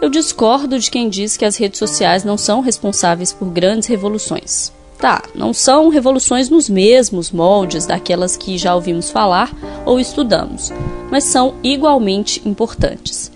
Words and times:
Eu 0.00 0.10
discordo 0.10 0.78
de 0.78 0.90
quem 0.90 1.08
diz 1.08 1.36
que 1.36 1.44
as 1.44 1.56
redes 1.56 1.78
sociais 1.78 2.22
não 2.22 2.36
são 2.36 2.60
responsáveis 2.60 3.32
por 3.32 3.48
grandes 3.48 3.88
revoluções. 3.88 4.72
Tá, 4.98 5.22
não 5.34 5.52
são 5.52 5.88
revoluções 5.88 6.48
nos 6.48 6.68
mesmos 6.68 7.30
moldes 7.30 7.86
daquelas 7.86 8.36
que 8.36 8.56
já 8.56 8.74
ouvimos 8.74 9.10
falar 9.10 9.50
ou 9.84 10.00
estudamos, 10.00 10.72
mas 11.10 11.24
são 11.24 11.54
igualmente 11.62 12.46
importantes. 12.46 13.30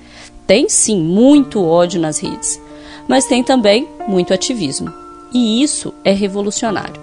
Tem 0.46 0.68
sim 0.68 1.02
muito 1.02 1.64
ódio 1.64 2.00
nas 2.00 2.18
redes, 2.18 2.60
mas 3.06 3.26
tem 3.26 3.42
também 3.42 3.88
muito 4.08 4.32
ativismo. 4.32 4.92
E 5.32 5.62
isso 5.62 5.94
é 6.04 6.12
revolucionário. 6.12 7.00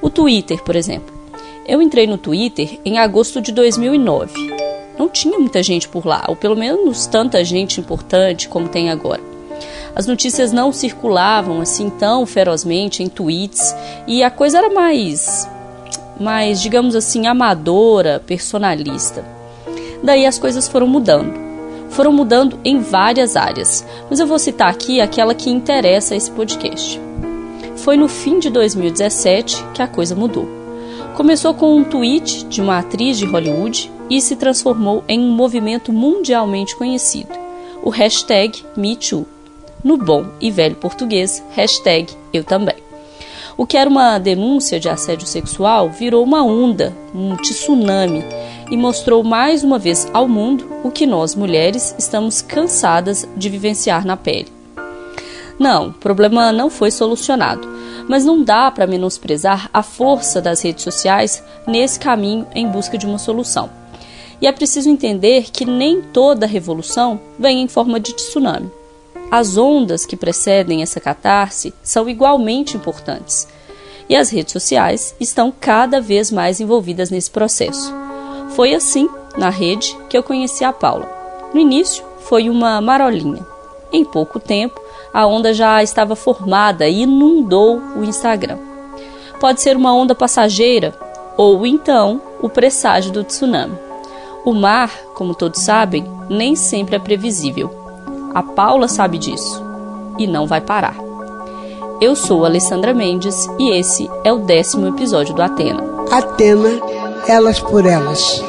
O 0.00 0.08
Twitter, 0.08 0.62
por 0.62 0.76
exemplo. 0.76 1.18
Eu 1.66 1.80
entrei 1.80 2.06
no 2.06 2.18
Twitter 2.18 2.80
em 2.84 2.98
agosto 2.98 3.40
de 3.40 3.52
2009. 3.52 4.49
Não 5.00 5.08
tinha 5.08 5.38
muita 5.38 5.62
gente 5.62 5.88
por 5.88 6.04
lá, 6.04 6.26
ou 6.28 6.36
pelo 6.36 6.54
menos 6.54 7.06
tanta 7.06 7.42
gente 7.42 7.80
importante 7.80 8.46
como 8.46 8.68
tem 8.68 8.90
agora. 8.90 9.22
As 9.96 10.06
notícias 10.06 10.52
não 10.52 10.74
circulavam 10.74 11.62
assim 11.62 11.88
tão 11.88 12.26
ferozmente 12.26 13.02
em 13.02 13.08
tweets 13.08 13.74
e 14.06 14.22
a 14.22 14.30
coisa 14.30 14.58
era 14.58 14.68
mais, 14.68 15.48
mais 16.20 16.60
digamos 16.60 16.94
assim, 16.94 17.26
amadora, 17.26 18.22
personalista. 18.26 19.24
Daí 20.02 20.26
as 20.26 20.38
coisas 20.38 20.68
foram 20.68 20.86
mudando. 20.86 21.32
Foram 21.88 22.12
mudando 22.12 22.60
em 22.62 22.78
várias 22.78 23.36
áreas, 23.36 23.86
mas 24.10 24.20
eu 24.20 24.26
vou 24.26 24.38
citar 24.38 24.68
aqui 24.68 25.00
aquela 25.00 25.34
que 25.34 25.48
interessa 25.48 26.12
a 26.12 26.16
esse 26.18 26.30
podcast. 26.30 27.00
Foi 27.76 27.96
no 27.96 28.06
fim 28.06 28.38
de 28.38 28.50
2017 28.50 29.64
que 29.72 29.80
a 29.80 29.88
coisa 29.88 30.14
mudou. 30.14 30.46
Começou 31.14 31.54
com 31.54 31.74
um 31.74 31.84
tweet 31.84 32.44
de 32.44 32.60
uma 32.60 32.80
atriz 32.80 33.18
de 33.18 33.24
Hollywood 33.24 33.90
e 34.10 34.20
se 34.20 34.36
transformou 34.36 35.04
em 35.08 35.20
um 35.20 35.30
movimento 35.30 35.92
mundialmente 35.92 36.76
conhecido, 36.76 37.30
o 37.82 37.88
hashtag 37.88 38.64
MeToo 38.76 39.26
no 39.82 39.96
bom 39.96 40.26
e 40.40 40.50
velho 40.50 40.76
português, 40.76 41.42
hashtag 41.52 42.12
eu 42.32 42.44
também. 42.44 42.76
O 43.56 43.66
que 43.66 43.76
era 43.76 43.88
uma 43.88 44.18
denúncia 44.18 44.78
de 44.78 44.88
assédio 44.88 45.26
sexual 45.26 45.90
virou 45.90 46.22
uma 46.22 46.42
onda, 46.42 46.94
um 47.14 47.36
tsunami, 47.36 48.24
e 48.70 48.76
mostrou 48.76 49.24
mais 49.24 49.64
uma 49.64 49.78
vez 49.78 50.08
ao 50.12 50.28
mundo 50.28 50.66
o 50.84 50.90
que 50.90 51.06
nós 51.06 51.34
mulheres 51.34 51.94
estamos 51.98 52.40
cansadas 52.40 53.28
de 53.36 53.48
vivenciar 53.48 54.06
na 54.06 54.16
pele. 54.16 54.48
Não, 55.58 55.88
o 55.88 55.92
problema 55.92 56.52
não 56.52 56.70
foi 56.70 56.90
solucionado, 56.90 57.68
mas 58.08 58.24
não 58.24 58.42
dá 58.42 58.70
para 58.70 58.86
menosprezar 58.86 59.68
a 59.74 59.82
força 59.82 60.40
das 60.40 60.62
redes 60.62 60.84
sociais 60.84 61.42
nesse 61.66 61.98
caminho 61.98 62.46
em 62.54 62.66
busca 62.66 62.96
de 62.96 63.06
uma 63.06 63.18
solução. 63.18 63.79
E 64.40 64.46
é 64.46 64.52
preciso 64.52 64.88
entender 64.88 65.50
que 65.52 65.64
nem 65.64 66.00
toda 66.00 66.46
revolução 66.46 67.20
vem 67.38 67.60
em 67.60 67.68
forma 67.68 68.00
de 68.00 68.14
tsunami. 68.14 68.70
As 69.30 69.56
ondas 69.56 70.06
que 70.06 70.16
precedem 70.16 70.82
essa 70.82 70.98
catarse 70.98 71.72
são 71.82 72.08
igualmente 72.08 72.76
importantes. 72.76 73.46
E 74.08 74.16
as 74.16 74.30
redes 74.30 74.52
sociais 74.52 75.14
estão 75.20 75.52
cada 75.52 76.00
vez 76.00 76.32
mais 76.32 76.58
envolvidas 76.58 77.10
nesse 77.10 77.30
processo. 77.30 77.94
Foi 78.56 78.74
assim, 78.74 79.08
na 79.36 79.50
rede, 79.50 79.96
que 80.08 80.18
eu 80.18 80.22
conheci 80.22 80.64
a 80.64 80.72
Paula. 80.72 81.08
No 81.54 81.60
início, 81.60 82.04
foi 82.20 82.50
uma 82.50 82.80
marolinha. 82.80 83.46
Em 83.92 84.04
pouco 84.04 84.40
tempo, 84.40 84.80
a 85.12 85.26
onda 85.26 85.54
já 85.54 85.82
estava 85.82 86.16
formada 86.16 86.88
e 86.88 87.02
inundou 87.02 87.80
o 87.96 88.02
Instagram. 88.02 88.58
Pode 89.38 89.60
ser 89.60 89.76
uma 89.76 89.94
onda 89.94 90.14
passageira 90.14 90.92
ou 91.36 91.64
então 91.66 92.20
o 92.42 92.48
presságio 92.48 93.12
do 93.12 93.22
tsunami. 93.22 93.89
O 94.44 94.54
mar, 94.54 94.90
como 95.14 95.34
todos 95.34 95.62
sabem, 95.62 96.10
nem 96.28 96.56
sempre 96.56 96.96
é 96.96 96.98
previsível. 96.98 97.70
A 98.34 98.42
Paula 98.42 98.88
sabe 98.88 99.18
disso 99.18 99.62
e 100.18 100.26
não 100.26 100.46
vai 100.46 100.62
parar. 100.62 100.96
Eu 102.00 102.16
sou 102.16 102.46
Alessandra 102.46 102.94
Mendes 102.94 103.36
e 103.58 103.70
esse 103.70 104.08
é 104.24 104.32
o 104.32 104.38
décimo 104.38 104.88
episódio 104.88 105.34
do 105.34 105.42
Atena. 105.42 105.82
Atena, 106.10 106.80
elas 107.28 107.60
por 107.60 107.84
elas. 107.84 108.42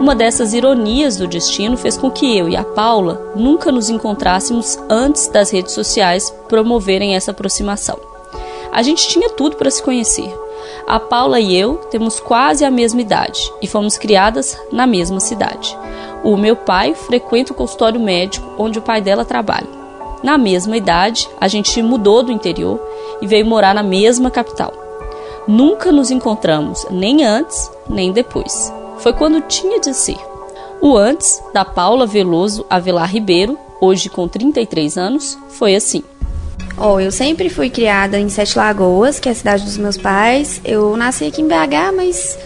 Uma 0.00 0.16
dessas 0.16 0.52
ironias 0.52 1.16
do 1.16 1.28
destino 1.28 1.76
fez 1.76 1.96
com 1.96 2.10
que 2.10 2.36
eu 2.36 2.48
e 2.48 2.56
a 2.56 2.64
Paula 2.64 3.32
nunca 3.36 3.70
nos 3.70 3.88
encontrássemos 3.88 4.76
antes 4.88 5.28
das 5.28 5.50
redes 5.50 5.72
sociais 5.72 6.34
promoverem 6.48 7.14
essa 7.14 7.30
aproximação. 7.30 8.09
A 8.72 8.82
gente 8.82 9.08
tinha 9.08 9.30
tudo 9.30 9.56
para 9.56 9.70
se 9.70 9.82
conhecer 9.82 10.32
a 10.86 10.98
Paula 10.98 11.38
e 11.38 11.56
eu 11.56 11.76
temos 11.90 12.18
quase 12.18 12.64
a 12.64 12.70
mesma 12.70 13.00
idade 13.00 13.40
e 13.62 13.66
fomos 13.66 13.96
criadas 13.96 14.58
na 14.72 14.86
mesma 14.86 15.20
cidade. 15.20 15.76
O 16.24 16.36
meu 16.36 16.56
pai 16.56 16.94
frequenta 16.94 17.52
o 17.52 17.56
consultório 17.56 18.00
médico 18.00 18.46
onde 18.58 18.78
o 18.78 18.82
pai 18.82 19.00
dela 19.00 19.24
trabalha. 19.24 19.68
Na 20.22 20.36
mesma 20.36 20.76
idade, 20.76 21.28
a 21.40 21.48
gente 21.48 21.80
mudou 21.82 22.22
do 22.22 22.32
interior 22.32 22.80
e 23.22 23.26
veio 23.26 23.46
morar 23.46 23.74
na 23.74 23.82
mesma 23.82 24.30
capital. 24.30 24.72
Nunca 25.48 25.90
nos 25.90 26.10
encontramos, 26.10 26.86
nem 26.90 27.24
antes, 27.24 27.70
nem 27.88 28.12
depois. 28.12 28.72
Foi 28.98 29.12
quando 29.12 29.40
tinha 29.42 29.80
de 29.80 29.94
ser. 29.94 30.18
O 30.80 30.96
antes, 30.96 31.42
da 31.54 31.64
Paula 31.64 32.06
Veloso 32.06 32.66
Avelar 32.68 33.10
Ribeiro, 33.10 33.58
hoje 33.80 34.10
com 34.10 34.28
33 34.28 34.98
anos, 34.98 35.38
foi 35.48 35.74
assim. 35.74 36.02
Ó, 36.80 36.94
oh, 36.94 37.00
eu 37.00 37.12
sempre 37.12 37.50
fui 37.50 37.68
criada 37.68 38.18
em 38.18 38.30
Sete 38.30 38.56
Lagoas, 38.56 39.20
que 39.20 39.28
é 39.28 39.32
a 39.32 39.34
cidade 39.34 39.64
dos 39.64 39.76
meus 39.76 39.98
pais. 39.98 40.62
Eu 40.64 40.96
nasci 40.96 41.26
aqui 41.26 41.42
em 41.42 41.46
BH, 41.46 41.94
mas 41.94 42.38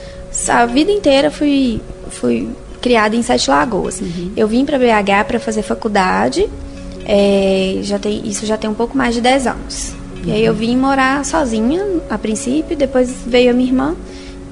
a 0.49 0.67
vida 0.67 0.91
inteira 0.91 1.31
fui, 1.31 1.81
fui 2.11 2.49
criada 2.83 3.15
em 3.15 3.23
Sete 3.23 3.49
Lagoas. 3.49 4.01
Uhum. 4.01 4.33
Eu 4.37 4.49
vim 4.49 4.65
para 4.65 4.77
BH 4.77 5.29
para 5.29 5.39
fazer 5.39 5.63
faculdade. 5.63 6.51
É, 7.07 7.79
já 7.83 7.97
tem, 7.97 8.27
isso 8.27 8.45
já 8.45 8.57
tem 8.57 8.69
um 8.69 8.75
pouco 8.75 8.99
mais 8.99 9.15
de 9.15 9.21
10 9.21 9.47
anos. 9.47 9.93
Uhum. 9.93 10.23
E 10.27 10.33
aí 10.33 10.45
eu 10.45 10.53
uhum. 10.53 10.59
vim 10.59 10.77
morar 10.77 11.25
sozinha 11.25 11.87
a 12.11 12.19
princípio, 12.19 12.77
depois 12.77 13.15
veio 13.25 13.53
a 13.53 13.55
minha 13.55 13.69
irmã. 13.69 13.95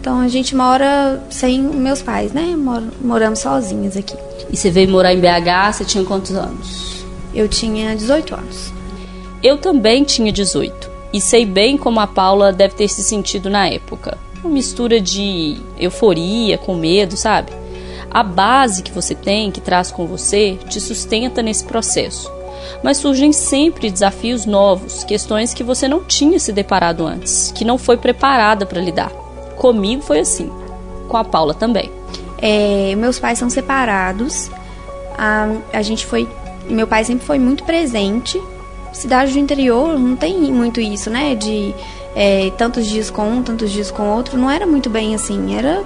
Então 0.00 0.20
a 0.20 0.28
gente 0.28 0.54
mora 0.54 1.20
sem 1.28 1.60
meus 1.60 2.00
pais, 2.03 2.32
né? 2.32 2.54
Mor 2.56 2.84
moramos 3.00 3.41
sozinhas 3.41 3.97
aqui. 3.97 4.14
E 4.49 4.56
você 4.56 4.70
veio 4.70 4.88
morar 4.88 5.12
em 5.12 5.19
BH, 5.19 5.72
você 5.72 5.84
tinha 5.84 6.04
quantos 6.04 6.37
anos? 6.37 7.04
Eu 7.34 7.49
tinha 7.49 7.97
18 7.97 8.34
anos. 8.34 8.81
Eu 9.42 9.58
também 9.58 10.04
tinha 10.04 10.30
18 10.30 10.88
e 11.12 11.20
sei 11.20 11.44
bem 11.44 11.76
como 11.76 11.98
a 11.98 12.06
Paula 12.06 12.53
deve 12.53 12.75
ter 12.75 12.88
se 12.88 13.03
sentido 13.03 13.50
na 13.50 13.69
época. 13.69 14.16
Uma 14.42 14.53
mistura 14.53 15.00
de 15.00 15.58
euforia 15.76 16.56
com 16.56 16.76
medo, 16.76 17.16
sabe? 17.16 17.52
A 18.08 18.22
base 18.22 18.82
que 18.82 18.92
você 18.92 19.14
tem, 19.14 19.50
que 19.50 19.60
traz 19.60 19.91
com 19.91 20.06
você, 20.06 20.58
te 20.69 20.81
sustenta 20.81 21.42
nesse 21.42 21.64
processo. 21.64 22.31
Mas 22.84 22.98
surgem 22.98 23.32
sempre 23.32 23.91
desafios 23.91 24.47
novos, 24.47 25.02
questões 25.02 25.52
que 25.52 25.64
você 25.64 25.88
não 25.88 26.04
tinha 26.04 26.38
se 26.38 26.52
deparado 26.52 27.04
antes, 27.04 27.50
que 27.52 27.64
não 27.64 27.78
foi 27.78 27.97
preparada 27.97 28.64
para 28.64 28.81
lidar. 28.81 29.10
Comigo 29.56 30.02
foi 30.02 30.20
assim, 30.20 30.50
com 31.08 31.16
a 31.16 31.25
Paula 31.25 31.52
também. 31.52 31.91
É, 32.38 32.94
meus 32.97 33.19
pais 33.19 33.38
são 33.38 33.50
separados. 33.50 34.50
A, 35.19 35.48
a 35.72 35.82
gente 35.82 36.06
foi. 36.06 36.28
Meu 36.69 36.86
pai 36.86 37.04
sempre 37.04 37.26
foi 37.26 37.38
muito 37.38 37.64
presente 37.64 38.41
cidade 38.92 39.32
do 39.32 39.38
interior 39.38 39.98
não 39.98 40.16
tem 40.16 40.36
muito 40.53 40.80
isso, 40.80 41.10
né? 41.10 41.34
De 41.34 41.75
é, 42.14 42.50
tantos 42.56 42.86
dias 42.86 43.10
com 43.10 43.28
um, 43.28 43.42
tantos 43.42 43.70
dias 43.70 43.91
com 43.91 44.08
outro. 44.10 44.38
Não 44.38 44.50
era 44.50 44.66
muito 44.66 44.91
bem 44.91 45.14
assim. 45.14 45.56
Era 45.56 45.82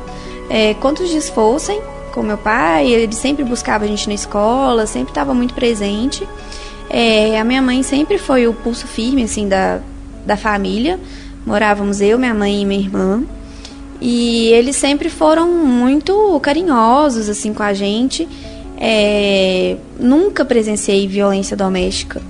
é, 0.51 0.75
quantos 0.75 1.09
dias 1.09 1.29
fossem 1.29 1.81
com 2.13 2.23
meu 2.23 2.39
pai. 2.39 2.89
Ele 2.89 3.13
sempre 3.13 3.45
buscava 3.45 3.85
a 3.85 3.89
gente 3.89 4.09
na 4.09 4.15
escola, 4.15 4.87
sempre 4.87 5.11
estava 5.11 5.33
muito 5.33 5.55
presente. 5.55 6.27
É, 6.91 7.39
a 7.39 7.45
minha 7.45 7.63
mãe 7.63 7.83
sempre 7.83 8.19
foi 8.19 8.47
o 8.47 8.55
pulso 8.55 8.87
firme 8.87 9.23
assim 9.23 9.49
da, 9.49 9.81
da 10.25 10.37
família. 10.37 10.99
Morávamos 11.45 12.01
eu, 12.01 12.19
minha 12.19 12.35
mãe 12.35 12.63
e 12.63 12.65
minha 12.65 12.81
irmã. 12.81 13.23
E 14.01 14.49
eles 14.49 14.77
sempre 14.77 15.09
foram 15.09 15.49
muito 15.49 16.39
carinhosos 16.41 17.29
assim 17.29 17.55
com 17.55 17.63
a 17.63 17.73
gente. 17.73 18.29
É, 18.79 19.77
nunca 19.99 20.45
presenciei 20.45 21.09
violência 21.09 21.57
doméstica 21.57 22.21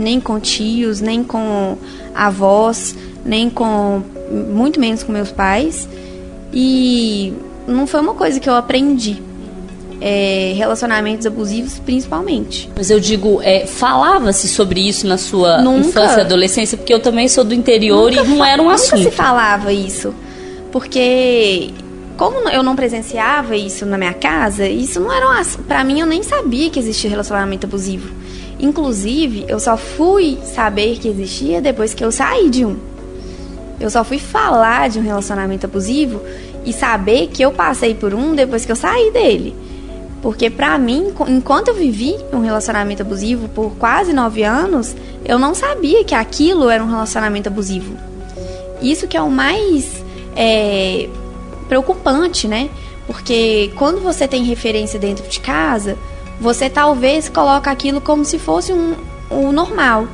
nem 0.00 0.20
com 0.20 0.40
tios, 0.40 1.00
nem 1.00 1.22
com 1.22 1.76
avós, 2.14 2.96
nem 3.24 3.48
com 3.50 4.02
muito 4.30 4.80
menos 4.80 5.02
com 5.02 5.12
meus 5.12 5.30
pais. 5.30 5.88
E 6.52 7.32
não 7.66 7.86
foi 7.86 8.00
uma 8.00 8.14
coisa 8.14 8.40
que 8.40 8.48
eu 8.48 8.54
aprendi. 8.54 9.22
É, 10.02 10.54
relacionamentos 10.56 11.26
abusivos, 11.26 11.78
principalmente. 11.78 12.70
Mas 12.74 12.88
eu 12.90 12.98
digo, 12.98 13.38
é, 13.42 13.66
falava-se 13.66 14.48
sobre 14.48 14.80
isso 14.80 15.06
na 15.06 15.18
sua 15.18 15.60
nunca, 15.60 15.88
infância 15.88 16.18
e 16.18 16.20
adolescência? 16.22 16.78
Porque 16.78 16.94
eu 16.94 17.00
também 17.00 17.28
sou 17.28 17.44
do 17.44 17.52
interior 17.52 18.10
e 18.10 18.16
não 18.16 18.42
era 18.42 18.62
um 18.62 18.70
assunto. 18.70 18.96
Nunca 18.96 19.10
se 19.10 19.14
falava 19.14 19.70
isso. 19.70 20.14
Porque 20.72 21.70
como 22.16 22.48
eu 22.48 22.62
não 22.62 22.74
presenciava 22.74 23.56
isso 23.56 23.84
na 23.84 23.98
minha 23.98 24.14
casa, 24.14 24.66
isso 24.66 25.00
não 25.00 25.12
era 25.12 25.26
um, 25.26 25.62
para 25.64 25.84
mim 25.84 26.00
eu 26.00 26.06
nem 26.06 26.22
sabia 26.22 26.70
que 26.70 26.78
existia 26.78 27.10
relacionamento 27.10 27.66
abusivo. 27.66 28.10
Inclusive, 28.60 29.46
eu 29.48 29.58
só 29.58 29.76
fui 29.76 30.38
saber 30.44 30.98
que 30.98 31.08
existia 31.08 31.60
depois 31.60 31.94
que 31.94 32.04
eu 32.04 32.12
saí 32.12 32.50
de 32.50 32.64
um. 32.64 32.76
Eu 33.80 33.88
só 33.88 34.04
fui 34.04 34.18
falar 34.18 34.90
de 34.90 34.98
um 34.98 35.02
relacionamento 35.02 35.64
abusivo 35.64 36.20
e 36.64 36.72
saber 36.72 37.28
que 37.28 37.42
eu 37.42 37.50
passei 37.50 37.94
por 37.94 38.12
um 38.12 38.34
depois 38.34 38.66
que 38.66 38.72
eu 38.72 38.76
saí 38.76 39.10
dele. 39.10 39.56
Porque 40.20 40.50
pra 40.50 40.76
mim, 40.76 41.14
enquanto 41.28 41.68
eu 41.68 41.74
vivi 41.74 42.14
um 42.30 42.40
relacionamento 42.40 43.00
abusivo 43.00 43.48
por 43.48 43.72
quase 43.76 44.12
nove 44.12 44.42
anos, 44.42 44.94
eu 45.24 45.38
não 45.38 45.54
sabia 45.54 46.04
que 46.04 46.14
aquilo 46.14 46.68
era 46.68 46.84
um 46.84 46.88
relacionamento 46.88 47.48
abusivo. 47.48 47.96
Isso 48.82 49.08
que 49.08 49.16
é 49.16 49.22
o 49.22 49.30
mais 49.30 50.04
é, 50.36 51.08
preocupante, 51.68 52.46
né? 52.46 52.68
Porque 53.06 53.72
quando 53.76 54.00
você 54.00 54.28
tem 54.28 54.44
referência 54.44 54.98
dentro 54.98 55.26
de 55.26 55.40
casa, 55.40 55.96
você 56.40 56.70
talvez 56.70 57.28
coloca 57.28 57.70
aquilo 57.70 58.00
como 58.00 58.24
se 58.24 58.38
fosse 58.38 58.72
um, 58.72 58.94
um 59.30 59.52
normal. 59.52 60.06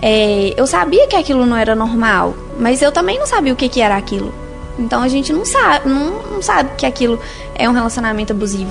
É, 0.00 0.54
eu 0.56 0.66
sabia 0.66 1.06
que 1.06 1.16
aquilo 1.16 1.44
não 1.44 1.56
era 1.56 1.74
normal, 1.74 2.34
mas 2.58 2.80
eu 2.80 2.90
também 2.90 3.18
não 3.18 3.26
sabia 3.26 3.52
o 3.52 3.56
que, 3.56 3.68
que 3.68 3.80
era 3.80 3.96
aquilo. 3.96 4.32
Então 4.78 5.02
a 5.02 5.08
gente 5.08 5.32
não 5.32 5.44
sabe, 5.44 5.88
não, 5.88 6.22
não 6.34 6.42
sabe 6.42 6.70
que 6.76 6.86
aquilo 6.86 7.20
é 7.54 7.68
um 7.68 7.72
relacionamento 7.72 8.32
abusivo. 8.32 8.70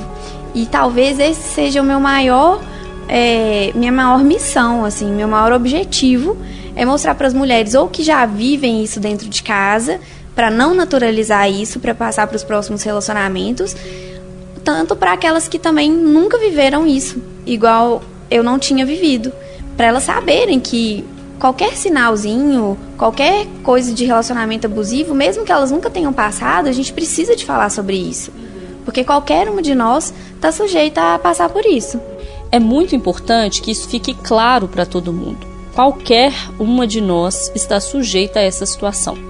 E 0.56 0.66
talvez 0.66 1.20
esse 1.20 1.54
seja 1.54 1.82
o 1.82 1.86
meu 1.86 2.00
maior, 2.00 2.62
é, 3.08 3.72
minha 3.76 3.92
maior 3.92 4.24
missão, 4.24 4.86
assim, 4.86 5.12
meu 5.12 5.28
maior 5.28 5.52
objetivo 5.52 6.38
é 6.76 6.86
mostrar 6.86 7.16
para 7.16 7.28
as 7.28 7.34
mulheres 7.34 7.74
ou 7.74 7.88
que 7.88 8.04
já 8.04 8.26
vivem 8.26 8.84
isso 8.84 9.00
dentro 9.00 9.28
de 9.28 9.44
casa, 9.44 10.00
para 10.36 10.50
não 10.50 10.74
naturalizar 10.74 11.50
isso, 11.50 11.80
para 11.80 11.94
passar 11.96 12.28
para 12.28 12.36
os 12.36 12.44
próximos 12.44 12.84
relacionamentos, 12.84 13.76
tanto 14.68 14.98
para 14.98 15.14
aquelas 15.14 15.48
que 15.48 15.58
também 15.58 15.90
nunca 15.90 16.38
viveram 16.38 16.86
isso, 16.86 17.24
igual 17.46 18.04
eu 18.30 18.44
não 18.44 18.60
tinha 18.60 18.86
vivido, 18.86 19.32
para 19.78 19.86
elas 19.86 20.04
saberem 20.04 20.60
que 20.60 21.06
qualquer 21.40 21.78
sinalzinho, 21.78 22.78
qualquer 22.98 23.48
coisa 23.64 23.94
de 23.94 24.04
relacionamento 24.04 24.68
abusivo, 24.68 25.16
mesmo 25.16 25.46
que 25.46 25.54
elas 25.54 25.72
nunca 25.72 25.90
tenham 25.90 26.12
passado, 26.12 26.68
a 26.68 26.74
gente 26.74 26.92
precisa 26.92 27.34
de 27.34 27.46
falar 27.46 27.70
sobre 27.70 27.96
isso. 27.96 28.30
Porque 28.84 29.06
qualquer 29.06 29.48
uma 29.48 29.62
de 29.62 29.74
nós 29.74 30.14
está 30.36 30.52
sujeita 30.52 31.14
a 31.14 31.20
passar 31.20 31.48
por 31.48 31.66
isso. 31.66 31.98
É 32.52 32.60
muito 32.60 32.94
importante 32.94 33.62
que 33.62 33.72
isso 33.72 33.88
fique 33.88 34.14
claro 34.16 34.68
para 34.68 34.86
todo 34.86 35.14
mundo. 35.14 35.48
Qualquer 35.74 36.34
uma 36.60 36.86
de 36.86 37.00
nós 37.00 37.54
está 37.56 37.80
sujeita 37.80 38.40
a 38.40 38.44
essa 38.44 38.66
situação. 38.66 39.27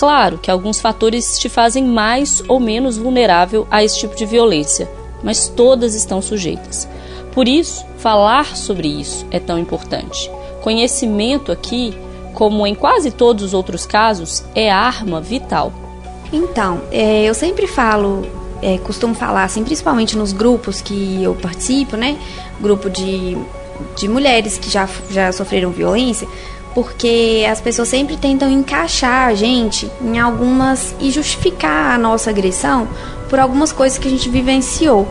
Claro 0.00 0.38
que 0.38 0.50
alguns 0.50 0.80
fatores 0.80 1.38
te 1.38 1.50
fazem 1.50 1.84
mais 1.84 2.42
ou 2.48 2.58
menos 2.58 2.96
vulnerável 2.96 3.66
a 3.70 3.84
esse 3.84 3.98
tipo 3.98 4.16
de 4.16 4.24
violência, 4.24 4.90
mas 5.22 5.46
todas 5.48 5.94
estão 5.94 6.22
sujeitas. 6.22 6.88
Por 7.34 7.46
isso, 7.46 7.84
falar 7.98 8.56
sobre 8.56 8.88
isso 8.88 9.26
é 9.30 9.38
tão 9.38 9.58
importante. 9.58 10.30
Conhecimento 10.62 11.52
aqui, 11.52 11.94
como 12.32 12.66
em 12.66 12.74
quase 12.74 13.10
todos 13.10 13.44
os 13.44 13.52
outros 13.52 13.84
casos, 13.84 14.42
é 14.54 14.70
arma 14.70 15.20
vital. 15.20 15.70
Então, 16.32 16.80
é, 16.90 17.24
eu 17.24 17.34
sempre 17.34 17.66
falo, 17.66 18.26
é, 18.62 18.78
costumo 18.78 19.14
falar, 19.14 19.44
assim, 19.44 19.62
principalmente 19.62 20.16
nos 20.16 20.32
grupos 20.32 20.80
que 20.80 21.22
eu 21.22 21.34
participo, 21.34 21.98
né? 21.98 22.16
Grupo 22.58 22.88
de, 22.88 23.36
de 23.98 24.08
mulheres 24.08 24.56
que 24.56 24.70
já, 24.70 24.88
já 25.10 25.30
sofreram 25.30 25.70
violência, 25.72 26.26
porque 26.74 27.46
as 27.50 27.60
pessoas 27.60 27.88
sempre 27.88 28.16
tentam 28.16 28.50
encaixar 28.50 29.28
a 29.28 29.34
gente 29.34 29.90
em 30.00 30.18
algumas 30.18 30.94
e 31.00 31.10
justificar 31.10 31.94
a 31.94 31.98
nossa 31.98 32.30
agressão 32.30 32.88
por 33.28 33.38
algumas 33.38 33.72
coisas 33.72 33.98
que 33.98 34.08
a 34.08 34.10
gente 34.10 34.28
vivenciou. 34.28 35.08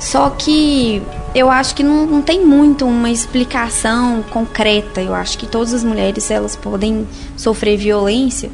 Só 0.00 0.30
que 0.30 1.02
eu 1.34 1.50
acho 1.50 1.74
que 1.74 1.82
não, 1.82 2.06
não 2.06 2.22
tem 2.22 2.44
muito 2.44 2.84
uma 2.84 3.10
explicação 3.10 4.22
concreta. 4.30 5.00
Eu 5.00 5.14
acho 5.14 5.36
que 5.36 5.46
todas 5.46 5.74
as 5.74 5.82
mulheres 5.82 6.30
elas 6.30 6.54
podem 6.54 7.06
sofrer 7.36 7.76
violência, 7.76 8.50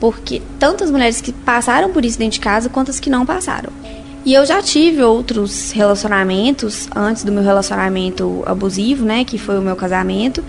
porque 0.00 0.40
tantas 0.58 0.90
mulheres 0.90 1.20
que 1.20 1.32
passaram 1.32 1.90
por 1.90 2.04
isso 2.04 2.18
dentro 2.18 2.34
de 2.34 2.40
casa 2.40 2.68
quanto 2.68 2.90
as 2.90 2.98
que 2.98 3.10
não 3.10 3.26
passaram. 3.26 3.70
E 4.24 4.32
eu 4.32 4.46
já 4.46 4.62
tive 4.62 5.02
outros 5.02 5.70
relacionamentos 5.72 6.88
antes 6.96 7.24
do 7.24 7.30
meu 7.30 7.42
relacionamento 7.42 8.42
abusivo, 8.46 9.04
né, 9.04 9.22
que 9.22 9.36
foi 9.36 9.58
o 9.58 9.62
meu 9.62 9.76
casamento, 9.76 10.42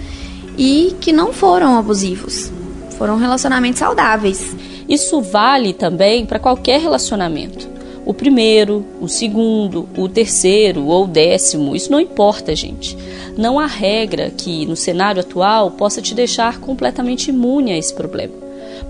e 0.57 0.95
que 0.99 1.11
não 1.11 1.33
foram 1.33 1.77
abusivos. 1.77 2.51
Foram 2.97 3.17
relacionamentos 3.17 3.79
saudáveis. 3.79 4.55
Isso 4.87 5.21
vale 5.21 5.73
também 5.73 6.25
para 6.25 6.39
qualquer 6.39 6.79
relacionamento. 6.79 7.67
O 8.05 8.13
primeiro, 8.13 8.85
o 9.01 9.07
segundo, 9.07 9.89
o 9.97 10.07
terceiro 10.07 10.85
ou 10.85 11.05
o 11.05 11.07
décimo, 11.07 11.75
isso 11.75 11.91
não 11.91 11.99
importa, 11.99 12.55
gente. 12.55 12.95
Não 13.35 13.59
há 13.59 13.65
regra 13.65 14.29
que, 14.29 14.65
no 14.67 14.75
cenário 14.75 15.21
atual, 15.21 15.71
possa 15.71 16.01
te 16.01 16.13
deixar 16.13 16.59
completamente 16.59 17.29
imune 17.29 17.71
a 17.71 17.77
esse 17.77 17.93
problema. 17.93 18.33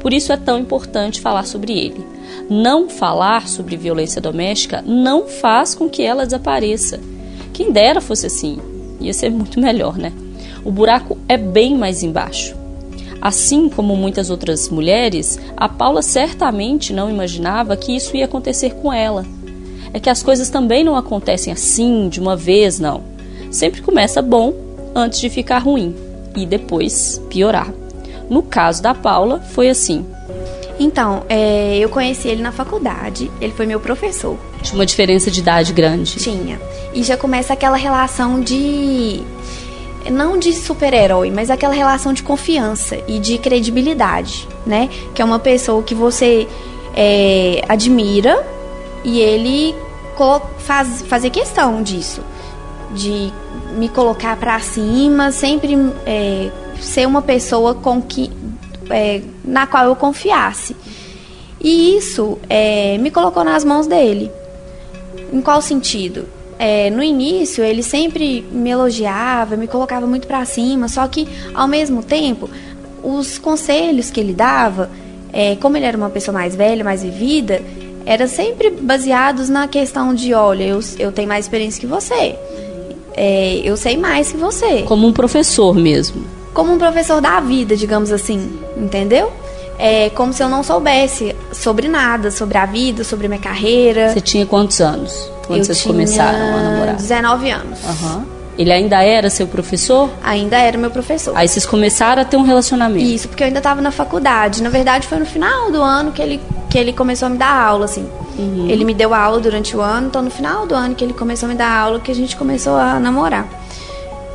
Por 0.02 0.14
isso 0.14 0.34
é 0.34 0.38
tão 0.38 0.60
importante 0.60 1.22
falar 1.22 1.46
sobre 1.46 1.74
ele. 1.80 2.06
Não 2.50 2.90
falar 2.90 3.48
sobre 3.48 3.78
violência 3.78 4.22
doméstica 4.22 4.84
não 4.86 5.28
faz 5.28 5.74
com 5.74 5.90
que 5.90 6.04
ela 6.04 6.26
desapareça. 6.26 7.00
Quem 7.54 7.72
dera 7.72 8.02
fosse 8.02 8.28
assim, 8.28 8.60
ia 9.00 9.14
ser 9.14 9.32
muito 9.32 9.60
melhor, 9.60 9.98
né? 9.98 10.12
O 10.66 10.72
buraco 10.72 11.18
é 11.30 11.38
bem 11.38 11.78
mais 11.78 12.04
embaixo. 12.04 12.56
Assim 13.22 13.70
como 13.70 13.96
muitas 13.96 14.30
outras 14.30 14.68
mulheres, 14.68 15.40
a 15.56 15.70
Paula 15.70 16.02
certamente 16.02 16.92
não 16.92 17.10
imaginava 17.10 17.78
que 17.78 17.96
isso 17.96 18.18
ia 18.18 18.26
acontecer 18.26 18.74
com 18.76 18.92
ela. 18.92 19.26
É 19.94 20.00
que 20.00 20.10
as 20.10 20.22
coisas 20.22 20.50
também 20.50 20.84
não 20.84 20.98
acontecem 20.98 21.54
assim, 21.54 22.10
de 22.10 22.20
uma 22.20 22.36
vez, 22.36 22.80
não. 22.80 23.04
Sempre 23.50 23.82
começa 23.82 24.22
bom 24.22 24.54
antes 24.94 25.20
de 25.20 25.30
ficar 25.30 25.60
ruim 25.60 25.96
e 26.36 26.46
depois 26.46 27.22
piorar. 27.30 27.72
No 28.30 28.44
caso 28.44 28.82
da 28.82 28.94
Paula, 28.94 29.40
foi 29.40 29.70
assim. 29.70 30.06
Então, 30.80 31.24
é, 31.30 31.78
eu 31.78 31.88
conheci 31.90 32.28
ele 32.28 32.42
na 32.42 32.52
faculdade, 32.52 33.32
ele 33.40 33.54
foi 33.54 33.66
meu 33.66 33.80
professor. 33.80 34.38
Tinha 34.62 34.76
uma 34.76 34.86
diferença 34.86 35.32
de 35.32 35.40
idade 35.40 35.72
grande? 35.72 36.18
Tinha. 36.18 36.60
E 36.94 37.02
já 37.02 37.16
começa 37.16 37.54
aquela 37.54 37.78
relação 37.78 38.42
de 38.42 39.22
não 40.12 40.38
de 40.38 40.54
super-herói, 40.54 41.32
mas 41.32 41.50
aquela 41.50 41.74
relação 41.74 42.14
de 42.14 42.24
confiança 42.24 42.98
e 43.08 43.20
de 43.20 43.38
credibilidade, 43.38 44.48
né? 44.66 44.90
Que 45.14 45.22
é 45.22 45.26
uma 45.26 45.40
pessoa 45.40 45.82
que 45.84 45.96
você 45.96 46.48
é, 46.96 47.64
admira 47.68 48.46
e 49.04 49.20
ele 49.20 49.76
faz, 50.60 51.02
fazer 51.04 51.30
questão 51.30 51.84
disso, 51.84 52.22
de 52.94 53.32
me 53.78 53.90
colocar 53.90 54.38
para 54.38 54.60
cima, 54.60 55.32
sempre 55.32 55.76
é, 56.06 56.50
ser 56.80 57.06
uma 57.06 57.22
pessoa 57.22 57.76
com 57.76 58.02
que, 58.02 58.32
é, 58.90 59.22
na 59.44 59.68
qual 59.68 59.86
eu 59.86 59.96
confiasse. 59.96 60.76
E 61.60 61.98
isso 61.98 62.38
é, 62.50 62.98
me 62.98 63.12
colocou 63.12 63.44
nas 63.44 63.64
mãos 63.64 63.88
dele. 63.88 64.32
Em 65.34 65.42
qual 65.42 65.62
sentido? 65.62 66.28
É, 66.58 66.90
no 66.90 67.04
início 67.04 67.64
ele 67.64 67.84
sempre 67.84 68.46
me 68.52 68.70
elogiava, 68.70 69.56
me 69.56 69.68
colocava 69.68 70.08
muito 70.08 70.28
para 70.28 70.44
cima, 70.46 70.88
só 70.88 71.08
que 71.08 71.28
ao 71.54 71.68
mesmo 71.68 72.02
tempo 72.02 72.50
os 73.04 73.38
conselhos 73.38 74.10
que 74.10 74.20
ele 74.20 74.34
dava, 74.34 74.90
é, 75.32 75.56
como 75.58 75.78
ele 75.78 75.86
era 75.86 75.98
uma 75.98 76.10
pessoa 76.10 76.34
mais 76.34 76.56
velha, 76.56 76.84
mais 76.84 77.04
vivida, 77.04 77.62
eram 78.06 78.28
sempre 78.28 78.70
baseados 78.70 79.50
na 79.50 79.68
questão 79.68 80.14
de, 80.14 80.34
olha, 80.34 80.64
eu, 80.64 80.80
eu 80.98 81.12
tenho 81.12 81.28
mais 81.28 81.46
experiência 81.46 81.80
que 81.80 81.88
você, 81.88 82.36
é, 83.16 83.62
eu 83.64 83.76
sei 83.78 83.98
mais 83.98 84.32
que 84.32 84.38
você. 84.38 84.84
Como 84.84 85.08
um 85.08 85.14
professor 85.14 85.76
mesmo. 85.76 86.24
Como 86.54 86.74
um 86.74 86.78
professor 86.78 87.22
da 87.22 87.40
vida, 87.40 87.76
digamos 87.76 88.12
assim, 88.12 88.60
entendeu? 88.78 89.32
É 89.78 90.10
como 90.12 90.32
se 90.32 90.42
eu 90.42 90.48
não 90.48 90.64
soubesse 90.64 91.36
sobre 91.52 91.88
nada, 91.90 92.32
sobre 92.32 92.58
a 92.58 92.66
vida, 92.66 93.04
sobre 93.04 93.28
minha 93.28 93.40
carreira. 93.40 94.14
Você 94.14 94.22
tinha 94.22 94.46
quantos 94.46 94.80
anos? 94.80 95.30
Quando 95.46 95.60
eu 95.60 95.66
vocês 95.66 95.82
começaram 95.82 96.40
a 96.40 96.62
namorar? 96.64 96.96
19 96.96 97.50
anos. 97.50 97.80
Uhum. 97.84 98.26
Ele 98.58 98.72
ainda 98.72 99.04
era 99.04 99.30
seu 99.30 99.48
professor? 99.48 100.10
Ainda 100.24 100.58
era 100.58 100.78
meu 100.78 100.90
professor. 100.90 101.36
Aí 101.36 101.48
vocês 101.48 101.66
começaram 101.66 102.22
a 102.22 102.26
ter 102.26 102.38
um 102.38 102.44
relacionamento? 102.44 103.06
Isso, 103.06 103.28
porque 103.28 103.44
eu 103.44 103.48
ainda 103.48 103.60
estava 103.60 103.82
na 103.82 103.92
faculdade. 103.92 104.64
Na 104.64 104.70
verdade, 104.70 105.08
foi 105.08 105.20
no 105.20 105.26
final 105.26 105.72
do 105.72 105.82
ano 105.82 106.12
que 106.12 106.22
ele, 106.22 106.40
que 106.70 106.78
ele 106.78 106.94
começou 106.94 107.26
a 107.26 107.30
me 107.30 107.38
dar 107.38 107.52
aula, 107.52 107.86
assim. 107.86 108.08
Uhum. 108.38 108.68
Ele 108.70 108.86
me 108.86 108.94
deu 108.94 109.14
aula 109.14 109.40
durante 109.40 109.76
o 109.76 109.82
ano, 109.82 110.08
então 110.08 110.22
no 110.22 110.32
final 110.32 110.66
do 110.66 110.74
ano 110.74 110.96
que 110.96 111.04
ele 111.04 111.14
começou 111.14 111.48
a 111.48 111.52
me 111.52 111.58
dar 111.58 111.70
aula, 111.70 112.00
que 112.00 112.12
a 112.12 112.16
gente 112.16 112.36
começou 112.38 112.78
a 112.78 113.00
namorar. 113.00 113.46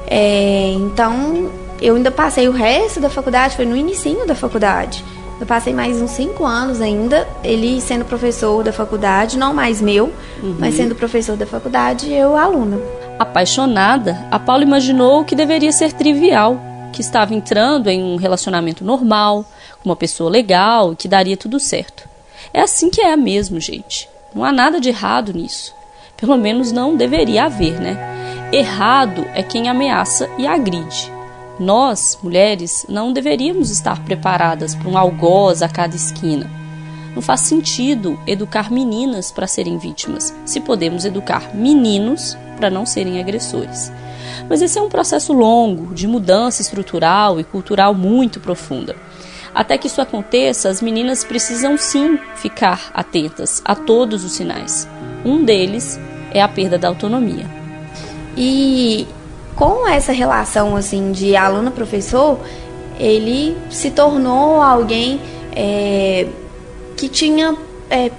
É, 0.06 0.72
então, 0.76 1.50
eu 1.80 1.94
ainda 1.96 2.10
passei 2.10 2.48
o 2.48 2.52
resto 2.52 3.00
da 3.00 3.08
faculdade, 3.08 3.56
foi 3.56 3.64
no 3.64 3.76
início 3.76 4.26
da 4.26 4.34
faculdade. 4.34 5.02
Eu 5.40 5.46
passei 5.46 5.72
mais 5.72 6.00
uns 6.02 6.10
cinco 6.10 6.44
anos 6.44 6.82
ainda, 6.82 7.26
ele 7.42 7.80
sendo 7.80 8.04
professor 8.04 8.62
da 8.62 8.74
faculdade, 8.74 9.38
não 9.38 9.54
mais 9.54 9.80
meu, 9.80 10.12
uhum. 10.42 10.56
mas 10.58 10.74
sendo 10.74 10.94
professor 10.94 11.34
da 11.34 11.46
faculdade, 11.46 12.12
eu 12.12 12.36
aluna. 12.36 12.78
Apaixonada, 13.18 14.18
a 14.30 14.38
Paula 14.38 14.62
imaginou 14.62 15.24
que 15.24 15.34
deveria 15.34 15.72
ser 15.72 15.94
trivial, 15.94 16.60
que 16.92 17.00
estava 17.00 17.34
entrando 17.34 17.88
em 17.88 18.02
um 18.02 18.16
relacionamento 18.16 18.84
normal, 18.84 19.46
com 19.82 19.88
uma 19.88 19.96
pessoa 19.96 20.28
legal, 20.28 20.94
que 20.94 21.08
daria 21.08 21.38
tudo 21.38 21.58
certo. 21.58 22.06
É 22.52 22.60
assim 22.60 22.90
que 22.90 23.00
é 23.00 23.16
mesmo, 23.16 23.58
gente. 23.58 24.10
Não 24.34 24.44
há 24.44 24.52
nada 24.52 24.78
de 24.78 24.90
errado 24.90 25.32
nisso. 25.32 25.74
Pelo 26.18 26.36
menos 26.36 26.70
não 26.70 26.96
deveria 26.96 27.44
haver, 27.44 27.80
né? 27.80 28.50
Errado 28.52 29.24
é 29.34 29.42
quem 29.42 29.70
ameaça 29.70 30.28
e 30.36 30.46
agride. 30.46 31.10
Nós, 31.60 32.18
mulheres, 32.22 32.86
não 32.88 33.12
deveríamos 33.12 33.70
estar 33.70 34.02
preparadas 34.02 34.74
para 34.74 34.88
um 34.88 34.96
algoz 34.96 35.60
a 35.60 35.68
cada 35.68 35.94
esquina. 35.94 36.50
Não 37.14 37.20
faz 37.20 37.42
sentido 37.42 38.18
educar 38.26 38.72
meninas 38.72 39.30
para 39.30 39.46
serem 39.46 39.76
vítimas, 39.76 40.34
se 40.46 40.58
podemos 40.58 41.04
educar 41.04 41.54
meninos 41.54 42.34
para 42.56 42.70
não 42.70 42.86
serem 42.86 43.20
agressores. 43.20 43.92
Mas 44.48 44.62
esse 44.62 44.78
é 44.78 44.82
um 44.82 44.88
processo 44.88 45.34
longo, 45.34 45.92
de 45.92 46.06
mudança 46.06 46.62
estrutural 46.62 47.38
e 47.38 47.44
cultural 47.44 47.94
muito 47.94 48.40
profunda. 48.40 48.96
Até 49.54 49.76
que 49.76 49.86
isso 49.86 50.00
aconteça, 50.00 50.70
as 50.70 50.80
meninas 50.80 51.24
precisam 51.24 51.76
sim 51.76 52.18
ficar 52.36 52.90
atentas 52.94 53.60
a 53.66 53.74
todos 53.74 54.24
os 54.24 54.32
sinais. 54.32 54.88
Um 55.26 55.44
deles 55.44 56.00
é 56.32 56.40
a 56.40 56.48
perda 56.48 56.78
da 56.78 56.88
autonomia. 56.88 57.44
E 58.34 59.06
com 59.60 59.86
essa 59.86 60.10
relação 60.10 60.74
assim 60.74 61.12
de 61.12 61.36
aluno-professor, 61.36 62.38
ele 62.98 63.54
se 63.68 63.90
tornou 63.90 64.62
alguém 64.62 65.20
é, 65.54 66.26
que 66.96 67.10
tinha 67.10 67.54
é, 67.90 68.10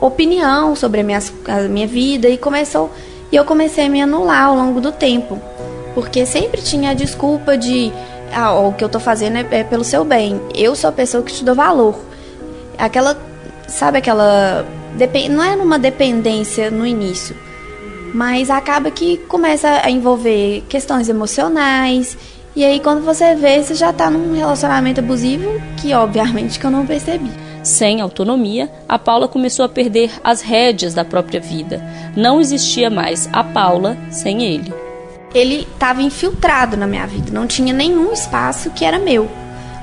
opinião 0.00 0.76
sobre 0.76 1.00
a 1.00 1.02
minha, 1.02 1.18
a 1.48 1.62
minha 1.62 1.88
vida 1.88 2.28
e 2.28 2.38
começou 2.38 2.92
e 3.32 3.34
eu 3.34 3.44
comecei 3.44 3.86
a 3.86 3.88
me 3.88 4.00
anular 4.00 4.44
ao 4.44 4.54
longo 4.54 4.80
do 4.80 4.92
tempo, 4.92 5.40
porque 5.92 6.24
sempre 6.24 6.62
tinha 6.62 6.90
a 6.90 6.94
desculpa 6.94 7.58
de 7.58 7.92
ah, 8.32 8.52
o 8.52 8.72
que 8.72 8.84
eu 8.84 8.88
tô 8.88 9.00
fazendo 9.00 9.38
é, 9.38 9.46
é 9.50 9.64
pelo 9.64 9.82
seu 9.82 10.04
bem. 10.04 10.40
Eu 10.54 10.76
sou 10.76 10.90
a 10.90 10.92
pessoa 10.92 11.20
que 11.24 11.32
te 11.32 11.44
dou 11.44 11.56
valor. 11.56 11.98
Aquela, 12.78 13.18
sabe 13.66 13.98
aquela 13.98 14.64
não 15.28 15.42
é 15.42 15.56
numa 15.56 15.80
dependência 15.80 16.70
no 16.70 16.86
início, 16.86 17.36
mas 18.16 18.48
acaba 18.48 18.90
que 18.90 19.18
começa 19.28 19.68
a 19.84 19.90
envolver 19.90 20.64
questões 20.70 21.06
emocionais. 21.06 22.16
E 22.56 22.64
aí 22.64 22.80
quando 22.80 23.04
você 23.04 23.34
vê, 23.34 23.62
você 23.62 23.74
já 23.74 23.92
tá 23.92 24.08
num 24.08 24.34
relacionamento 24.34 25.00
abusivo 25.00 25.60
que 25.76 25.92
obviamente 25.92 26.58
que 26.58 26.64
eu 26.64 26.70
não 26.70 26.86
percebi. 26.86 27.30
Sem 27.62 28.00
autonomia, 28.00 28.70
a 28.88 28.98
Paula 28.98 29.28
começou 29.28 29.66
a 29.66 29.68
perder 29.68 30.10
as 30.24 30.40
rédeas 30.40 30.94
da 30.94 31.04
própria 31.04 31.40
vida. 31.40 31.84
Não 32.16 32.40
existia 32.40 32.88
mais 32.88 33.28
a 33.34 33.44
Paula 33.44 33.98
sem 34.10 34.44
ele. 34.44 34.72
Ele 35.34 35.68
estava 35.70 36.00
infiltrado 36.00 36.74
na 36.74 36.86
minha 36.86 37.06
vida, 37.06 37.30
não 37.30 37.46
tinha 37.46 37.74
nenhum 37.74 38.14
espaço 38.14 38.70
que 38.70 38.86
era 38.86 38.98
meu. 38.98 39.28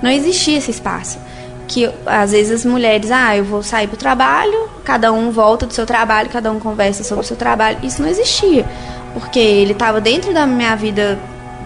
Não 0.01 0.09
existia 0.09 0.57
esse 0.57 0.71
espaço. 0.71 1.19
Que 1.73 1.89
às 2.05 2.31
vezes 2.31 2.51
as 2.51 2.65
mulheres, 2.65 3.09
ah, 3.09 3.35
eu 3.35 3.43
vou 3.43 3.63
sair 3.63 3.87
para 3.87 3.95
o 3.95 3.97
trabalho, 3.97 4.69
cada 4.83 5.11
um 5.11 5.31
volta 5.31 5.65
do 5.65 5.73
seu 5.73 5.85
trabalho, 5.85 6.29
cada 6.29 6.51
um 6.51 6.59
conversa 6.59 7.03
sobre 7.03 7.23
o 7.23 7.27
seu 7.27 7.37
trabalho. 7.37 7.77
Isso 7.81 8.01
não 8.01 8.09
existia, 8.09 8.65
porque 9.13 9.39
ele 9.39 9.71
estava 9.71 9.99
dentro 9.99 10.33
da 10.33 10.45
minha 10.45 10.75
vida, 10.75 11.17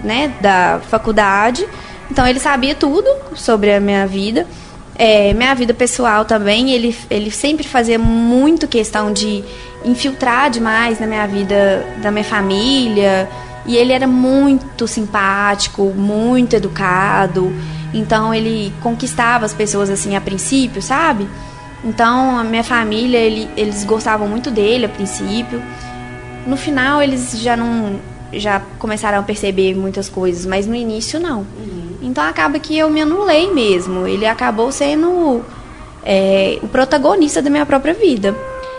né, 0.03 0.33
da 0.39 0.79
faculdade. 0.89 1.67
Então 2.09 2.25
ele 2.25 2.39
sabia 2.39 2.73
tudo 2.73 3.09
sobre 3.35 3.73
a 3.73 3.79
minha 3.79 4.07
vida 4.07 4.47
é, 4.97 5.31
minha 5.33 5.53
vida 5.53 5.73
pessoal 5.75 6.25
também, 6.25 6.71
ele, 6.71 6.97
ele 7.09 7.29
sempre 7.29 7.67
fazia 7.67 7.99
muito 7.99 8.67
questão 8.67 9.13
de 9.13 9.43
infiltrar 9.85 10.49
demais 10.49 10.99
na 10.99 11.05
minha 11.05 11.27
vida, 11.27 11.85
da 12.01 12.09
minha 12.09 12.23
família. 12.23 13.29
E 13.67 13.75
ele 13.75 13.93
era 13.93 14.07
muito 14.07 14.87
simpático, 14.87 15.93
muito 15.95 16.55
educado. 16.55 17.53
Então 17.93 18.33
ele 18.33 18.73
conquistava 18.81 19.45
as 19.45 19.53
pessoas 19.53 19.89
assim 19.89 20.15
a 20.15 20.21
princípio, 20.21 20.81
sabe? 20.81 21.27
Então 21.83 22.37
a 22.37 22.43
minha 22.43 22.63
família, 22.63 23.17
ele, 23.17 23.49
eles 23.55 23.83
gostavam 23.83 24.27
muito 24.27 24.51
dele 24.51 24.85
a 24.85 24.89
princípio. 24.89 25.61
No 26.45 26.57
final 26.57 27.01
eles 27.01 27.39
já 27.39 27.55
não 27.55 27.99
já 28.33 28.61
começaram 28.77 29.19
a 29.19 29.23
perceber 29.23 29.73
muitas 29.73 30.09
coisas, 30.09 30.45
mas 30.45 30.67
no 30.67 30.75
início 30.75 31.19
não. 31.19 31.39
Uhum. 31.39 31.97
Então 32.01 32.23
acaba 32.23 32.59
que 32.59 32.77
eu 32.77 32.89
me 32.89 33.01
anulei 33.01 33.53
mesmo. 33.53 34.05
Ele 34.05 34.25
acabou 34.25 34.71
sendo 34.71 35.43
é, 36.03 36.59
o 36.61 36.67
protagonista 36.67 37.41
da 37.41 37.49
minha 37.49 37.65
própria 37.65 37.93
vida. 37.93 38.35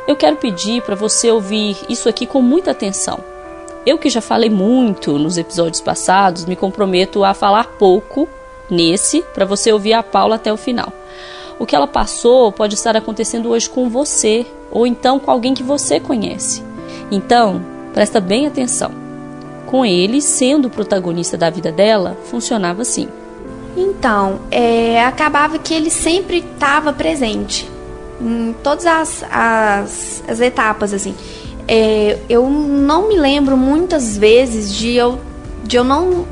Eu 0.06 0.16
quero 0.16 0.36
pedir 0.36 0.82
para 0.82 0.94
você 0.94 1.30
ouvir 1.30 1.76
isso 1.88 2.08
aqui 2.08 2.26
com 2.26 2.42
muita 2.42 2.70
atenção. 2.70 3.20
Eu 3.86 3.98
que 3.98 4.10
já 4.10 4.20
falei 4.20 4.50
muito 4.50 5.18
nos 5.18 5.38
episódios 5.38 5.80
passados, 5.80 6.44
me 6.44 6.56
comprometo 6.56 7.24
a 7.24 7.32
falar 7.32 7.64
pouco 7.78 8.28
nesse 8.70 9.22
para 9.34 9.44
você 9.44 9.72
ouvir 9.72 9.92
a 9.92 10.02
Paula 10.02 10.37
até 10.37 10.52
o 10.52 10.56
final. 10.56 10.92
O 11.58 11.66
que 11.66 11.75
ela 11.75 11.87
passou 11.87 12.52
pode 12.52 12.75
estar 12.75 12.96
acontecendo 12.96 13.48
hoje 13.50 13.68
com 13.68 13.88
você 13.88 14.46
ou 14.70 14.87
então 14.87 15.18
com 15.18 15.30
alguém 15.30 15.54
que 15.54 15.62
você 15.62 15.98
conhece. 15.98 16.62
Então, 17.10 17.64
presta 17.92 18.20
bem 18.20 18.46
atenção 18.46 19.08
com 19.68 19.84
ele 19.84 20.22
sendo 20.22 20.68
o 20.68 20.70
protagonista 20.70 21.37
da 21.37 21.50
vida 21.50 21.70
dela, 21.70 22.16
funcionava 22.25 22.82
assim. 22.82 23.06
Então, 23.76 24.40
é, 24.50 25.04
acabava 25.04 25.58
que 25.58 25.75
ele 25.75 25.90
sempre 25.90 26.38
estava 26.38 26.92
presente 26.92 27.68
em 28.20 28.54
todas 28.62 28.87
as, 28.87 29.25
as, 29.30 30.25
as 30.26 30.40
etapas, 30.40 30.92
assim. 30.94 31.14
É, 31.68 32.18
eu 32.30 32.48
não 32.48 33.08
me 33.08 33.16
lembro 33.16 33.56
muitas 33.56 34.16
vezes 34.16 34.75
de 34.75 34.94
eu, 34.94 35.20
de 35.62 35.76
eu 35.76 35.84
não 35.84 36.26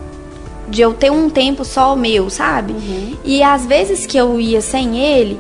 de 0.68 0.82
eu 0.82 0.92
ter 0.94 1.11
um 1.11 1.30
tempo 1.30 1.64
só 1.64 1.94
meu, 1.94 2.28
sabe? 2.28 2.73
Uhum. 2.73 3.16
E 3.25 3.42
às 3.42 3.66
vezes 3.66 4.06
que 4.06 4.16
eu 4.16 4.40
ia 4.40 4.61
sem 4.61 4.99
ele, 4.99 5.38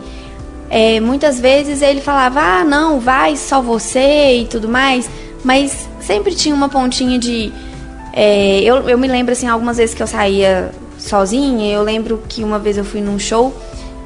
é, 0.70 1.00
muitas 1.00 1.40
vezes 1.40 1.82
ele 1.82 2.00
falava, 2.00 2.40
ah, 2.40 2.64
não, 2.64 3.00
vai 3.00 3.36
só 3.36 3.60
você 3.60 4.38
e 4.40 4.46
tudo 4.46 4.68
mais, 4.68 5.08
mas 5.44 5.88
sempre 6.00 6.34
tinha 6.34 6.54
uma 6.54 6.68
pontinha 6.68 7.18
de 7.18 7.52
é, 8.18 8.62
eu, 8.62 8.88
eu 8.88 8.96
me 8.96 9.06
lembro, 9.06 9.32
assim, 9.32 9.46
algumas 9.46 9.76
vezes 9.76 9.94
que 9.94 10.02
eu 10.02 10.06
saía 10.06 10.72
sozinha, 10.98 11.70
eu 11.70 11.82
lembro 11.82 12.22
que 12.26 12.42
uma 12.42 12.58
vez 12.58 12.78
eu 12.78 12.84
fui 12.84 13.02
num 13.02 13.18
show, 13.18 13.54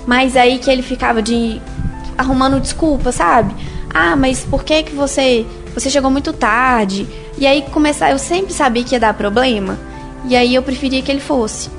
mas 0.04 0.36
aí 0.36 0.58
que 0.58 0.68
ele 0.68 0.82
ficava 0.82 1.22
de 1.22 1.62
arrumando 2.18 2.60
desculpa, 2.60 3.12
sabe? 3.12 3.54
Ah, 3.94 4.16
mas 4.16 4.44
por 4.44 4.64
que 4.64 4.82
que 4.82 4.94
você 4.96 5.46
você 5.72 5.88
chegou 5.88 6.10
muito 6.10 6.32
tarde? 6.32 7.06
E 7.38 7.46
aí 7.46 7.62
começar, 7.70 8.10
eu 8.10 8.18
sempre 8.18 8.52
sabia 8.52 8.82
que 8.82 8.96
ia 8.96 9.00
dar 9.00 9.14
problema, 9.14 9.78
e 10.28 10.36
aí 10.36 10.54
eu 10.54 10.62
preferia 10.62 11.02
que 11.02 11.10
ele 11.10 11.20
fosse, 11.20 11.70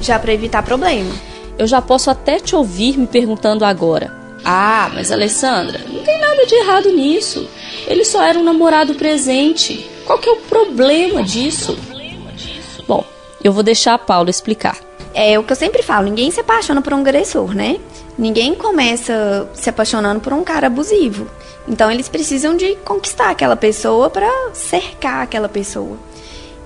já 0.00 0.18
para 0.18 0.32
evitar 0.32 0.62
problema. 0.62 1.12
Eu 1.58 1.66
já 1.66 1.80
posso 1.80 2.10
até 2.10 2.38
te 2.38 2.56
ouvir 2.56 2.98
me 2.98 3.06
perguntando 3.06 3.64
agora. 3.64 4.12
Ah, 4.44 4.90
mas 4.92 5.10
Alessandra, 5.10 5.80
não 5.88 6.02
tem 6.02 6.18
nada 6.20 6.44
de 6.46 6.54
errado 6.54 6.90
nisso. 6.90 7.48
Ele 7.86 8.04
só 8.04 8.22
era 8.22 8.38
um 8.38 8.44
namorado 8.44 8.94
presente. 8.94 9.88
Qual 10.04 10.18
que 10.18 10.28
é 10.28 10.32
o 10.32 10.36
problema 10.36 11.22
disso? 11.22 11.78
Bom, 12.86 13.04
eu 13.42 13.52
vou 13.52 13.62
deixar 13.62 13.94
a 13.94 13.98
Paula 13.98 14.28
explicar. 14.28 14.76
É 15.14 15.38
o 15.38 15.44
que 15.44 15.52
eu 15.52 15.56
sempre 15.56 15.82
falo, 15.82 16.06
ninguém 16.06 16.30
se 16.30 16.40
apaixona 16.40 16.82
por 16.82 16.92
um 16.92 16.98
agressor, 16.98 17.54
né? 17.54 17.78
Ninguém 18.18 18.54
começa 18.54 19.48
se 19.54 19.70
apaixonando 19.70 20.20
por 20.20 20.32
um 20.32 20.44
cara 20.44 20.66
abusivo. 20.66 21.26
Então 21.66 21.90
eles 21.90 22.08
precisam 22.08 22.56
de 22.56 22.74
conquistar 22.84 23.30
aquela 23.30 23.56
pessoa 23.56 24.10
para 24.10 24.30
cercar 24.52 25.22
aquela 25.22 25.48
pessoa. 25.48 25.96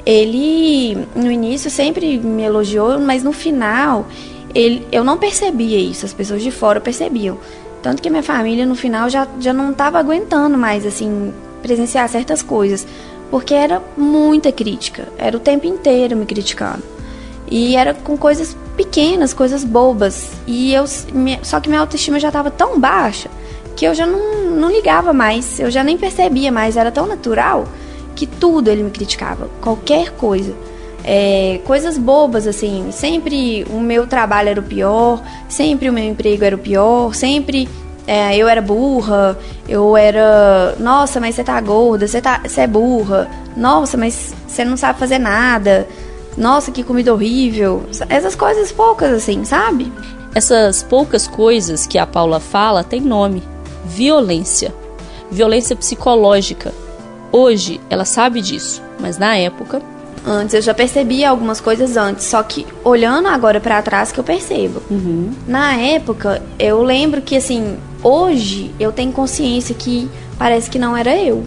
Ele 0.08 1.06
no 1.14 1.30
início 1.30 1.70
sempre 1.70 2.16
me 2.16 2.42
elogiou, 2.42 2.98
mas 2.98 3.22
no 3.22 3.30
final 3.30 4.06
ele, 4.54 4.86
eu 4.90 5.04
não 5.04 5.18
percebia 5.18 5.78
isso, 5.78 6.06
as 6.06 6.14
pessoas 6.14 6.42
de 6.42 6.50
fora 6.50 6.80
percebiam. 6.80 7.36
Tanto 7.82 8.00
que 8.00 8.08
minha 8.08 8.22
família 8.22 8.64
no 8.64 8.74
final 8.74 9.10
já, 9.10 9.28
já 9.38 9.52
não 9.52 9.70
estava 9.70 9.98
aguentando 9.98 10.56
mais 10.56 10.86
assim 10.86 11.30
presenciar 11.60 12.08
certas 12.08 12.42
coisas 12.42 12.86
porque 13.30 13.52
era 13.52 13.82
muita 13.98 14.50
crítica, 14.50 15.08
era 15.18 15.36
o 15.36 15.40
tempo 15.40 15.66
inteiro 15.66 16.16
me 16.16 16.24
criticando. 16.24 16.82
E 17.50 17.76
era 17.76 17.92
com 17.92 18.16
coisas 18.16 18.56
pequenas, 18.78 19.34
coisas 19.34 19.62
bobas. 19.62 20.30
E 20.46 20.72
eu 20.72 20.86
só 21.42 21.60
que 21.60 21.68
minha 21.68 21.82
autoestima 21.82 22.18
já 22.18 22.28
estava 22.28 22.50
tão 22.50 22.80
baixa 22.80 23.28
que 23.76 23.86
eu 23.86 23.94
já 23.94 24.06
não, 24.06 24.52
não 24.52 24.70
ligava 24.70 25.12
mais, 25.12 25.60
eu 25.60 25.70
já 25.70 25.84
nem 25.84 25.98
percebia 25.98 26.50
mais, 26.50 26.78
era 26.78 26.90
tão 26.90 27.06
natural 27.06 27.68
que 28.18 28.26
tudo 28.26 28.68
ele 28.68 28.82
me 28.82 28.90
criticava, 28.90 29.48
qualquer 29.60 30.10
coisa. 30.10 30.52
É, 31.04 31.60
coisas 31.64 31.96
bobas 31.96 32.48
assim, 32.48 32.88
sempre 32.90 33.64
o 33.70 33.78
meu 33.78 34.08
trabalho 34.08 34.48
era 34.48 34.58
o 34.58 34.62
pior, 34.64 35.22
sempre 35.48 35.88
o 35.88 35.92
meu 35.92 36.02
emprego 36.02 36.44
era 36.44 36.56
o 36.56 36.58
pior, 36.58 37.14
sempre 37.14 37.68
é, 38.08 38.36
eu 38.36 38.48
era 38.48 38.60
burra, 38.60 39.38
eu 39.68 39.96
era. 39.96 40.74
Nossa, 40.80 41.20
mas 41.20 41.36
você 41.36 41.44
tá 41.44 41.60
gorda, 41.60 42.08
você, 42.08 42.20
tá, 42.20 42.40
você 42.44 42.62
é 42.62 42.66
burra. 42.66 43.30
Nossa, 43.56 43.96
mas 43.96 44.34
você 44.48 44.64
não 44.64 44.76
sabe 44.76 44.98
fazer 44.98 45.18
nada. 45.18 45.86
Nossa, 46.36 46.72
que 46.72 46.82
comida 46.82 47.14
horrível. 47.14 47.84
Essas 48.08 48.34
coisas 48.34 48.72
poucas, 48.72 49.12
assim, 49.12 49.44
sabe? 49.44 49.92
Essas 50.34 50.82
poucas 50.82 51.28
coisas 51.28 51.86
que 51.86 51.98
a 51.98 52.06
Paula 52.06 52.40
fala 52.40 52.82
têm 52.82 53.00
nome: 53.00 53.44
violência. 53.84 54.74
Violência 55.30 55.76
psicológica. 55.76 56.72
Hoje 57.30 57.80
ela 57.90 58.04
sabe 58.04 58.40
disso, 58.40 58.82
mas 59.00 59.18
na 59.18 59.36
época 59.36 59.82
antes. 60.26 60.54
Eu 60.54 60.62
já 60.62 60.74
percebia 60.74 61.30
algumas 61.30 61.60
coisas 61.60 61.96
antes, 61.96 62.26
só 62.26 62.42
que 62.42 62.66
olhando 62.84 63.28
agora 63.28 63.60
para 63.60 63.80
trás 63.82 64.12
que 64.12 64.20
eu 64.20 64.24
percebo. 64.24 64.82
Uhum. 64.90 65.32
Na 65.46 65.74
época, 65.74 66.42
eu 66.58 66.82
lembro 66.82 67.22
que 67.22 67.36
assim, 67.36 67.78
hoje 68.02 68.70
eu 68.78 68.92
tenho 68.92 69.12
consciência 69.12 69.74
que 69.74 70.10
parece 70.38 70.68
que 70.68 70.78
não 70.78 70.96
era 70.96 71.16
eu. 71.16 71.44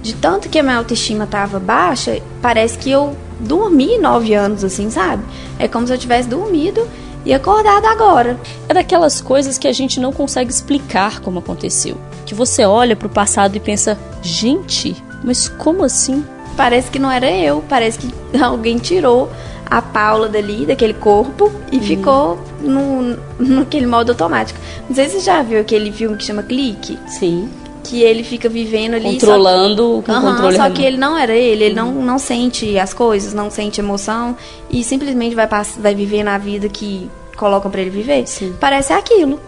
de 0.00 0.14
tanto 0.14 0.48
que 0.48 0.58
a 0.58 0.62
minha 0.62 0.76
autoestima 0.76 1.26
tava 1.26 1.58
baixa, 1.58 2.20
parece 2.40 2.78
que 2.78 2.88
eu 2.90 3.16
dormi 3.40 3.98
nove 3.98 4.32
anos, 4.32 4.62
assim, 4.64 4.88
sabe? 4.90 5.22
É 5.58 5.66
como 5.66 5.86
se 5.86 5.92
eu 5.92 5.98
tivesse 5.98 6.28
dormido 6.28 6.86
e 7.24 7.34
acordado 7.34 7.84
agora. 7.86 8.38
É 8.68 8.74
daquelas 8.74 9.20
coisas 9.20 9.58
que 9.58 9.66
a 9.66 9.72
gente 9.72 9.98
não 9.98 10.12
consegue 10.12 10.50
explicar 10.50 11.20
como 11.20 11.40
aconteceu. 11.40 11.96
Que 12.28 12.34
você 12.34 12.62
olha 12.62 12.94
pro 12.94 13.08
passado 13.08 13.56
e 13.56 13.60
pensa, 13.60 13.98
gente, 14.20 14.94
mas 15.24 15.48
como 15.48 15.82
assim? 15.82 16.22
Parece 16.58 16.90
que 16.90 16.98
não 16.98 17.10
era 17.10 17.30
eu, 17.30 17.64
parece 17.66 17.98
que 17.98 18.12
alguém 18.38 18.76
tirou 18.76 19.30
a 19.64 19.80
Paula 19.80 20.28
dali, 20.28 20.66
daquele 20.66 20.92
corpo, 20.92 21.50
e 21.72 21.76
uhum. 21.76 21.82
ficou 21.82 22.38
no, 22.60 23.18
naquele 23.38 23.86
modo 23.86 24.12
automático. 24.12 24.60
Não 24.86 24.94
sei 24.94 25.06
se 25.08 25.12
você 25.12 25.20
já 25.20 25.40
viu 25.42 25.58
aquele 25.58 25.90
filme 25.90 26.18
que 26.18 26.24
chama 26.24 26.42
Clique. 26.42 26.98
Sim. 27.06 27.48
Que 27.82 28.02
ele 28.02 28.22
fica 28.22 28.46
vivendo 28.46 28.96
ali. 28.96 29.04
Controlando 29.12 30.02
com 30.04 30.12
uhum, 30.12 30.20
controle 30.20 30.56
Só 30.58 30.68
que 30.68 30.82
ele 30.82 30.98
não 30.98 31.16
era 31.16 31.34
ele, 31.34 31.64
ele 31.64 31.80
uhum. 31.80 31.94
não, 31.94 32.02
não 32.02 32.18
sente 32.18 32.78
as 32.78 32.92
coisas, 32.92 33.32
não 33.32 33.50
sente 33.50 33.80
emoção 33.80 34.36
e 34.68 34.84
simplesmente 34.84 35.34
vai, 35.34 35.48
vai 35.78 35.94
viver 35.94 36.22
na 36.22 36.36
vida 36.36 36.68
que 36.68 37.10
colocam 37.38 37.70
para 37.70 37.80
ele 37.80 37.88
viver. 37.88 38.26
Sim. 38.26 38.54
Parece 38.60 38.92
aquilo. 38.92 39.40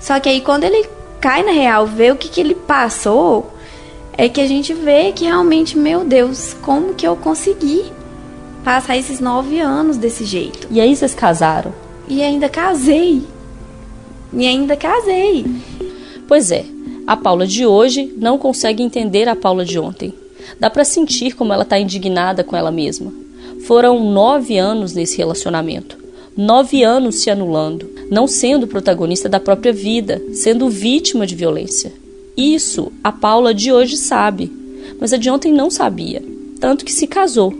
Só 0.00 0.18
que 0.18 0.30
aí 0.30 0.40
quando 0.40 0.64
ele 0.64 0.93
cai 1.24 1.42
na 1.42 1.52
real, 1.52 1.86
vê 1.86 2.10
o 2.10 2.16
que, 2.16 2.28
que 2.28 2.38
ele 2.38 2.54
passou, 2.54 3.50
é 4.12 4.28
que 4.28 4.42
a 4.42 4.46
gente 4.46 4.74
vê 4.74 5.10
que 5.10 5.24
realmente, 5.24 5.78
meu 5.78 6.04
Deus, 6.04 6.52
como 6.60 6.92
que 6.92 7.08
eu 7.08 7.16
consegui 7.16 7.82
passar 8.62 8.98
esses 8.98 9.20
nove 9.20 9.58
anos 9.58 9.96
desse 9.96 10.26
jeito? 10.26 10.68
E 10.70 10.78
aí 10.82 10.94
vocês 10.94 11.14
casaram? 11.14 11.72
E 12.06 12.22
ainda 12.22 12.46
casei. 12.50 13.22
E 14.34 14.46
ainda 14.46 14.76
casei. 14.76 15.46
Pois 16.28 16.50
é, 16.50 16.66
a 17.06 17.16
Paula 17.16 17.46
de 17.46 17.64
hoje 17.64 18.12
não 18.18 18.36
consegue 18.36 18.82
entender 18.82 19.26
a 19.26 19.34
Paula 19.34 19.64
de 19.64 19.78
ontem. 19.78 20.12
Dá 20.60 20.68
para 20.68 20.84
sentir 20.84 21.34
como 21.34 21.54
ela 21.54 21.62
está 21.62 21.78
indignada 21.78 22.44
com 22.44 22.54
ela 22.54 22.70
mesma. 22.70 23.10
Foram 23.66 24.12
nove 24.12 24.58
anos 24.58 24.92
nesse 24.92 25.16
relacionamento. 25.16 26.03
Nove 26.36 26.82
anos 26.82 27.16
se 27.16 27.30
anulando, 27.30 27.88
não 28.10 28.26
sendo 28.26 28.66
protagonista 28.66 29.28
da 29.28 29.38
própria 29.38 29.72
vida, 29.72 30.20
sendo 30.32 30.68
vítima 30.68 31.26
de 31.26 31.36
violência. 31.36 31.92
Isso 32.36 32.90
a 33.04 33.12
Paula 33.12 33.54
de 33.54 33.72
hoje 33.72 33.96
sabe, 33.96 34.50
mas 35.00 35.12
a 35.12 35.16
de 35.16 35.30
ontem 35.30 35.52
não 35.52 35.70
sabia, 35.70 36.20
tanto 36.58 36.84
que 36.84 36.92
se 36.92 37.06
casou. 37.06 37.54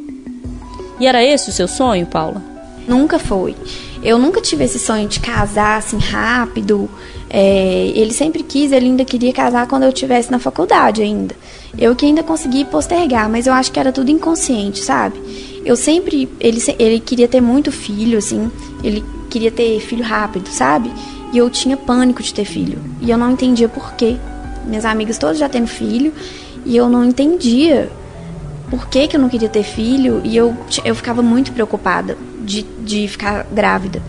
E 0.99 1.07
era 1.07 1.23
esse 1.23 1.50
o 1.50 1.52
seu 1.52 1.69
sonho, 1.69 2.07
Paula? 2.07 2.43
Nunca 2.87 3.19
foi. 3.19 3.54
Eu 4.02 4.19
nunca 4.19 4.40
tive 4.40 4.64
esse 4.64 4.78
sonho 4.78 5.09
de 5.09 5.21
casar 5.21 5.78
assim 5.78 5.99
rápido. 5.99 6.90
É, 7.31 7.93
ele 7.95 8.12
sempre 8.12 8.43
quis, 8.43 8.73
ele 8.73 8.87
ainda 8.87 9.04
queria 9.04 9.33
casar 9.33 9.66
quando 9.66 9.85
eu 9.85 9.88
estivesse 9.88 10.31
na 10.31 10.38
faculdade 10.38 11.00
ainda. 11.00 11.35
Eu 11.78 11.95
que 11.97 12.04
ainda 12.04 12.23
consegui 12.23 12.64
postergar, 12.64 13.28
mas 13.31 13.47
eu 13.47 13.52
acho 13.52 13.73
que 13.73 13.81
era 13.81 13.93
tudo 13.93 14.11
inconsciente, 14.11 14.81
sabe? 14.81 15.19
Eu 15.64 15.76
sempre. 15.76 16.28
Ele, 16.40 16.61
ele 16.78 17.00
queria 17.00 17.28
ter 17.28 17.40
muito 17.40 17.73
filho, 17.73 18.18
assim. 18.18 18.50
Ele 18.83 19.04
queria 19.30 19.50
ter 19.50 19.80
filho 19.80 20.04
rápido, 20.04 20.49
sabe? 20.49 20.92
E 21.33 21.38
eu 21.38 21.49
tinha 21.50 21.76
pânico 21.76 22.23
de 22.23 22.33
ter 22.33 22.44
filho. 22.44 22.78
E 23.00 23.11
eu 23.11 23.18
não 23.18 23.33
entendia 23.33 23.68
por 23.68 23.94
quê 23.94 24.16
minhas 24.66 24.85
amigas 24.85 25.18
todas 25.18 25.38
já 25.38 25.49
tendo 25.49 25.66
filho, 25.66 26.12
e 26.64 26.76
eu 26.76 26.88
não 26.88 27.04
entendia 27.04 27.90
por 28.71 28.88
que, 28.88 29.06
que 29.06 29.16
eu 29.16 29.21
não 29.21 29.28
queria 29.28 29.49
ter 29.49 29.62
filho, 29.62 30.21
e 30.25 30.37
eu, 30.37 30.56
eu 30.85 30.94
ficava 30.94 31.23
muito 31.23 31.52
preocupada 31.52 32.16
de, 32.40 32.62
de 32.62 33.06
ficar 33.06 33.47
grávida. 33.52 34.02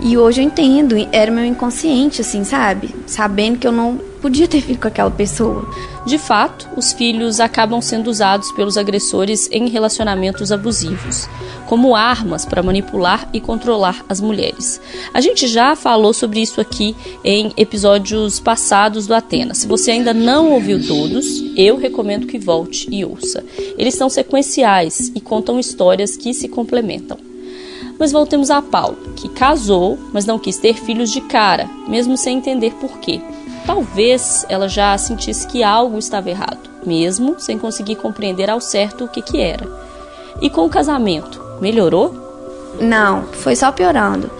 E 0.00 0.16
hoje 0.16 0.40
eu 0.40 0.46
entendo, 0.46 0.94
era 1.10 1.30
meu 1.30 1.44
inconsciente, 1.44 2.20
assim, 2.20 2.44
sabe? 2.44 2.94
Sabendo 3.06 3.58
que 3.58 3.66
eu 3.66 3.72
não 3.72 3.98
podia 4.22 4.46
ter 4.46 4.60
filho 4.60 4.78
com 4.78 4.88
aquela 4.88 5.10
pessoa. 5.10 5.68
De 6.06 6.18
fato, 6.18 6.68
os 6.76 6.92
filhos 6.92 7.40
acabam 7.40 7.80
sendo 7.80 8.08
usados 8.08 8.50
pelos 8.52 8.76
agressores 8.76 9.48
em 9.50 9.68
relacionamentos 9.68 10.52
abusivos, 10.52 11.28
como 11.66 11.94
armas 11.94 12.44
para 12.44 12.62
manipular 12.62 13.28
e 13.32 13.40
controlar 13.40 14.04
as 14.08 14.20
mulheres. 14.20 14.80
A 15.12 15.20
gente 15.20 15.46
já 15.46 15.74
falou 15.74 16.12
sobre 16.12 16.40
isso 16.40 16.60
aqui 16.60 16.96
em 17.24 17.52
episódios 17.56 18.38
passados 18.40 19.06
do 19.06 19.14
Atena. 19.14 19.54
Se 19.54 19.66
você 19.66 19.90
ainda 19.90 20.14
não 20.14 20.52
ouviu 20.52 20.84
todos, 20.86 21.26
eu 21.56 21.76
recomendo 21.76 22.26
que 22.26 22.38
volte 22.38 22.88
e 22.90 23.04
ouça. 23.04 23.44
Eles 23.76 23.94
são 23.94 24.08
sequenciais 24.08 25.10
e 25.14 25.20
contam 25.20 25.58
histórias 25.58 26.16
que 26.16 26.32
se 26.32 26.48
complementam. 26.48 27.27
Mas 27.98 28.12
voltemos 28.12 28.50
a 28.50 28.62
Paulo, 28.62 28.96
que 29.16 29.28
casou, 29.28 29.98
mas 30.12 30.24
não 30.24 30.38
quis 30.38 30.56
ter 30.58 30.74
filhos 30.74 31.10
de 31.10 31.20
cara, 31.20 31.68
mesmo 31.88 32.16
sem 32.16 32.38
entender 32.38 32.72
por 32.74 32.98
quê. 32.98 33.20
Talvez 33.66 34.46
ela 34.48 34.68
já 34.68 34.96
sentisse 34.96 35.46
que 35.46 35.62
algo 35.62 35.98
estava 35.98 36.30
errado, 36.30 36.70
mesmo 36.86 37.34
sem 37.38 37.58
conseguir 37.58 37.96
compreender 37.96 38.48
ao 38.48 38.60
certo 38.60 39.04
o 39.04 39.08
que, 39.08 39.20
que 39.20 39.40
era. 39.40 39.68
E 40.40 40.48
com 40.48 40.64
o 40.64 40.70
casamento, 40.70 41.42
melhorou? 41.60 42.14
Não, 42.80 43.24
foi 43.32 43.56
só 43.56 43.72
piorando. 43.72 44.30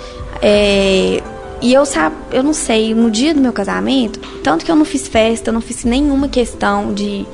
É, 0.40 1.20
e 1.60 1.74
eu 1.74 1.84
sabe, 1.84 2.14
eu 2.30 2.42
não 2.42 2.52
sei, 2.52 2.94
no 2.94 3.10
dia 3.10 3.34
do 3.34 3.40
meu 3.40 3.52
casamento, 3.52 4.20
tanto 4.42 4.64
que 4.64 4.70
eu 4.70 4.76
não 4.76 4.84
fiz 4.84 5.08
festa, 5.08 5.50
eu 5.50 5.52
não 5.52 5.60
fiz 5.60 5.84
nenhuma 5.84 6.28
questão 6.28 6.94
de, 6.94 7.26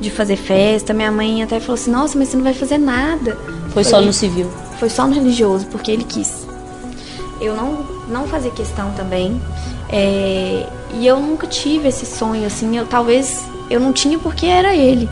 de 0.00 0.10
fazer 0.10 0.36
festa. 0.36 0.94
Minha 0.94 1.12
mãe 1.12 1.42
até 1.42 1.60
falou 1.60 1.74
assim: 1.74 1.90
Nossa, 1.90 2.18
mas 2.18 2.28
você 2.28 2.36
não 2.36 2.44
vai 2.44 2.54
fazer 2.54 2.78
nada. 2.78 3.38
Foi 3.76 3.84
só 3.84 4.00
no 4.00 4.10
civil? 4.10 4.50
Foi 4.78 4.88
só 4.88 5.06
no 5.06 5.12
religioso, 5.12 5.66
porque 5.66 5.90
ele 5.90 6.04
quis. 6.04 6.46
Eu 7.38 7.54
não, 7.54 7.84
não 8.08 8.26
fazia 8.26 8.50
questão 8.50 8.90
também. 8.92 9.38
É, 9.90 10.66
e 10.94 11.06
eu 11.06 11.20
nunca 11.20 11.46
tive 11.46 11.88
esse 11.88 12.06
sonho, 12.06 12.46
assim. 12.46 12.74
Eu 12.74 12.86
talvez 12.86 13.44
eu 13.68 13.78
não 13.78 13.92
tinha 13.92 14.18
porque 14.18 14.46
era 14.46 14.74
ele. 14.74 15.06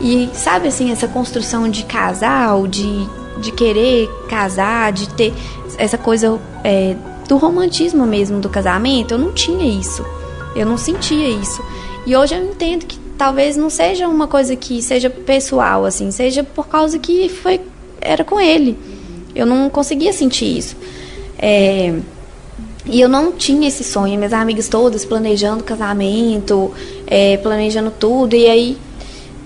E 0.00 0.28
sabe 0.34 0.66
assim, 0.66 0.90
essa 0.90 1.06
construção 1.06 1.68
de 1.68 1.84
casal, 1.84 2.66
de, 2.66 3.06
de 3.40 3.52
querer 3.52 4.08
casar, 4.28 4.90
de 4.90 5.08
ter 5.10 5.32
essa 5.78 5.96
coisa 5.96 6.36
é, 6.64 6.96
do 7.28 7.36
romantismo 7.36 8.04
mesmo 8.06 8.40
do 8.40 8.48
casamento, 8.48 9.14
eu 9.14 9.18
não 9.18 9.30
tinha 9.30 9.64
isso. 9.64 10.04
Eu 10.56 10.66
não 10.66 10.76
sentia 10.76 11.28
isso. 11.28 11.62
E 12.04 12.16
hoje 12.16 12.34
eu 12.34 12.44
entendo 12.44 12.86
que 12.86 12.98
talvez 13.16 13.56
não 13.56 13.70
seja 13.70 14.08
uma 14.08 14.26
coisa 14.26 14.56
que 14.56 14.82
seja 14.82 15.08
pessoal, 15.08 15.84
assim, 15.84 16.10
seja 16.10 16.42
por 16.42 16.66
causa 16.66 16.98
que 16.98 17.28
foi 17.28 17.60
era 18.00 18.24
com 18.24 18.40
ele. 18.40 18.78
Eu 19.34 19.46
não 19.46 19.68
conseguia 19.70 20.12
sentir 20.12 20.58
isso. 20.58 20.76
É, 21.38 21.94
e 22.86 23.00
eu 23.00 23.08
não 23.08 23.32
tinha 23.32 23.68
esse 23.68 23.84
sonho. 23.84 24.16
Minhas 24.16 24.32
amigas 24.32 24.68
todas 24.68 25.04
planejando 25.04 25.62
casamento, 25.62 26.72
é, 27.06 27.36
planejando 27.36 27.90
tudo. 27.90 28.34
E 28.34 28.46
aí 28.46 28.78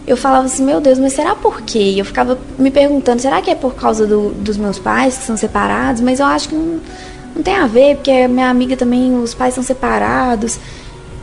eu 0.07 0.17
falava 0.17 0.47
assim, 0.47 0.65
meu 0.65 0.81
Deus, 0.81 0.99
mas 0.99 1.13
será 1.13 1.35
por 1.35 1.63
quê? 1.63 1.95
Eu 1.97 2.05
ficava 2.05 2.39
me 2.59 2.71
perguntando, 2.71 3.21
será 3.21 3.41
que 3.41 3.51
é 3.51 3.55
por 3.55 3.75
causa 3.75 4.07
do, 4.07 4.31
dos 4.31 4.57
meus 4.57 4.79
pais 4.79 5.17
que 5.17 5.25
são 5.25 5.37
separados? 5.37 6.01
Mas 6.03 6.21
eu 6.21 6.27
acho 6.27 6.49
que 6.49 6.55
não, 6.55 6.81
não 7.35 7.43
tem 7.43 7.55
a 7.55 7.67
ver, 7.67 7.97
porque 7.97 8.29
minha 8.29 8.49
amiga 8.49 8.77
também, 8.77 9.17
os 9.17 9.35
pais 9.35 9.55
são 9.55 9.63
separados. 9.63 10.59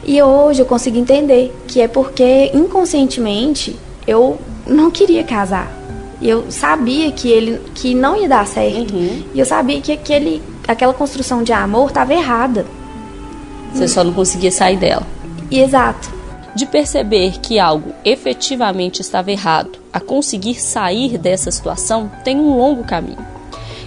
E 0.03 0.21
hoje 0.21 0.61
eu 0.61 0.65
consigo 0.65 0.97
entender 0.97 1.55
que 1.67 1.79
é 1.79 1.87
porque 1.87 2.51
inconscientemente 2.53 3.75
eu 4.07 4.39
não 4.65 4.89
queria 4.89 5.23
casar. 5.23 5.80
E 6.21 6.29
eu 6.29 6.51
sabia 6.51 7.11
que 7.11 7.27
ele 7.27 7.59
que 7.73 7.95
não 7.95 8.15
ia 8.15 8.29
dar 8.29 8.45
certo. 8.45 8.93
Uhum. 8.93 9.23
E 9.33 9.39
eu 9.39 9.45
sabia 9.45 9.81
que 9.81 9.91
aquele, 9.91 10.41
aquela 10.67 10.93
construção 10.93 11.41
de 11.41 11.51
amor 11.51 11.89
estava 11.89 12.13
errada. 12.13 12.65
Você 13.73 13.87
só 13.87 14.03
não 14.03 14.13
conseguia 14.13 14.51
sair 14.51 14.77
dela. 14.77 15.05
Exato. 15.49 16.11
De 16.53 16.65
perceber 16.65 17.39
que 17.39 17.57
algo 17.57 17.93
efetivamente 18.05 19.01
estava 19.01 19.31
errado 19.31 19.79
a 19.91 19.99
conseguir 19.99 20.61
sair 20.61 21.17
dessa 21.17 21.49
situação 21.49 22.11
tem 22.23 22.37
um 22.37 22.55
longo 22.55 22.83
caminho. 22.83 23.25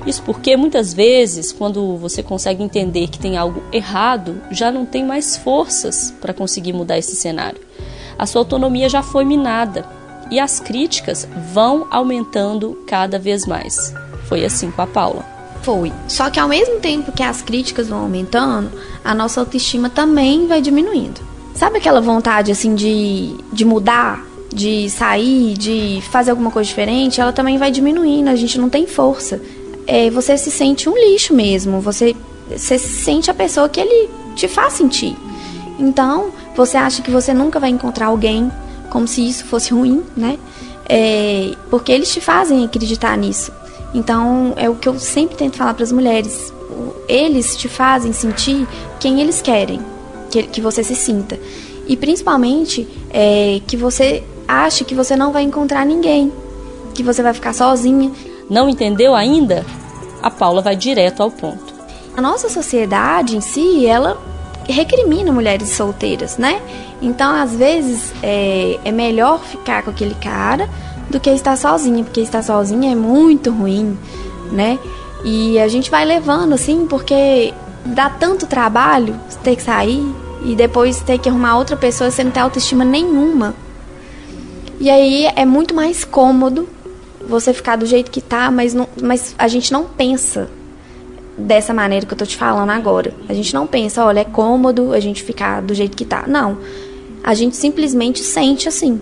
Isso 0.07 0.23
porque 0.23 0.57
muitas 0.57 0.92
vezes, 0.92 1.53
quando 1.53 1.97
você 1.97 2.23
consegue 2.23 2.62
entender 2.62 3.09
que 3.09 3.18
tem 3.18 3.38
algo 3.38 3.62
errado, 3.73 4.40
já 4.51 4.70
não 4.70 4.85
tem 4.85 5.05
mais 5.05 5.37
forças 5.37 6.12
para 6.20 6.35
conseguir 6.35 6.73
mudar 6.73 6.99
esse 6.99 7.14
cenário. 7.16 7.61
A 8.18 8.27
sua 8.27 8.40
autonomia 8.42 8.88
já 8.88 9.03
foi 9.03 9.25
minada 9.25 9.87
e 10.31 10.41
as 10.41 10.61
críticas 10.61 11.29
vão 11.53 11.87
aumentando 11.91 12.77
cada 12.87 13.19
vez 13.19 13.47
mais. 13.47 13.95
Foi 14.29 14.45
assim 14.45 14.71
com 14.71 14.83
a 14.83 14.87
Paula. 14.87 15.25
Foi. 15.63 15.93
Só 16.09 16.29
que 16.29 16.39
ao 16.39 16.49
mesmo 16.49 16.81
tempo 16.81 17.13
que 17.13 17.23
as 17.23 17.41
críticas 17.41 17.89
vão 17.89 18.01
aumentando, 18.01 18.71
a 19.03 19.15
nossa 19.15 19.41
autoestima 19.41 19.89
também 19.89 20.47
vai 20.47 20.61
diminuindo. 20.61 21.21
Sabe 21.55 21.79
aquela 21.79 22.01
vontade 22.01 22.51
assim 22.51 22.75
de, 22.75 23.35
de 23.53 23.65
mudar, 23.65 24.27
de 24.53 24.91
sair, 24.91 25.55
de 25.55 26.03
fazer 26.11 26.33
alguma 26.33 26.51
coisa 26.51 26.69
diferente? 26.69 27.21
Ela 27.21 27.33
também 27.33 27.57
vai 27.57 27.71
diminuindo, 27.71 28.29
a 28.29 28.37
gente 28.37 28.59
não 28.59 28.69
tem 28.69 28.87
força. 28.87 29.41
É, 29.87 30.11
você 30.11 30.37
se 30.37 30.51
sente 30.51 30.89
um 30.89 30.97
lixo 30.97 31.33
mesmo, 31.33 31.81
você, 31.81 32.15
você 32.51 32.79
sente 32.79 33.31
a 33.31 33.35
pessoa 33.35 33.69
que 33.69 33.81
ele 33.81 34.11
te 34.35 34.49
faz 34.49 34.75
sentir. 34.75 35.17
Então, 35.79 36.31
você 36.57 36.77
acha 36.77 37.03
que 37.03 37.11
você 37.11 37.33
nunca 37.33 37.59
vai 37.59 37.71
encontrar 37.71 38.07
alguém 38.07 38.51
como 38.90 39.07
se 39.07 39.27
isso 39.27 39.44
fosse 39.44 39.73
ruim, 39.73 40.03
né? 40.16 40.38
É, 40.88 41.53
porque 41.70 41.90
eles 41.90 42.12
te 42.12 42.20
fazem 42.20 42.64
acreditar 42.64 43.16
nisso. 43.16 43.53
Então, 43.94 44.53
é 44.57 44.68
o 44.68 44.75
que 44.75 44.88
eu 44.88 44.99
sempre 44.99 45.37
tento 45.37 45.57
falar 45.57 45.75
para 45.75 45.85
as 45.85 45.92
mulheres. 45.92 46.53
Eles 47.09 47.57
te 47.57 47.68
fazem 47.68 48.12
sentir 48.12 48.66
quem 48.99 49.20
eles 49.20 49.40
querem 49.40 49.81
que, 50.31 50.42
que 50.42 50.61
você 50.61 50.83
se 50.83 50.97
sinta. 50.97 51.38
E 51.87 51.97
principalmente 51.97 52.88
é, 53.11 53.61
que 53.66 53.77
você 53.77 54.25
ache 54.49 54.85
que 54.85 54.94
você 54.94 55.14
não 55.16 55.33
vai 55.33 55.42
encontrar 55.42 55.87
ninguém, 55.87 56.33
que 56.94 57.03
você 57.03 57.23
vai 57.23 57.33
ficar 57.33 57.53
sozinha. 57.53 58.11
Não 58.51 58.68
entendeu 58.68 59.14
ainda? 59.14 59.64
A 60.23 60.31
Paula 60.31 60.61
vai 60.61 60.75
direto 60.75 61.23
ao 61.23 61.31
ponto. 61.31 61.73
A 62.16 62.20
nossa 62.20 62.49
sociedade 62.49 63.37
em 63.37 63.40
si, 63.40 63.87
ela 63.87 64.18
recrimina 64.72 65.33
mulheres 65.33 65.70
solteiras, 65.70 66.38
né? 66.38 66.61
Então, 67.00 67.35
às 67.35 67.55
vezes, 67.55 68.12
é, 68.22 68.79
é 68.85 68.92
melhor 68.92 69.40
ficar 69.40 69.83
com 69.83 69.90
aquele 69.90 70.14
cara 70.14 70.68
do 71.11 71.20
que 71.20 71.31
estar 71.31 71.57
sozinha, 71.57 72.03
porque 72.03 72.20
estar 72.20 72.42
sozinha 72.42 72.92
é 72.92 72.94
muito 72.94 73.50
ruim, 73.50 73.98
né? 74.50 74.79
E 75.24 75.59
a 75.59 75.68
gente 75.68 75.90
vai 75.90 76.05
levando 76.05 76.53
assim, 76.53 76.87
porque 76.87 77.53
dá 77.85 78.09
tanto 78.09 78.46
trabalho 78.46 79.18
ter 79.42 79.57
que 79.57 79.62
sair 79.62 80.05
e 80.44 80.55
depois 80.55 81.00
ter 81.00 81.18
que 81.18 81.29
arrumar 81.29 81.59
outra 81.59 81.77
pessoa 81.77 82.11
sem 82.11 82.31
ter 82.31 82.40
autoestima 82.40 82.85
nenhuma. 82.85 83.55
E 84.81 84.90
aí 84.90 85.27
é 85.37 85.44
muito 85.44 85.74
mais 85.74 86.05
cômodo 86.05 86.68
você 87.27 87.55
ficar 87.55 87.77
do 87.77 87.87
jeito 87.87 88.11
que 88.11 88.20
tá, 88.20 88.50
mas, 88.50 88.74
não, 88.74 88.87
mas 89.03 89.35
a 89.38 89.48
gente 89.48 89.72
não 89.72 89.85
pensa 89.85 90.48
dessa 91.37 91.75
maneira 91.75 92.07
que 92.07 92.12
eu 92.12 92.18
tô 92.18 92.27
te 92.27 92.37
falando 92.37 92.70
agora. 92.70 93.12
A 93.29 93.35
gente 93.35 93.53
não 93.55 93.66
pensa, 93.66 94.05
olha, 94.05 94.20
é 94.20 94.25
cômodo 94.25 94.92
a 94.92 95.01
gente 95.01 95.23
ficar 95.23 95.61
do 95.61 95.75
jeito 95.75 95.97
que 95.97 96.05
tá. 96.05 96.25
Não. 96.27 96.59
A 97.23 97.35
gente 97.35 97.57
simplesmente 97.57 98.20
sente 98.20 98.68
assim 98.68 99.01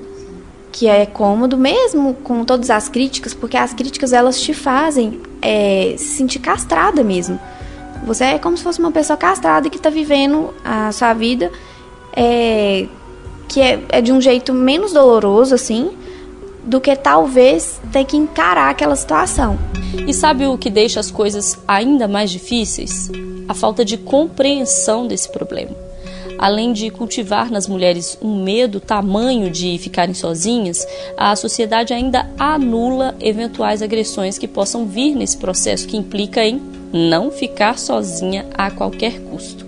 que 0.73 0.89
é 0.89 1.05
cômodo, 1.05 1.59
mesmo 1.59 2.15
com 2.15 2.45
todas 2.45 2.71
as 2.71 2.89
críticas, 2.89 3.35
porque 3.35 3.59
as 3.59 3.75
críticas 3.75 4.13
elas 4.15 4.41
te 4.41 4.55
fazem 4.55 5.21
é, 5.43 5.95
se 5.99 6.17
sentir 6.17 6.39
castrada 6.39 7.05
mesmo. 7.05 7.39
Você 8.05 8.25
é 8.25 8.39
como 8.39 8.57
se 8.57 8.65
fosse 8.65 8.81
uma 8.81 8.91
pessoa 8.91 9.17
castrada 9.17 9.69
que 9.69 9.77
está 9.77 9.91
vivendo 9.91 10.53
a 10.65 10.91
sua 10.91 11.13
vida 11.13 11.53
é, 12.17 12.87
que 13.49 13.61
é, 13.61 13.81
é 13.91 14.01
de 14.01 14.13
um 14.13 14.21
jeito 14.21 14.53
menos 14.55 14.93
doloroso, 14.93 15.55
assim, 15.55 15.93
do 16.65 16.81
que 16.81 16.95
talvez 16.95 17.81
ter 17.93 18.05
que 18.05 18.17
encarar 18.17 18.71
aquela 18.71 18.97
situação. 18.97 19.59
E 20.07 20.13
sabe 20.13 20.47
o 20.47 20.57
que 20.57 20.71
deixa 20.71 21.01
as 21.01 21.11
coisas 21.11 21.59
ainda 21.67 22.09
mais 22.09 22.31
difíceis? 22.31 23.11
A 23.49 23.55
falta 23.55 23.85
de 23.85 23.97
compreensão 23.97 25.07
desse 25.07 25.29
problema 25.31 25.93
além 26.43 26.73
de 26.73 26.91
cultivar 26.91 27.53
nas 27.53 27.69
mulheres 27.69 28.19
um 28.21 28.43
medo 28.43 28.81
tamanho 28.81 29.49
de 29.49 29.79
ficarem 29.79 30.13
sozinhas, 30.13 30.85
a 31.17 31.37
sociedade 31.37 31.95
ainda 31.95 32.29
anula 32.37 33.15
eventuais 33.21 33.81
agressões 33.81 34.39
que 34.39 34.49
possam 34.49 34.85
vir 34.85 35.15
nesse 35.15 35.37
processo 35.37 35.87
que 35.87 35.97
implica 35.97 36.45
em 36.45 36.61
não 36.93 37.31
ficar 37.31 37.79
sozinha 37.79 38.45
a 38.55 38.73
qualquer 38.73 39.21
custo. 39.21 39.65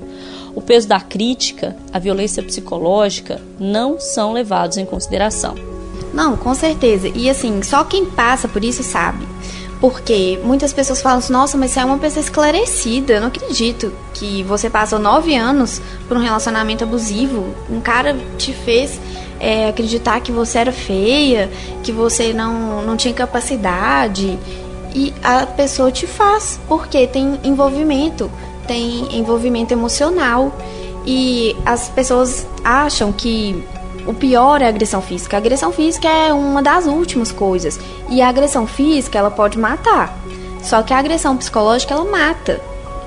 O 0.52 0.60
peso 0.60 0.88
da 0.88 0.98
crítica, 0.98 1.76
a 1.92 2.00
violência 2.00 2.42
psicológica 2.42 3.40
não 3.56 4.00
são 4.00 4.32
levados 4.32 4.76
em 4.76 4.84
consideração. 4.84 5.73
Não, 6.14 6.36
com 6.36 6.54
certeza. 6.54 7.08
E 7.08 7.28
assim, 7.28 7.60
só 7.62 7.82
quem 7.82 8.04
passa 8.04 8.46
por 8.46 8.64
isso 8.64 8.84
sabe. 8.84 9.26
Porque 9.80 10.38
muitas 10.44 10.72
pessoas 10.72 11.02
falam 11.02 11.18
assim, 11.18 11.32
nossa, 11.32 11.58
mas 11.58 11.72
você 11.72 11.80
é 11.80 11.84
uma 11.84 11.98
pessoa 11.98 12.22
esclarecida. 12.22 13.14
Eu 13.14 13.20
não 13.20 13.28
acredito 13.28 13.92
que 14.14 14.44
você 14.44 14.70
passou 14.70 14.98
nove 14.98 15.34
anos 15.34 15.82
por 16.06 16.16
um 16.16 16.20
relacionamento 16.20 16.84
abusivo. 16.84 17.52
Um 17.68 17.80
cara 17.80 18.16
te 18.38 18.52
fez 18.52 18.98
é, 19.40 19.68
acreditar 19.68 20.20
que 20.20 20.30
você 20.30 20.58
era 20.58 20.72
feia, 20.72 21.50
que 21.82 21.90
você 21.90 22.32
não, 22.32 22.80
não 22.82 22.96
tinha 22.96 23.12
capacidade. 23.12 24.38
E 24.94 25.12
a 25.22 25.44
pessoa 25.44 25.90
te 25.90 26.06
faz, 26.06 26.60
porque 26.68 27.08
tem 27.08 27.40
envolvimento, 27.42 28.30
tem 28.68 29.18
envolvimento 29.18 29.74
emocional. 29.74 30.56
E 31.04 31.54
as 31.66 31.88
pessoas 31.88 32.46
acham 32.64 33.12
que 33.12 33.62
o 34.06 34.14
pior 34.14 34.60
é 34.60 34.66
a 34.66 34.68
agressão 34.68 35.00
física. 35.00 35.36
A 35.36 35.38
agressão 35.38 35.72
física 35.72 36.08
é 36.08 36.32
uma 36.32 36.62
das 36.62 36.86
últimas 36.86 37.32
coisas. 37.32 37.78
E 38.08 38.20
a 38.20 38.28
agressão 38.28 38.66
física, 38.66 39.18
ela 39.18 39.30
pode 39.30 39.58
matar. 39.58 40.16
Só 40.62 40.82
que 40.82 40.92
a 40.92 40.98
agressão 40.98 41.36
psicológica, 41.36 41.94
ela 41.94 42.04
mata. 42.04 42.60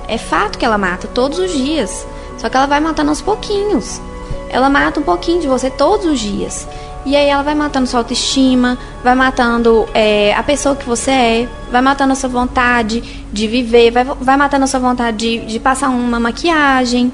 É 0.06 0.18
fato 0.18 0.58
que 0.58 0.64
ela 0.64 0.78
mata 0.78 1.06
todos 1.08 1.38
os 1.38 1.52
dias. 1.52 2.06
Só 2.36 2.48
que 2.48 2.56
ela 2.56 2.66
vai 2.66 2.80
matando 2.80 3.10
aos 3.10 3.20
pouquinhos. 3.20 4.00
Ela 4.48 4.68
mata 4.68 5.00
um 5.00 5.02
pouquinho 5.02 5.40
de 5.40 5.46
você 5.46 5.70
todos 5.70 6.06
os 6.06 6.18
dias. 6.18 6.66
E 7.04 7.16
aí 7.16 7.28
ela 7.28 7.42
vai 7.42 7.54
matando 7.54 7.86
sua 7.86 8.00
autoestima, 8.00 8.76
vai 9.02 9.14
matando 9.14 9.88
é, 9.94 10.34
a 10.34 10.42
pessoa 10.42 10.74
que 10.76 10.84
você 10.84 11.10
é, 11.10 11.48
vai 11.70 11.80
matando 11.80 12.12
a 12.12 12.16
sua 12.16 12.28
vontade 12.28 13.24
de 13.32 13.46
viver, 13.46 13.90
vai, 13.90 14.04
vai 14.04 14.36
matando 14.36 14.64
a 14.64 14.66
sua 14.66 14.80
vontade 14.80 15.16
de, 15.16 15.46
de 15.46 15.58
passar 15.60 15.88
uma 15.88 16.18
maquiagem, 16.18 17.12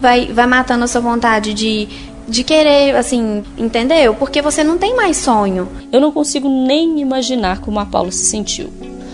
vai, 0.00 0.32
vai 0.32 0.46
matando 0.46 0.84
a 0.84 0.88
sua 0.88 1.00
vontade 1.00 1.54
de, 1.54 1.86
de 2.28 2.42
querer, 2.42 2.96
assim, 2.96 3.44
entendeu? 3.56 4.14
Porque 4.14 4.42
você 4.42 4.64
não 4.64 4.78
tem 4.78 4.96
mais 4.96 5.16
sonho. 5.16 5.68
Eu 5.92 6.00
não 6.00 6.10
consigo 6.10 6.48
nem 6.48 7.00
imaginar 7.00 7.60
como 7.60 7.78
a 7.78 7.86
Paula 7.86 8.10
se 8.10 8.26
sentiu. 8.26 8.68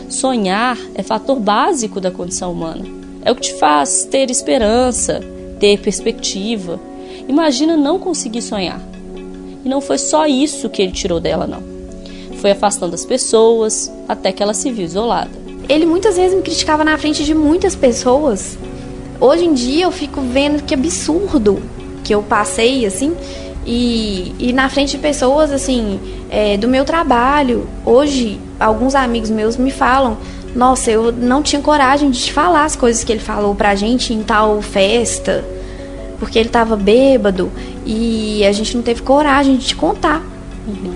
Sonhar 0.09 0.79
é 0.95 1.03
fator 1.03 1.39
básico 1.39 2.01
da 2.01 2.11
condição 2.11 2.53
humana. 2.53 2.85
É 3.25 3.31
o 3.31 3.35
que 3.35 3.43
te 3.43 3.55
faz 3.55 4.05
ter 4.05 4.31
esperança, 4.31 5.21
ter 5.61 5.79
perspectiva. 5.79 6.81
Imagina 7.29 7.77
não 7.77 7.99
conseguir 7.99 8.43
sonhar. 8.43 8.81
E 9.65 9.69
não 9.69 9.81
foi 9.81 9.99
só 9.99 10.27
isso 10.27 10.69
que 10.69 10.83
ele 10.83 10.93
tirou 10.93 11.21
dela, 11.21 11.47
não. 11.47 11.63
Foi 12.39 12.51
afastando 12.51 12.95
as 12.95 13.05
pessoas 13.05 13.93
até 14.09 14.33
que 14.33 14.43
ela 14.43 14.55
se 14.55 14.71
viu 14.73 14.85
isolada. 14.85 15.31
Ele 15.69 15.87
muitas 15.87 16.17
vezes 16.17 16.37
me 16.37 16.43
criticava 16.43 16.83
na 16.83 16.99
frente 16.99 17.25
de 17.25 17.35
muitas 17.35 17.77
pessoas. 17.77 18.59
Hoje 19.21 19.45
em 19.45 19.55
dia 19.55 19.85
eu 19.85 19.93
fico 19.93 20.21
vendo 20.21 20.65
que 20.65 20.75
absurdo 20.75 21.63
que 22.03 22.15
eu 22.15 22.23
passei, 22.23 22.85
assim, 22.87 23.15
e, 23.65 24.35
e 24.39 24.53
na 24.53 24.69
frente 24.69 24.93
de 24.93 24.99
pessoas, 24.99 25.53
assim, 25.53 26.01
é, 26.31 26.57
do 26.57 26.67
meu 26.67 26.85
trabalho. 26.85 27.67
Hoje, 27.85 28.41
alguns 28.59 28.95
amigos 28.95 29.31
meus 29.31 29.57
me 29.57 29.71
falam: 29.71 30.19
Nossa, 30.55 30.91
eu 30.91 31.13
não 31.13 31.43
tinha 31.43 31.63
coragem 31.63 32.11
de 32.11 32.21
te 32.21 32.33
falar 32.33 32.65
as 32.65 32.75
coisas 32.75 33.05
que 33.05 33.13
ele 33.13 33.21
falou 33.21 33.55
pra 33.55 33.75
gente 33.75 34.13
em 34.13 34.23
tal 34.23 34.61
festa, 34.61 35.45
porque 36.19 36.39
ele 36.39 36.49
tava 36.49 36.77
bêbado 36.77 37.51
e 37.87 38.45
a 38.45 38.53
gente 38.53 38.77
não 38.77 38.83
teve 38.83 39.03
coragem 39.03 39.57
de 39.57 39.67
te 39.67 39.77
contar. 39.77 40.23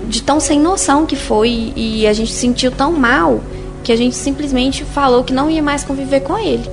De 0.07 0.23
tão 0.23 0.39
sem 0.39 0.61
noção 0.61 1.05
que 1.05 1.17
foi 1.17 1.73
e 1.75 2.07
a 2.07 2.13
gente 2.13 2.31
se 2.31 2.39
sentiu 2.39 2.71
tão 2.71 2.93
mal 2.93 3.41
que 3.83 3.91
a 3.91 3.97
gente 3.97 4.15
simplesmente 4.15 4.85
falou 4.85 5.25
que 5.25 5.33
não 5.33 5.49
ia 5.49 5.61
mais 5.61 5.83
conviver 5.83 6.21
com 6.21 6.37
ele. 6.37 6.63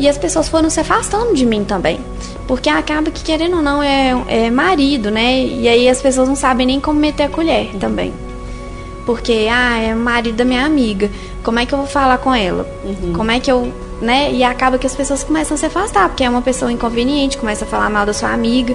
E 0.00 0.08
as 0.08 0.16
pessoas 0.16 0.48
foram 0.48 0.70
se 0.70 0.80
afastando 0.80 1.34
de 1.34 1.44
mim 1.44 1.62
também. 1.62 2.00
Porque 2.48 2.70
acaba 2.70 3.10
que, 3.10 3.22
querendo 3.22 3.56
ou 3.56 3.62
não, 3.62 3.82
é, 3.82 4.14
é 4.26 4.50
marido, 4.50 5.10
né? 5.10 5.44
E 5.44 5.68
aí 5.68 5.86
as 5.90 6.00
pessoas 6.00 6.26
não 6.26 6.34
sabem 6.34 6.66
nem 6.66 6.80
como 6.80 6.98
meter 6.98 7.24
a 7.24 7.28
colher 7.28 7.70
também. 7.78 8.10
Porque, 9.04 9.46
ah, 9.52 9.78
é 9.78 9.94
marido 9.94 10.36
da 10.36 10.44
minha 10.44 10.64
amiga. 10.64 11.10
Como 11.44 11.58
é 11.58 11.66
que 11.66 11.74
eu 11.74 11.78
vou 11.78 11.86
falar 11.86 12.16
com 12.16 12.34
ela? 12.34 12.66
Uhum. 12.82 13.12
Como 13.12 13.30
é 13.30 13.38
que 13.38 13.52
eu. 13.52 13.70
Né? 14.00 14.32
E 14.32 14.42
acaba 14.42 14.78
que 14.78 14.86
as 14.86 14.96
pessoas 14.96 15.22
começam 15.22 15.54
a 15.54 15.58
se 15.58 15.66
afastar, 15.66 16.08
porque 16.08 16.24
é 16.24 16.30
uma 16.30 16.40
pessoa 16.40 16.72
inconveniente, 16.72 17.36
começa 17.36 17.66
a 17.66 17.68
falar 17.68 17.90
mal 17.90 18.06
da 18.06 18.14
sua 18.14 18.32
amiga. 18.32 18.74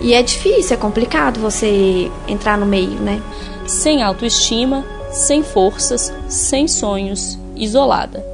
E 0.00 0.14
é 0.14 0.22
difícil, 0.22 0.74
é 0.74 0.76
complicado 0.76 1.40
você 1.40 2.08
entrar 2.28 2.56
no 2.56 2.64
meio, 2.64 3.00
né? 3.00 3.20
Sem 3.66 4.04
autoestima, 4.04 4.84
sem 5.10 5.42
forças, 5.42 6.12
sem 6.28 6.68
sonhos, 6.68 7.36
isolada. 7.56 8.24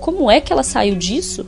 Como 0.00 0.28
é 0.28 0.40
que 0.40 0.52
ela 0.52 0.64
saiu 0.64 0.96
disso? 0.96 1.46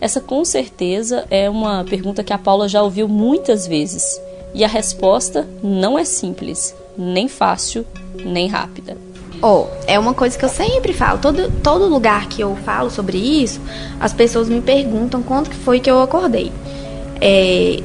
Essa 0.00 0.20
com 0.20 0.44
certeza 0.44 1.26
é 1.30 1.50
uma 1.50 1.84
pergunta 1.84 2.22
que 2.22 2.32
a 2.32 2.38
Paula 2.38 2.68
já 2.68 2.82
ouviu 2.82 3.08
muitas 3.08 3.66
vezes. 3.66 4.20
E 4.54 4.64
a 4.64 4.68
resposta 4.68 5.46
não 5.62 5.98
é 5.98 6.04
simples, 6.04 6.74
nem 6.96 7.28
fácil, 7.28 7.84
nem 8.14 8.48
rápida. 8.48 8.96
Oh, 9.42 9.66
é 9.86 9.98
uma 9.98 10.14
coisa 10.14 10.36
que 10.36 10.44
eu 10.44 10.48
sempre 10.48 10.92
falo. 10.92 11.18
Todo, 11.18 11.52
todo 11.62 11.86
lugar 11.88 12.28
que 12.28 12.42
eu 12.42 12.56
falo 12.64 12.90
sobre 12.90 13.18
isso, 13.18 13.60
as 14.00 14.12
pessoas 14.12 14.48
me 14.48 14.60
perguntam 14.60 15.22
quando 15.22 15.50
que 15.50 15.56
foi 15.56 15.78
que 15.78 15.90
eu 15.90 16.00
acordei. 16.00 16.52
É, 17.20 17.80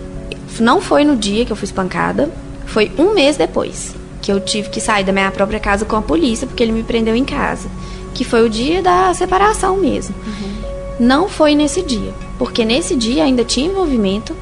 não 0.60 0.82
foi 0.82 1.04
no 1.04 1.16
dia 1.16 1.46
que 1.46 1.52
eu 1.52 1.56
fui 1.56 1.66
espancada, 1.66 2.30
foi 2.66 2.92
um 2.98 3.14
mês 3.14 3.38
depois 3.38 3.96
que 4.22 4.32
eu 4.32 4.40
tive 4.40 4.70
que 4.70 4.80
sair 4.80 5.04
da 5.04 5.12
minha 5.12 5.30
própria 5.30 5.60
casa 5.60 5.84
com 5.84 5.98
a 5.98 6.02
polícia 6.02 6.48
porque 6.48 6.64
ele 6.64 6.72
me 6.72 6.82
prendeu 6.82 7.14
em 7.14 7.26
casa, 7.26 7.70
que 8.14 8.24
foi 8.24 8.44
o 8.46 8.50
dia 8.50 8.82
da 8.82 9.14
separação 9.14 9.78
mesmo. 9.78 10.16
Uhum. 10.26 10.63
Não 11.00 11.28
foi 11.28 11.56
nesse 11.56 11.82
dia, 11.82 12.14
porque 12.38 12.64
nesse 12.64 12.96
dia 12.96 13.24
ainda 13.24 13.44
tinha 13.44 13.68
envolvimento. 13.68 14.36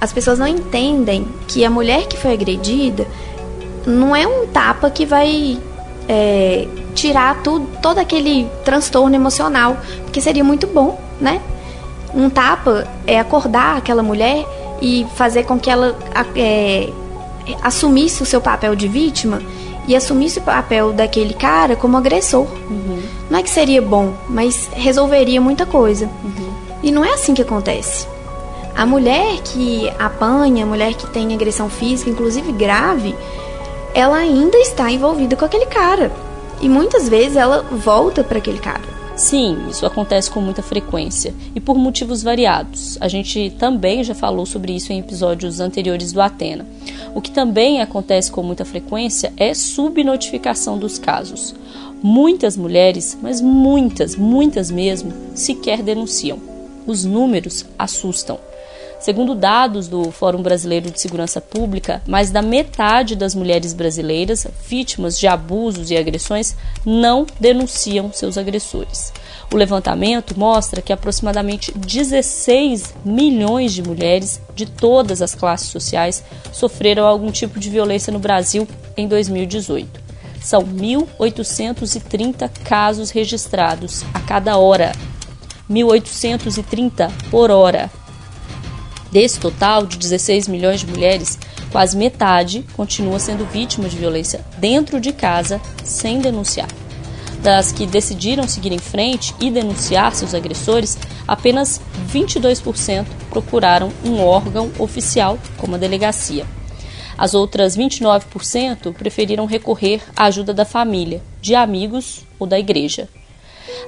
As 0.00 0.12
pessoas 0.12 0.38
não 0.38 0.46
entendem 0.46 1.26
que 1.46 1.64
a 1.64 1.70
mulher 1.70 2.06
que 2.06 2.16
foi 2.16 2.32
agredida 2.32 3.06
não 3.86 4.14
é 4.14 4.26
um 4.26 4.46
tapa 4.46 4.90
que 4.90 5.06
vai 5.06 5.58
é, 6.08 6.68
tirar 6.94 7.42
tudo, 7.42 7.68
todo 7.80 7.98
aquele 7.98 8.48
transtorno 8.64 9.14
emocional, 9.14 9.76
porque 10.04 10.20
seria 10.20 10.44
muito 10.44 10.66
bom, 10.66 11.00
né? 11.20 11.40
Um 12.14 12.30
tapa 12.30 12.86
é 13.06 13.18
acordar 13.18 13.76
aquela 13.76 14.02
mulher 14.02 14.44
e 14.80 15.06
fazer 15.14 15.44
com 15.44 15.58
que 15.58 15.70
ela 15.70 15.96
é, 16.34 16.88
assumisse 17.62 18.22
o 18.22 18.26
seu 18.26 18.40
papel 18.40 18.74
de 18.74 18.88
vítima 18.88 19.40
e 19.88 19.96
assumisse 19.96 20.38
o 20.38 20.42
papel 20.42 20.92
daquele 20.92 21.32
cara 21.32 21.74
como 21.74 21.96
agressor. 21.96 22.46
Uhum. 22.70 23.02
Não 23.30 23.38
é 23.38 23.42
que 23.42 23.48
seria 23.48 23.80
bom, 23.80 24.12
mas 24.28 24.68
resolveria 24.72 25.40
muita 25.40 25.64
coisa. 25.64 26.04
Uhum. 26.22 26.52
E 26.82 26.92
não 26.92 27.02
é 27.02 27.14
assim 27.14 27.32
que 27.32 27.40
acontece. 27.40 28.06
A 28.76 28.84
mulher 28.84 29.38
que 29.42 29.90
apanha, 29.98 30.62
a 30.62 30.66
mulher 30.66 30.92
que 30.92 31.06
tem 31.08 31.34
agressão 31.34 31.70
física, 31.70 32.10
inclusive 32.10 32.52
grave, 32.52 33.16
ela 33.94 34.18
ainda 34.18 34.58
está 34.58 34.92
envolvida 34.92 35.34
com 35.34 35.46
aquele 35.46 35.66
cara. 35.66 36.12
E 36.60 36.68
muitas 36.68 37.08
vezes 37.08 37.36
ela 37.36 37.62
volta 37.62 38.22
para 38.22 38.38
aquele 38.38 38.58
cara. 38.58 38.97
Sim, 39.18 39.66
isso 39.68 39.84
acontece 39.84 40.30
com 40.30 40.40
muita 40.40 40.62
frequência 40.62 41.34
e 41.52 41.58
por 41.58 41.76
motivos 41.76 42.22
variados. 42.22 42.96
A 43.00 43.08
gente 43.08 43.52
também 43.58 44.04
já 44.04 44.14
falou 44.14 44.46
sobre 44.46 44.72
isso 44.72 44.92
em 44.92 45.00
episódios 45.00 45.58
anteriores 45.58 46.12
do 46.12 46.20
Atena. 46.20 46.64
O 47.16 47.20
que 47.20 47.32
também 47.32 47.80
acontece 47.80 48.30
com 48.30 48.44
muita 48.44 48.64
frequência 48.64 49.32
é 49.36 49.52
subnotificação 49.54 50.78
dos 50.78 51.00
casos. 51.00 51.52
Muitas 52.00 52.56
mulheres, 52.56 53.18
mas 53.20 53.40
muitas, 53.40 54.14
muitas 54.14 54.70
mesmo, 54.70 55.12
sequer 55.34 55.82
denunciam. 55.82 56.38
Os 56.86 57.04
números 57.04 57.66
assustam. 57.76 58.38
Segundo 59.00 59.32
dados 59.32 59.86
do 59.86 60.10
Fórum 60.10 60.42
Brasileiro 60.42 60.90
de 60.90 61.00
Segurança 61.00 61.40
Pública, 61.40 62.02
mais 62.04 62.32
da 62.32 62.42
metade 62.42 63.14
das 63.14 63.32
mulheres 63.32 63.72
brasileiras 63.72 64.44
vítimas 64.68 65.16
de 65.18 65.28
abusos 65.28 65.92
e 65.92 65.96
agressões 65.96 66.56
não 66.84 67.24
denunciam 67.38 68.12
seus 68.12 68.36
agressores. 68.36 69.12
O 69.52 69.56
levantamento 69.56 70.36
mostra 70.36 70.82
que 70.82 70.92
aproximadamente 70.92 71.72
16 71.78 72.96
milhões 73.04 73.72
de 73.72 73.84
mulheres 73.84 74.40
de 74.56 74.66
todas 74.66 75.22
as 75.22 75.32
classes 75.32 75.68
sociais 75.68 76.24
sofreram 76.52 77.06
algum 77.06 77.30
tipo 77.30 77.60
de 77.60 77.70
violência 77.70 78.12
no 78.12 78.18
Brasil 78.18 78.66
em 78.96 79.06
2018. 79.06 79.88
São 80.42 80.62
1.830 80.64 82.50
casos 82.64 83.10
registrados 83.10 84.04
a 84.12 84.18
cada 84.20 84.56
hora. 84.56 84.92
1.830 85.70 87.10
por 87.30 87.50
hora. 87.52 87.88
Desse 89.10 89.40
total 89.40 89.86
de 89.86 89.96
16 89.96 90.48
milhões 90.48 90.80
de 90.80 90.86
mulheres, 90.86 91.38
quase 91.72 91.96
metade 91.96 92.64
continua 92.74 93.18
sendo 93.18 93.46
vítima 93.46 93.88
de 93.88 93.96
violência 93.96 94.44
dentro 94.58 95.00
de 95.00 95.12
casa 95.12 95.60
sem 95.82 96.20
denunciar. 96.20 96.68
Das 97.42 97.70
que 97.72 97.86
decidiram 97.86 98.48
seguir 98.48 98.72
em 98.72 98.78
frente 98.78 99.34
e 99.40 99.50
denunciar 99.50 100.14
seus 100.14 100.34
agressores, 100.34 100.98
apenas 101.26 101.80
22% 102.12 103.06
procuraram 103.30 103.92
um 104.04 104.20
órgão 104.20 104.70
oficial, 104.78 105.38
como 105.56 105.76
a 105.76 105.78
delegacia. 105.78 106.44
As 107.16 107.34
outras 107.34 107.76
29% 107.76 108.92
preferiram 108.92 109.46
recorrer 109.46 110.02
à 110.16 110.24
ajuda 110.24 110.52
da 110.52 110.64
família, 110.64 111.22
de 111.40 111.54
amigos 111.54 112.24
ou 112.38 112.46
da 112.46 112.58
igreja. 112.58 113.08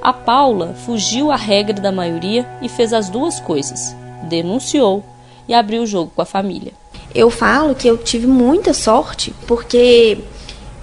A 0.00 0.12
Paula 0.12 0.74
fugiu 0.86 1.30
à 1.30 1.36
regra 1.36 1.80
da 1.80 1.92
maioria 1.92 2.48
e 2.62 2.68
fez 2.68 2.92
as 2.92 3.08
duas 3.08 3.38
coisas: 3.40 3.94
denunciou 4.24 5.04
e 5.48 5.54
abriu 5.54 5.82
o 5.82 5.86
jogo 5.86 6.12
com 6.14 6.22
a 6.22 6.26
família. 6.26 6.72
Eu 7.14 7.30
falo 7.30 7.74
que 7.74 7.88
eu 7.88 7.98
tive 7.98 8.26
muita 8.26 8.72
sorte 8.72 9.34
porque 9.46 10.18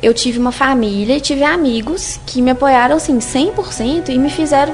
eu 0.02 0.14
tive 0.14 0.38
uma 0.38 0.52
família 0.52 1.18
e 1.18 1.22
tive 1.22 1.44
amigos 1.44 2.20
que 2.26 2.42
me 2.42 2.52
apoiaram 2.52 2.98
assim 2.98 3.18
100% 3.18 4.10
e 4.10 4.18
me 4.18 4.30
fizeram 4.30 4.74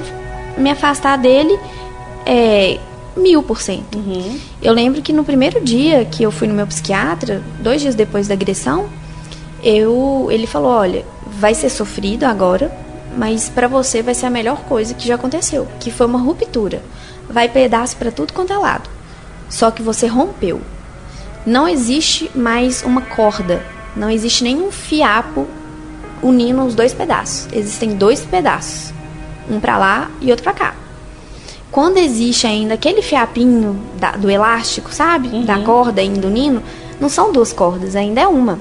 me 0.58 0.70
afastar 0.70 1.18
dele 1.18 1.58
é, 2.26 2.80
mil 3.16 3.44
por 3.44 3.62
cento. 3.62 3.98
Uhum. 3.98 4.40
Eu 4.62 4.74
lembro 4.74 5.02
que 5.02 5.14
no 5.14 5.24
primeiro 5.24 5.62
dia 5.62 6.06
que 6.06 6.24
eu 6.24 6.32
fui 6.32 6.48
no 6.48 6.54
meu 6.54 6.68
psiquiatra, 6.68 7.42
dois 7.60 7.82
dias 7.82 7.96
depois 7.96 8.28
da 8.28 8.34
agressão, 8.34 8.90
eu, 9.64 10.28
ele 10.30 10.46
falou, 10.46 10.72
olha, 10.72 11.06
vai 11.40 11.54
ser 11.54 11.70
sofrido 11.70 12.26
agora, 12.26 12.72
mas 13.18 13.50
para 13.50 13.68
você 13.68 14.02
vai 14.02 14.14
ser 14.14 14.26
a 14.26 14.30
melhor 14.30 14.64
coisa 14.66 14.94
que 14.94 15.08
já 15.08 15.16
aconteceu, 15.16 15.68
que 15.80 15.92
foi 15.92 16.06
uma 16.06 16.20
ruptura. 16.20 16.82
Vai 17.30 17.50
pedaço 17.50 17.98
para 17.98 18.12
tudo 18.12 18.34
quanto 18.34 18.54
é 18.54 18.58
lado. 18.58 18.90
Só 19.50 19.72
que 19.72 19.82
você 19.82 20.08
rompeu. 20.08 20.62
Não 21.46 21.68
existe 21.68 22.32
mais 22.34 22.84
uma 22.84 23.02
corda, 23.02 23.64
não 23.96 24.10
existe 24.10 24.44
nenhum 24.44 24.72
fiapo 24.72 25.48
unindo 26.22 26.64
os 26.64 26.74
dois 26.74 26.94
pedaços. 26.94 27.48
Existem 27.52 27.96
dois 27.96 28.22
pedaços, 28.22 28.94
um 29.50 29.60
para 29.60 29.78
lá 29.78 30.12
e 30.22 30.32
outro 30.32 30.44
para 30.44 30.54
cá. 30.54 30.76
Quando 31.70 31.98
existe 31.98 32.48
ainda 32.48 32.76
aquele 32.76 33.02
fiapinho 33.02 33.82
da, 34.00 34.12
do 34.12 34.30
elástico, 34.30 34.94
sabe? 34.94 35.28
Uhum. 35.30 35.44
Da 35.44 35.60
corda 35.60 36.02
indo 36.02 36.28
unindo, 36.28 36.62
não 37.00 37.10
são 37.10 37.32
duas 37.32 37.52
cordas, 37.52 37.96
ainda 37.96 38.22
é 38.22 38.28
uma. 38.28 38.60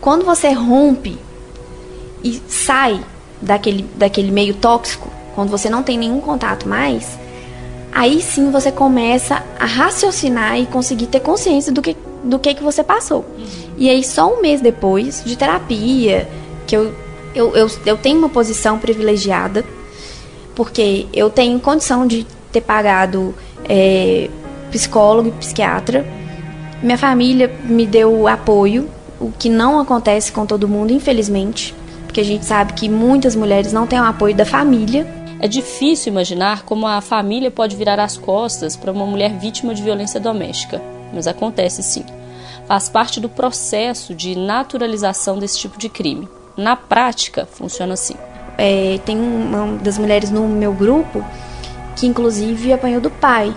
Quando 0.00 0.24
você 0.24 0.52
rompe 0.52 1.18
e 2.22 2.40
sai 2.48 3.00
daquele, 3.42 3.82
daquele 3.96 4.30
meio 4.30 4.54
tóxico, 4.54 5.10
quando 5.34 5.50
você 5.50 5.68
não 5.68 5.82
tem 5.82 5.98
nenhum 5.98 6.20
contato 6.20 6.68
mais, 6.68 7.18
aí 7.98 8.22
sim 8.22 8.52
você 8.52 8.70
começa 8.70 9.42
a 9.58 9.66
raciocinar 9.66 10.56
e 10.56 10.66
conseguir 10.66 11.08
ter 11.08 11.18
consciência 11.18 11.72
do 11.72 11.82
que, 11.82 11.96
do 12.22 12.38
que, 12.38 12.54
que 12.54 12.62
você 12.62 12.84
passou. 12.84 13.24
Uhum. 13.36 13.46
E 13.76 13.90
aí, 13.90 14.04
só 14.04 14.32
um 14.32 14.40
mês 14.40 14.60
depois 14.60 15.20
de 15.26 15.36
terapia, 15.36 16.28
que 16.64 16.76
eu, 16.76 16.94
eu, 17.34 17.56
eu, 17.56 17.68
eu 17.84 17.96
tenho 17.96 18.18
uma 18.18 18.28
posição 18.28 18.78
privilegiada, 18.78 19.64
porque 20.54 21.06
eu 21.12 21.28
tenho 21.28 21.58
condição 21.58 22.06
de 22.06 22.24
ter 22.52 22.60
pagado 22.60 23.34
é, 23.68 24.30
psicólogo 24.70 25.30
e 25.30 25.32
psiquiatra. 25.32 26.06
Minha 26.80 26.98
família 26.98 27.52
me 27.64 27.84
deu 27.84 28.28
apoio, 28.28 28.88
o 29.18 29.32
que 29.36 29.48
não 29.48 29.80
acontece 29.80 30.30
com 30.30 30.46
todo 30.46 30.68
mundo, 30.68 30.92
infelizmente, 30.92 31.74
porque 32.04 32.20
a 32.20 32.24
gente 32.24 32.44
sabe 32.44 32.74
que 32.74 32.88
muitas 32.88 33.34
mulheres 33.34 33.72
não 33.72 33.88
têm 33.88 33.98
o 33.98 34.04
apoio 34.04 34.36
da 34.36 34.44
família 34.44 35.17
é 35.40 35.46
difícil 35.46 36.12
imaginar 36.12 36.62
como 36.62 36.86
a 36.86 37.00
família 37.00 37.50
pode 37.50 37.76
virar 37.76 38.00
as 38.00 38.16
costas 38.16 38.76
para 38.76 38.92
uma 38.92 39.06
mulher 39.06 39.38
vítima 39.38 39.74
de 39.74 39.82
violência 39.82 40.18
doméstica, 40.18 40.82
mas 41.12 41.26
acontece 41.26 41.82
sim. 41.82 42.04
Faz 42.66 42.88
parte 42.88 43.20
do 43.20 43.28
processo 43.28 44.14
de 44.14 44.36
naturalização 44.36 45.38
desse 45.38 45.58
tipo 45.58 45.78
de 45.78 45.88
crime. 45.88 46.28
Na 46.56 46.76
prática, 46.76 47.46
funciona 47.46 47.94
assim. 47.94 48.14
É, 48.58 48.98
tem 49.06 49.16
uma 49.16 49.78
das 49.78 49.96
mulheres 49.96 50.30
no 50.30 50.46
meu 50.48 50.72
grupo 50.72 51.24
que, 51.94 52.06
inclusive, 52.06 52.72
apanhou 52.72 53.00
do 53.00 53.10
pai 53.10 53.54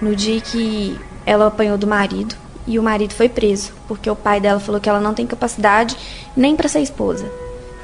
no 0.00 0.16
dia 0.16 0.40
que 0.40 0.98
ela 1.26 1.48
apanhou 1.48 1.76
do 1.76 1.86
marido 1.86 2.34
e 2.66 2.78
o 2.78 2.82
marido 2.82 3.12
foi 3.12 3.28
preso 3.28 3.72
porque 3.86 4.08
o 4.08 4.16
pai 4.16 4.40
dela 4.40 4.58
falou 4.58 4.80
que 4.80 4.88
ela 4.88 5.00
não 5.00 5.12
tem 5.12 5.26
capacidade 5.26 5.96
nem 6.34 6.56
para 6.56 6.68
ser 6.68 6.80
esposa 6.80 7.30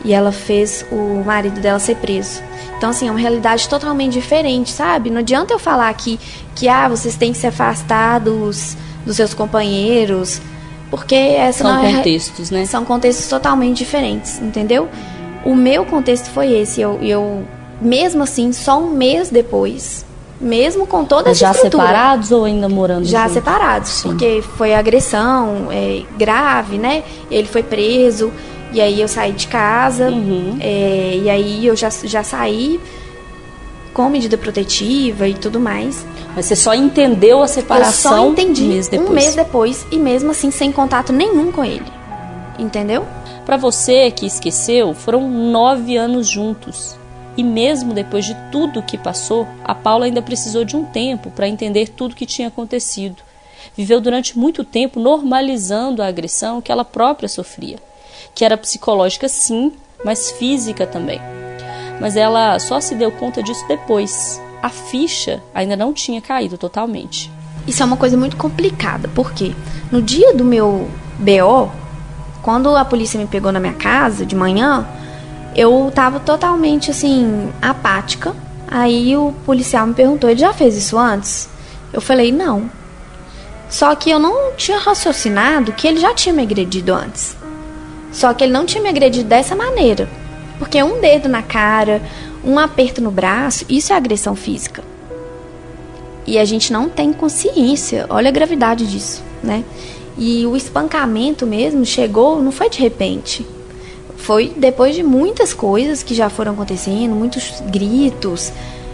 e 0.04 0.12
ela 0.12 0.32
fez 0.32 0.84
o 0.90 1.22
marido 1.24 1.60
dela 1.60 1.78
ser 1.78 1.96
preso. 1.96 2.42
Então, 2.76 2.90
assim, 2.90 3.08
é 3.08 3.10
uma 3.10 3.20
realidade 3.20 3.68
totalmente 3.68 4.12
diferente, 4.12 4.70
sabe? 4.70 5.10
Não 5.10 5.20
adianta 5.20 5.54
eu 5.54 5.58
falar 5.58 5.88
aqui 5.88 6.20
que, 6.54 6.68
ah, 6.68 6.88
vocês 6.88 7.16
têm 7.16 7.32
que 7.32 7.38
se 7.38 7.46
afastar 7.46 8.20
dos, 8.20 8.76
dos 9.04 9.16
seus 9.16 9.32
companheiros, 9.32 10.40
porque 10.90 11.14
essa 11.14 11.64
são 11.64 11.72
não 11.72 11.84
é... 11.84 11.94
contextos, 11.94 12.50
né? 12.50 12.66
São 12.66 12.84
contextos 12.84 13.28
totalmente 13.28 13.78
diferentes, 13.78 14.40
entendeu? 14.40 14.88
O 15.44 15.54
meu 15.54 15.86
contexto 15.86 16.28
foi 16.30 16.52
esse. 16.52 16.80
Eu, 16.80 16.98
eu 17.00 17.44
mesmo 17.80 18.22
assim, 18.22 18.52
só 18.52 18.78
um 18.78 18.90
mês 18.90 19.30
depois, 19.30 20.04
mesmo 20.40 20.86
com 20.86 21.04
toda 21.04 21.30
essa 21.30 21.40
já 21.40 21.52
separados 21.54 22.30
ou 22.30 22.44
ainda 22.44 22.68
morando 22.68 23.04
já 23.06 23.28
separados 23.28 23.88
Sim. 23.88 24.10
porque 24.10 24.42
foi 24.56 24.74
agressão 24.74 25.68
é, 25.70 26.02
grave 26.18 26.76
né 26.76 27.02
ele 27.30 27.48
foi 27.48 27.62
preso 27.62 28.30
e 28.72 28.80
aí 28.80 29.00
eu 29.00 29.08
saí 29.08 29.32
de 29.32 29.46
casa, 29.46 30.10
uhum. 30.10 30.58
é, 30.60 31.18
e 31.22 31.30
aí 31.30 31.66
eu 31.66 31.76
já, 31.76 31.88
já 31.88 32.22
saí 32.22 32.80
com 33.96 34.10
medida 34.10 34.36
protetiva 34.36 35.26
e 35.26 35.34
tudo 35.34 35.58
mais. 35.58 36.04
Mas 36.34 36.44
você 36.44 36.56
só 36.56 36.74
entendeu 36.74 37.42
a 37.42 37.48
separação 37.48 38.12
eu 38.12 38.18
só 38.18 38.28
entendi 38.30 38.64
um 38.64 38.68
mês 38.68 38.88
depois. 38.88 39.10
Um 39.10 39.14
mês 39.14 39.34
depois 39.34 39.86
e 39.90 39.98
mesmo 39.98 40.30
assim 40.30 40.50
sem 40.50 40.70
contato 40.70 41.12
nenhum 41.12 41.50
com 41.50 41.64
ele. 41.64 41.86
Entendeu? 42.58 43.06
Para 43.46 43.56
você 43.56 44.10
que 44.10 44.26
esqueceu, 44.26 44.92
foram 44.92 45.30
nove 45.30 45.96
anos 45.96 46.28
juntos. 46.28 46.96
E 47.38 47.42
mesmo 47.42 47.94
depois 47.94 48.24
de 48.24 48.36
tudo 48.50 48.82
que 48.82 48.98
passou, 48.98 49.46
a 49.64 49.74
Paula 49.74 50.06
ainda 50.06 50.20
precisou 50.20 50.64
de 50.64 50.76
um 50.76 50.84
tempo 50.84 51.30
para 51.30 51.48
entender 51.48 51.88
tudo 51.88 52.14
que 52.14 52.26
tinha 52.26 52.48
acontecido. 52.48 53.22
Viveu 53.74 54.00
durante 54.00 54.38
muito 54.38 54.64
tempo 54.64 55.00
normalizando 55.00 56.02
a 56.02 56.06
agressão 56.06 56.60
que 56.60 56.72
ela 56.72 56.84
própria 56.84 57.28
sofria 57.28 57.78
que 58.36 58.44
era 58.44 58.58
psicológica 58.58 59.28
sim, 59.28 59.72
mas 60.04 60.30
física 60.30 60.86
também. 60.86 61.20
Mas 61.98 62.16
ela 62.16 62.58
só 62.58 62.78
se 62.80 62.94
deu 62.94 63.10
conta 63.10 63.42
disso 63.42 63.66
depois. 63.66 64.40
A 64.62 64.68
ficha 64.68 65.42
ainda 65.54 65.74
não 65.74 65.92
tinha 65.92 66.20
caído 66.20 66.58
totalmente. 66.58 67.32
Isso 67.66 67.82
é 67.82 67.86
uma 67.86 67.96
coisa 67.96 68.14
muito 68.14 68.36
complicada, 68.36 69.08
porque 69.14 69.54
no 69.90 70.02
dia 70.02 70.34
do 70.34 70.44
meu 70.44 70.86
BO, 71.18 71.72
quando 72.42 72.76
a 72.76 72.84
polícia 72.84 73.18
me 73.18 73.26
pegou 73.26 73.50
na 73.50 73.58
minha 73.58 73.72
casa 73.72 74.26
de 74.26 74.36
manhã, 74.36 74.86
eu 75.54 75.90
tava 75.94 76.20
totalmente 76.20 76.90
assim, 76.90 77.50
apática. 77.62 78.36
Aí 78.68 79.16
o 79.16 79.32
policial 79.46 79.86
me 79.86 79.94
perguntou: 79.94 80.28
ele 80.28 80.40
já 80.40 80.52
fez 80.52 80.76
isso 80.76 80.98
antes? 80.98 81.48
Eu 81.90 82.02
falei: 82.02 82.30
não. 82.30 82.70
Só 83.70 83.94
que 83.94 84.10
eu 84.10 84.18
não 84.18 84.52
tinha 84.52 84.78
raciocinado 84.78 85.72
que 85.72 85.88
ele 85.88 85.98
já 85.98 86.12
tinha 86.12 86.34
me 86.34 86.42
agredido 86.42 86.92
antes. 86.92 87.34
Só 88.16 88.32
que 88.32 88.42
ele 88.42 88.52
não 88.52 88.64
tinha 88.64 88.82
me 88.82 88.88
agredido 88.88 89.28
dessa 89.28 89.54
maneira. 89.54 90.08
Porque 90.58 90.82
um 90.82 91.02
dedo 91.02 91.28
na 91.28 91.42
cara, 91.42 92.00
um 92.42 92.58
aperto 92.58 93.02
no 93.02 93.10
braço, 93.10 93.66
isso 93.68 93.92
é 93.92 93.96
agressão 93.96 94.34
física. 94.34 94.82
E 96.26 96.38
a 96.38 96.44
gente 96.46 96.72
não 96.72 96.88
tem 96.88 97.12
consciência. 97.12 98.06
Olha 98.08 98.30
a 98.30 98.32
gravidade 98.32 98.86
disso, 98.86 99.22
né? 99.42 99.62
E 100.16 100.46
o 100.46 100.56
espancamento 100.56 101.46
mesmo 101.46 101.84
chegou, 101.84 102.40
não 102.42 102.50
foi 102.50 102.70
de 102.70 102.80
repente. 102.80 103.46
Foi 104.16 104.50
depois 104.56 104.94
de 104.94 105.02
muitas 105.02 105.52
coisas 105.52 106.02
que 106.02 106.14
já 106.14 106.30
foram 106.30 106.52
acontecendo, 106.52 107.14
muitos 107.14 107.62
gritos. 107.70 108.50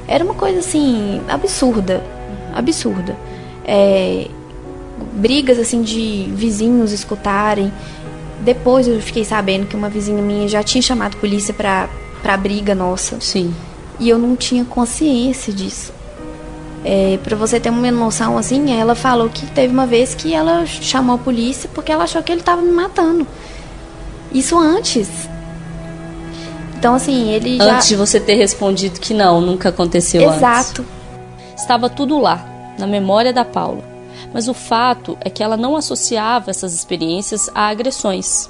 Era 0.08 0.24
uma 0.24 0.34
coisa 0.34 0.58
assim, 0.58 1.20
absurda. 1.28 2.02
Absurda. 2.52 3.16
É, 3.64 4.26
brigas 5.12 5.60
assim 5.60 5.80
de 5.80 6.28
vizinhos 6.34 6.90
escutarem. 6.90 7.72
Depois 8.42 8.88
eu 8.88 9.00
fiquei 9.00 9.24
sabendo 9.24 9.66
que 9.66 9.76
uma 9.76 9.88
vizinha 9.88 10.20
minha 10.20 10.48
já 10.48 10.62
tinha 10.62 10.82
chamado 10.82 11.16
polícia 11.16 11.54
pra, 11.54 11.88
pra 12.20 12.36
briga 12.36 12.74
nossa. 12.74 13.20
Sim. 13.20 13.54
E 14.00 14.08
eu 14.08 14.18
não 14.18 14.34
tinha 14.34 14.64
consciência 14.64 15.52
disso. 15.52 15.92
É, 16.84 17.20
para 17.22 17.36
você 17.36 17.60
ter 17.60 17.70
uma 17.70 17.90
noção, 17.92 18.36
assim, 18.36 18.76
ela 18.76 18.96
falou 18.96 19.28
que 19.28 19.46
teve 19.46 19.72
uma 19.72 19.86
vez 19.86 20.14
que 20.14 20.34
ela 20.34 20.66
chamou 20.66 21.14
a 21.14 21.18
polícia 21.18 21.70
porque 21.72 21.92
ela 21.92 22.02
achou 22.02 22.20
que 22.20 22.32
ele 22.32 22.40
estava 22.40 22.60
me 22.60 22.72
matando. 22.72 23.24
Isso 24.32 24.58
antes. 24.58 25.08
Então, 26.76 26.96
assim, 26.96 27.30
ele 27.30 27.58
já... 27.58 27.76
Antes 27.76 27.86
de 27.86 27.94
você 27.94 28.18
ter 28.18 28.34
respondido 28.34 28.98
que 28.98 29.14
não, 29.14 29.40
nunca 29.40 29.68
aconteceu 29.68 30.22
Exato. 30.22 30.34
antes. 30.34 30.48
Exato. 30.48 30.86
Estava 31.56 31.88
tudo 31.88 32.18
lá, 32.18 32.44
na 32.76 32.88
memória 32.88 33.32
da 33.32 33.44
Paula. 33.44 33.91
Mas 34.32 34.48
o 34.48 34.54
fato 34.54 35.16
é 35.20 35.30
que 35.30 35.42
ela 35.42 35.56
não 35.56 35.76
associava 35.76 36.50
essas 36.50 36.74
experiências 36.74 37.50
a 37.54 37.68
agressões. 37.68 38.48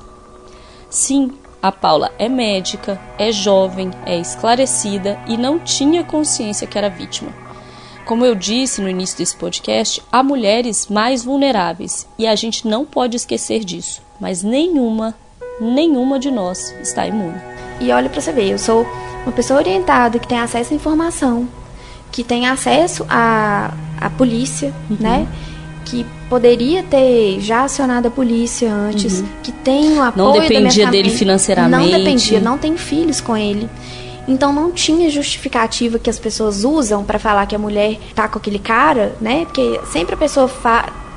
Sim, 0.89 1.33
a 1.63 1.71
Paula 1.71 2.11
é 2.19 2.29
médica, 2.29 3.01
é 3.19 3.31
jovem, 3.31 3.91
é 4.05 4.19
esclarecida 4.19 5.19
e 5.29 5.37
não 5.37 5.59
tinha 5.59 6.03
consciência 6.03 6.67
que 6.67 6.77
era 6.77 6.91
vítima. 6.91 7.33
Como 8.05 8.25
eu 8.25 8.35
disse 8.35 8.81
no 8.81 8.89
início 8.89 9.17
desse 9.17 9.37
podcast, 9.37 10.03
há 10.11 10.23
mulheres 10.23 10.89
mais 10.89 11.25
vulneráveis 11.25 12.07
e 12.19 12.27
a 12.27 12.35
gente 12.35 12.67
não 12.67 12.85
pode 12.85 13.17
esquecer 13.17 13.65
disso, 13.65 14.03
mas 14.19 14.43
nenhuma, 14.43 15.15
nenhuma 15.61 16.19
de 16.19 16.31
nós 16.31 16.75
está 16.83 17.07
imune. 17.07 17.41
E 17.81 17.93
olha 17.93 18.11
para 18.11 18.21
você 18.21 18.33
ver, 18.33 18.51
eu 18.51 18.59
sou 18.59 18.85
uma 19.25 19.33
pessoa 19.33 19.61
orientada 19.61 20.19
que 20.19 20.27
tem 20.27 20.41
acesso 20.41 20.73
à 20.73 20.77
informação, 20.77 21.49
que 22.11 22.25
tem 22.25 22.49
acesso 22.49 23.07
à, 23.09 23.73
à 24.01 24.11
polícia, 24.11 24.75
uhum. 24.91 24.97
né? 24.99 25.29
Que 25.93 26.07
poderia 26.27 26.83
ter 26.83 27.39
já 27.39 27.65
acionado 27.65 28.09
a 28.09 28.11
polícia 28.11 28.73
antes, 28.73 29.21
uhum. 29.21 29.27
que 29.43 29.53
tem 29.53 29.99
o 29.99 30.03
apoio 30.03 30.27
Não 30.27 30.41
dependia 30.41 30.87
dele 30.87 31.11
financeiramente. 31.11 31.93
Não 31.93 31.99
dependia, 31.99 32.41
não 32.41 32.57
tem 32.57 32.79
filhos 32.79 33.21
com 33.21 33.37
ele. 33.37 33.69
Então 34.27 34.55
não 34.55 34.71
tinha 34.71 35.11
justificativa 35.11 35.99
que 35.99 36.09
as 36.09 36.19
pessoas 36.19 36.65
usam 36.65 37.05
para 37.05 37.19
falar 37.19 37.45
que 37.45 37.55
a 37.55 37.59
mulher 37.59 37.99
tá 38.15 38.27
com 38.27 38.39
aquele 38.39 38.59
cara, 38.59 39.15
né? 39.21 39.45
Porque 39.45 39.79
sempre 39.93 40.15
a 40.15 40.17
pessoa 40.17 40.51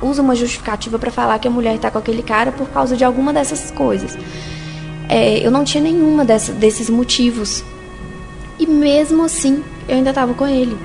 usa 0.02 0.20
uma 0.20 0.34
justificativa 0.34 0.98
para 0.98 1.10
falar 1.10 1.38
que 1.38 1.48
a 1.48 1.50
mulher 1.50 1.78
tá 1.78 1.90
com 1.90 1.96
aquele 1.96 2.22
cara 2.22 2.52
por 2.52 2.68
causa 2.68 2.94
de 2.94 3.02
alguma 3.02 3.32
dessas 3.32 3.70
coisas. 3.70 4.14
É, 5.08 5.38
eu 5.38 5.50
não 5.50 5.64
tinha 5.64 5.82
nenhuma 5.82 6.22
dessa, 6.22 6.52
desses 6.52 6.90
motivos. 6.90 7.64
E 8.58 8.66
mesmo 8.66 9.24
assim, 9.24 9.64
eu 9.88 9.96
ainda 9.96 10.10
estava 10.10 10.34
com 10.34 10.46
ele. 10.46 10.76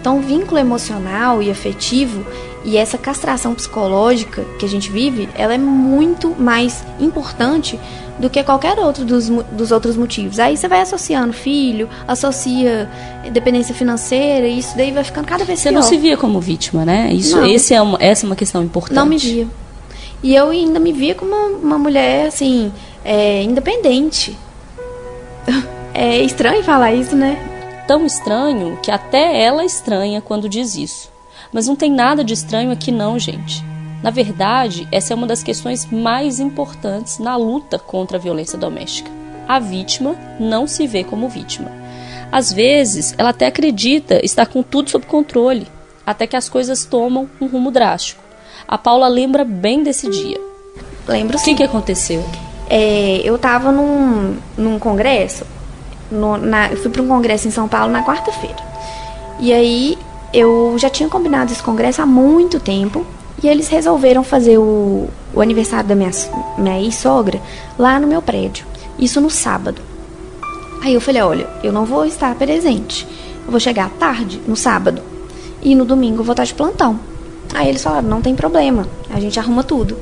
Então, 0.00 0.16
o 0.16 0.22
vínculo 0.22 0.58
emocional 0.58 1.42
e 1.42 1.50
afetivo 1.50 2.24
e 2.66 2.76
essa 2.76 2.98
castração 2.98 3.54
psicológica 3.54 4.44
que 4.58 4.66
a 4.66 4.68
gente 4.68 4.90
vive, 4.90 5.28
ela 5.36 5.54
é 5.54 5.58
muito 5.58 6.34
mais 6.36 6.84
importante 6.98 7.78
do 8.18 8.28
que 8.28 8.42
qualquer 8.42 8.76
outro 8.80 9.04
dos, 9.04 9.28
dos 9.28 9.70
outros 9.70 9.96
motivos. 9.96 10.40
Aí 10.40 10.56
você 10.56 10.66
vai 10.66 10.80
associando 10.80 11.32
filho, 11.32 11.88
associa 12.08 12.90
dependência 13.30 13.72
financeira, 13.72 14.48
e 14.48 14.58
isso 14.58 14.76
daí 14.76 14.90
vai 14.90 15.04
ficando 15.04 15.26
cada 15.26 15.44
vez 15.44 15.60
você 15.60 15.68
pior. 15.68 15.80
Você 15.80 15.84
não 15.84 15.96
se 15.96 15.96
via 15.96 16.16
como 16.16 16.40
vítima, 16.40 16.84
né? 16.84 17.12
Isso, 17.12 17.40
esse 17.44 17.72
é 17.72 17.80
uma, 17.80 17.98
essa 18.00 18.26
é 18.26 18.28
uma 18.28 18.34
questão 18.34 18.64
importante. 18.64 18.96
Não 18.96 19.06
me 19.06 19.16
via. 19.16 19.46
E 20.20 20.34
eu 20.34 20.50
ainda 20.50 20.80
me 20.80 20.92
via 20.92 21.14
como 21.14 21.32
uma, 21.32 21.46
uma 21.58 21.78
mulher, 21.78 22.26
assim, 22.26 22.72
é, 23.04 23.42
independente. 23.42 24.36
É 25.98 26.20
estranho 26.20 26.62
falar 26.62 26.92
isso, 26.92 27.16
né? 27.16 27.38
Tão 27.88 28.04
estranho 28.04 28.78
que 28.82 28.90
até 28.90 29.42
ela 29.42 29.64
estranha 29.64 30.20
quando 30.20 30.46
diz 30.46 30.76
isso. 30.76 31.15
Mas 31.56 31.66
não 31.66 31.74
tem 31.74 31.90
nada 31.90 32.22
de 32.22 32.34
estranho 32.34 32.70
aqui 32.70 32.92
não, 32.92 33.18
gente. 33.18 33.64
Na 34.02 34.10
verdade, 34.10 34.86
essa 34.92 35.14
é 35.14 35.16
uma 35.16 35.26
das 35.26 35.42
questões 35.42 35.86
mais 35.90 36.38
importantes 36.38 37.18
na 37.18 37.34
luta 37.34 37.78
contra 37.78 38.18
a 38.18 38.20
violência 38.20 38.58
doméstica. 38.58 39.10
A 39.48 39.58
vítima 39.58 40.14
não 40.38 40.66
se 40.66 40.86
vê 40.86 41.02
como 41.02 41.30
vítima. 41.30 41.72
Às 42.30 42.52
vezes, 42.52 43.14
ela 43.16 43.30
até 43.30 43.46
acredita 43.46 44.22
estar 44.22 44.44
com 44.44 44.62
tudo 44.62 44.90
sob 44.90 45.06
controle, 45.06 45.66
até 46.06 46.26
que 46.26 46.36
as 46.36 46.46
coisas 46.46 46.84
tomam 46.84 47.26
um 47.40 47.46
rumo 47.46 47.70
drástico. 47.70 48.22
A 48.68 48.76
Paula 48.76 49.08
lembra 49.08 49.42
bem 49.42 49.82
desse 49.82 50.10
dia. 50.10 50.38
Lembro 51.08 51.38
sim. 51.38 51.54
O 51.54 51.56
que, 51.56 51.62
que 51.62 51.70
aconteceu? 51.70 52.22
É, 52.68 53.22
eu 53.24 53.36
estava 53.36 53.72
num, 53.72 54.36
num 54.58 54.78
congresso, 54.78 55.46
no, 56.10 56.36
na, 56.36 56.68
eu 56.68 56.76
fui 56.76 56.90
para 56.90 57.00
um 57.00 57.08
congresso 57.08 57.48
em 57.48 57.50
São 57.50 57.66
Paulo 57.66 57.90
na 57.90 58.04
quarta-feira. 58.04 58.76
E 59.40 59.54
aí 59.54 59.98
eu 60.36 60.74
já 60.76 60.90
tinha 60.90 61.08
combinado 61.08 61.50
esse 61.50 61.62
congresso 61.62 62.02
há 62.02 62.06
muito 62.06 62.60
tempo 62.60 63.06
e 63.42 63.48
eles 63.48 63.68
resolveram 63.68 64.22
fazer 64.22 64.58
o, 64.58 65.08
o 65.32 65.40
aniversário 65.40 65.88
da 65.88 65.94
minha, 65.94 66.10
minha 66.58 66.78
ex-sogra 66.78 67.40
lá 67.78 67.98
no 67.98 68.06
meu 68.06 68.20
prédio. 68.20 68.66
Isso 68.98 69.18
no 69.18 69.30
sábado. 69.30 69.80
Aí 70.82 70.92
eu 70.92 71.00
falei: 71.00 71.22
olha, 71.22 71.48
eu 71.64 71.72
não 71.72 71.86
vou 71.86 72.04
estar 72.04 72.34
presente. 72.34 73.08
Eu 73.46 73.50
vou 73.50 73.58
chegar 73.58 73.88
tarde, 73.98 74.38
no 74.46 74.54
sábado. 74.54 75.00
E 75.62 75.74
no 75.74 75.86
domingo 75.86 76.20
eu 76.20 76.24
vou 76.24 76.34
estar 76.34 76.44
de 76.44 76.52
plantão. 76.52 77.00
Aí 77.54 77.70
eles 77.70 77.82
falaram: 77.82 78.06
não 78.06 78.20
tem 78.20 78.34
problema, 78.34 78.86
a 79.08 79.18
gente 79.18 79.40
arruma 79.40 79.64
tudo. 79.64 79.96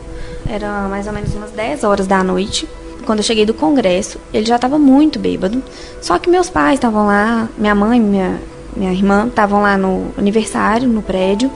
Era 0.48 0.88
mais 0.88 1.06
ou 1.06 1.12
menos 1.12 1.32
umas 1.34 1.52
10 1.52 1.84
horas 1.84 2.08
da 2.08 2.24
noite. 2.24 2.68
Quando 3.06 3.20
eu 3.20 3.24
cheguei 3.24 3.46
do 3.46 3.54
congresso, 3.54 4.18
ele 4.32 4.46
já 4.46 4.56
estava 4.56 4.78
muito 4.78 5.16
bêbado. 5.16 5.62
Só 6.00 6.18
que 6.18 6.28
meus 6.28 6.50
pais 6.50 6.74
estavam 6.74 7.06
lá, 7.06 7.48
minha 7.56 7.74
mãe, 7.74 8.00
minha, 8.00 8.40
minha 8.76 8.92
irmã 8.92 9.26
estavam 9.26 9.62
lá 9.62 9.76
no 9.76 10.12
aniversário, 10.16 10.88
no 10.88 11.02
prédio 11.02 11.50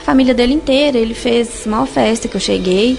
a 0.00 0.04
família 0.04 0.34
dele 0.34 0.54
inteira. 0.54 0.98
Ele 0.98 1.14
fez 1.14 1.64
uma 1.66 1.86
festa 1.86 2.26
que 2.26 2.36
eu 2.36 2.40
cheguei. 2.40 2.98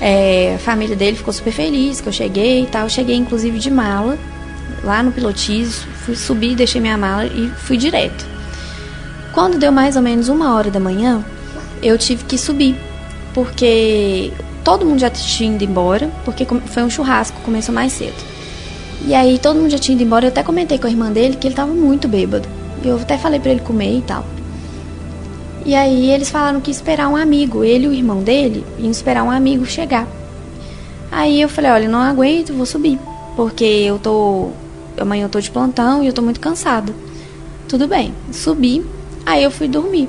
É, 0.00 0.54
a 0.56 0.58
família 0.58 0.94
dele 0.94 1.16
ficou 1.16 1.32
super 1.32 1.52
feliz 1.52 2.00
que 2.00 2.08
eu 2.08 2.12
cheguei 2.12 2.62
e 2.62 2.66
tal. 2.66 2.82
Eu 2.82 2.90
cheguei 2.90 3.16
inclusive 3.16 3.58
de 3.58 3.70
mala 3.70 4.18
lá 4.82 5.02
no 5.02 5.10
pilotis, 5.10 5.82
fui 6.04 6.14
subir, 6.14 6.54
deixei 6.54 6.80
minha 6.80 6.98
mala 6.98 7.24
e 7.24 7.48
fui 7.56 7.76
direto. 7.76 8.26
Quando 9.32 9.58
deu 9.58 9.72
mais 9.72 9.96
ou 9.96 10.02
menos 10.02 10.28
uma 10.28 10.54
hora 10.54 10.70
da 10.70 10.78
manhã, 10.78 11.24
eu 11.82 11.96
tive 11.96 12.24
que 12.24 12.36
subir, 12.36 12.76
porque 13.32 14.30
todo 14.62 14.84
mundo 14.84 15.00
já 15.00 15.10
tinha 15.10 15.54
ido 15.54 15.64
embora, 15.64 16.10
porque 16.24 16.46
foi 16.66 16.82
um 16.82 16.90
churrasco, 16.90 17.40
começou 17.40 17.74
mais 17.74 17.92
cedo. 17.92 18.14
E 19.06 19.14
aí 19.14 19.38
todo 19.38 19.58
mundo 19.58 19.70
já 19.70 19.78
tinha 19.78 19.94
ido 19.94 20.04
embora, 20.04 20.26
eu 20.26 20.28
até 20.28 20.42
comentei 20.42 20.78
com 20.78 20.86
a 20.86 20.90
irmã 20.90 21.10
dele 21.10 21.36
que 21.36 21.48
ele 21.48 21.54
tava 21.54 21.72
muito 21.72 22.06
bêbado. 22.06 22.46
Eu 22.84 22.96
até 22.96 23.16
falei 23.16 23.40
para 23.40 23.50
ele 23.50 23.60
comer 23.60 23.98
e 23.98 24.02
tal. 24.02 24.24
E 25.64 25.74
aí 25.74 26.10
eles 26.10 26.30
falaram 26.30 26.60
que 26.60 26.70
esperar 26.70 27.08
um 27.08 27.16
amigo, 27.16 27.64
ele 27.64 27.86
e 27.86 27.88
o 27.88 27.92
irmão 27.92 28.22
dele, 28.22 28.64
iam 28.78 28.90
esperar 28.90 29.22
um 29.22 29.30
amigo 29.30 29.64
chegar. 29.64 30.06
Aí 31.10 31.40
eu 31.40 31.48
falei, 31.48 31.70
olha, 31.70 31.88
não 31.88 32.00
aguento, 32.00 32.52
vou 32.52 32.66
subir, 32.66 32.98
porque 33.34 33.64
eu 33.64 33.98
tô 33.98 34.50
amanhã 34.98 35.24
eu 35.24 35.28
tô 35.28 35.40
de 35.40 35.50
plantão 35.50 36.02
e 36.02 36.06
eu 36.06 36.12
tô 36.12 36.20
muito 36.20 36.38
cansada. 36.38 36.92
Tudo 37.68 37.88
bem, 37.88 38.14
subi, 38.30 38.84
aí 39.24 39.42
eu 39.42 39.50
fui 39.50 39.66
dormir. 39.66 40.08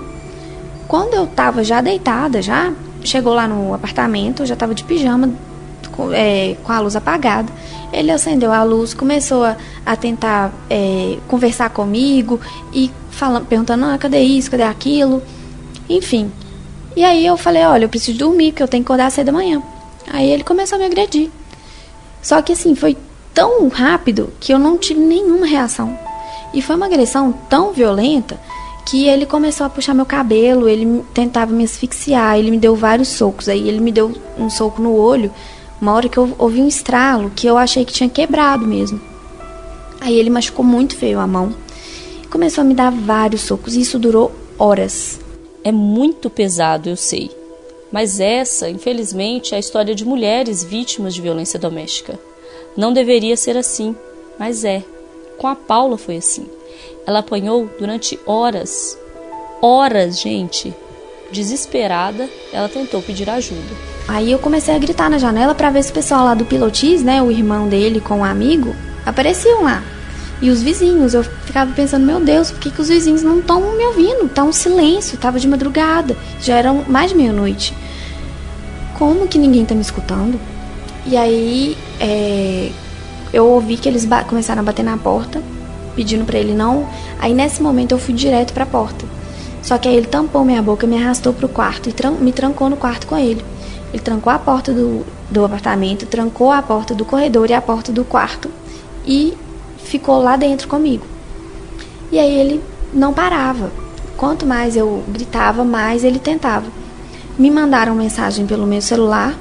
Quando 0.88 1.14
eu 1.14 1.26
tava 1.26 1.64
já 1.64 1.82
deitada, 1.82 2.42
já 2.42 2.74
chegou 3.04 3.34
lá 3.34 3.48
no 3.48 3.74
apartamento, 3.74 4.44
eu 4.44 4.46
já 4.46 4.56
tava 4.56 4.76
de 4.76 4.84
pijama, 4.84 5.32
com, 5.96 6.12
é, 6.12 6.56
com 6.64 6.72
a 6.72 6.80
luz 6.80 6.96
apagada. 6.96 7.52
Ele 7.92 8.12
acendeu 8.12 8.52
a 8.52 8.64
luz, 8.64 8.94
começou 8.94 9.44
a, 9.44 9.56
a 9.86 9.96
tentar 9.96 10.52
é, 10.70 11.18
conversar 11.28 11.70
comigo 11.70 12.40
e 12.74 12.92
falando, 13.10 13.46
perguntando, 13.46 13.86
ah, 13.86 13.98
cadê 13.98 14.20
isso, 14.22 14.52
cadê 14.52 14.64
aquilo? 14.64 15.22
Enfim. 15.90 16.32
E 16.96 17.04
aí 17.04 17.26
eu 17.26 17.38
falei, 17.38 17.64
olha, 17.64 17.86
eu 17.86 17.90
preciso 17.90 18.18
dormir, 18.18 18.52
porque 18.52 18.64
eu 18.64 18.68
tenho 18.68 18.84
que 18.84 18.88
acordar 18.88 19.12
cedo 19.12 19.28
da 19.28 19.32
manhã. 19.32 19.62
Aí 20.12 20.30
ele 20.30 20.44
começou 20.44 20.78
a 20.78 20.80
me 20.80 20.86
agredir. 20.86 21.30
Só 22.22 22.42
que 22.42 22.54
assim, 22.54 22.76
foi 22.76 22.98
tão 23.34 23.68
rápido 23.68 24.32
que 24.40 24.54
eu 24.54 24.60
não 24.60 24.78
tive 24.78 25.00
nenhuma 25.00 25.46
reação. 25.46 25.98
E 26.54 26.62
foi 26.62 26.76
uma 26.76 26.86
agressão 26.86 27.34
tão 27.50 27.74
violenta 27.74 28.40
que 28.86 29.08
ele 29.08 29.26
começou 29.26 29.66
a 29.66 29.70
puxar 29.70 29.94
meu 29.94 30.06
cabelo, 30.06 30.70
ele 30.70 31.04
tentava 31.14 31.52
me 31.52 31.64
asfixiar, 31.64 32.38
ele 32.38 32.52
me 32.52 32.58
deu 32.58 32.76
vários 32.76 33.10
socos. 33.10 33.50
Aí 33.50 33.68
ele 33.68 33.80
me 33.80 33.92
deu 33.92 34.14
um 34.38 34.50
soco 34.50 34.82
no 34.82 34.94
olho, 34.94 35.32
uma 35.82 35.94
hora 35.94 36.10
que 36.10 36.18
eu 36.18 36.34
ouvi 36.38 36.62
um 36.62 36.68
estralo 36.68 37.32
que 37.36 37.48
eu 37.48 37.58
achei 37.58 37.84
que 37.84 37.94
tinha 37.94 38.10
quebrado 38.10 38.66
mesmo. 38.66 39.00
Aí 40.00 40.18
ele 40.18 40.30
machucou 40.30 40.64
muito 40.64 40.96
feio 40.96 41.20
a 41.20 41.28
mão. 41.28 41.54
Começou 42.30 42.62
a 42.62 42.66
me 42.66 42.74
dar 42.74 42.92
vários 42.92 43.42
socos 43.42 43.76
e 43.76 43.82
isso 43.82 44.00
durou 44.00 44.32
horas. 44.58 45.20
É 45.64 45.72
muito 45.72 46.30
pesado, 46.30 46.90
eu 46.90 46.96
sei. 46.96 47.32
Mas 47.92 48.20
essa, 48.20 48.70
infelizmente, 48.70 49.54
é 49.54 49.58
a 49.58 49.60
história 49.60 49.96
de 49.96 50.06
mulheres 50.06 50.64
vítimas 50.64 51.14
de 51.14 51.22
violência 51.22 51.60
doméstica. 51.60 52.20
Não 52.76 52.92
deveria 52.92 53.38
ser 53.38 53.58
assim, 53.58 53.96
mas 54.38 54.64
é. 54.66 54.84
Com 55.38 55.48
a 55.48 55.56
Paula 55.56 55.98
foi 55.98 56.18
assim. 56.18 56.46
Ela 57.06 57.20
apanhou 57.20 57.70
durante 57.80 58.20
horas. 58.26 58.98
Horas, 59.62 60.20
gente. 60.20 60.74
Desesperada, 61.32 62.30
ela 62.52 62.70
tentou 62.70 63.02
pedir 63.02 63.30
ajuda. 63.30 63.95
Aí 64.08 64.32
eu 64.32 64.40
comecei 64.40 64.76
a 64.76 64.78
gritar 64.78 65.10
na 65.10 65.18
janela 65.18 65.56
para 65.56 65.72
ver 65.72 65.84
se 65.84 65.92
o 65.92 65.94
pessoal 65.94 66.26
lá 66.26 66.34
do 66.34 66.46
Pilotis, 66.46 67.02
né, 67.02 67.22
o 67.22 67.32
irmão 67.32 67.68
dele 67.68 68.00
com 68.00 68.16
o 68.16 68.18
um 68.20 68.24
amigo, 68.24 68.76
apareciam 69.06 69.64
lá. 69.64 69.84
E 70.42 70.50
os 70.50 70.62
vizinhos, 70.62 71.14
eu 71.14 71.24
ficava 71.24 71.72
pensando, 71.72 72.06
meu 72.06 72.20
Deus, 72.20 72.52
por 72.52 72.60
que, 72.60 72.70
que 72.70 72.82
os 72.82 72.90
vizinhos 72.90 73.24
não 73.24 73.40
estão 73.40 73.76
me 73.76 73.86
ouvindo? 73.86 74.30
Tá 74.30 74.44
um 74.44 74.52
silêncio, 74.52 75.18
tava 75.18 75.40
de 75.40 75.48
madrugada, 75.48 76.16
já 76.42 76.56
eram 76.56 76.84
mais 76.88 77.12
de 77.12 77.18
meia-noite. 77.18 77.74
Como 78.98 79.28
que 79.28 79.38
ninguém 79.38 79.66
tá 79.66 79.74
me 79.74 79.82
escutando? 79.82 80.40
E 81.06 81.16
aí 81.16 81.78
é, 82.00 82.70
eu 83.34 83.48
ouvi 83.48 83.78
que 83.78 83.88
eles 83.88 84.08
começaram 84.28 84.62
a 84.62 84.64
bater 84.64 84.84
na 84.84 84.98
porta, 84.98 85.42
pedindo 85.96 86.26
para 86.26 86.38
ele 86.38 86.54
não. 86.54 86.88
Aí 87.20 87.34
nesse 87.34 87.62
momento 87.62 87.94
eu 87.94 87.98
fui 87.98 88.14
direto 88.14 88.54
para 88.54 88.64
a 88.64 88.68
porta. 88.68 89.06
Só 89.62 89.78
que 89.78 89.88
aí 89.88 89.96
ele 89.96 90.08
tampou 90.08 90.46
minha 90.46 90.62
boca, 90.62 90.86
me 90.86 90.98
arrastou 90.98 91.34
pro 91.34 91.50
quarto 91.50 91.90
e 91.90 91.94
tran 91.94 92.12
me 92.12 92.32
trancou 92.32 92.70
no 92.70 92.78
quarto 92.78 93.08
com 93.08 93.18
ele. 93.18 93.44
Ele 93.96 94.04
trancou 94.04 94.34
a 94.34 94.38
porta 94.38 94.74
do, 94.74 95.06
do 95.32 95.46
apartamento, 95.46 96.06
trancou 96.06 96.52
a 96.52 96.62
porta 96.62 96.94
do 96.94 97.06
corredor 97.06 97.50
e 97.50 97.54
a 97.54 97.62
porta 97.62 97.94
do 97.94 98.04
quarto 98.04 98.52
e 99.08 99.34
ficou 99.78 100.22
lá 100.22 100.36
dentro 100.36 100.68
comigo. 100.68 101.06
E 102.12 102.20
aí 102.20 102.38
ele 102.38 102.62
não 102.94 103.14
parava. 103.14 103.72
Quanto 104.18 104.46
mais 104.46 104.76
eu 104.76 105.02
gritava, 105.08 105.64
mais 105.64 106.04
ele 106.04 106.20
tentava. 106.20 106.66
Me 107.40 107.50
mandaram 107.50 107.96
mensagem 107.96 108.46
pelo 108.46 108.68
meu 108.68 108.82
celular. 108.82 109.34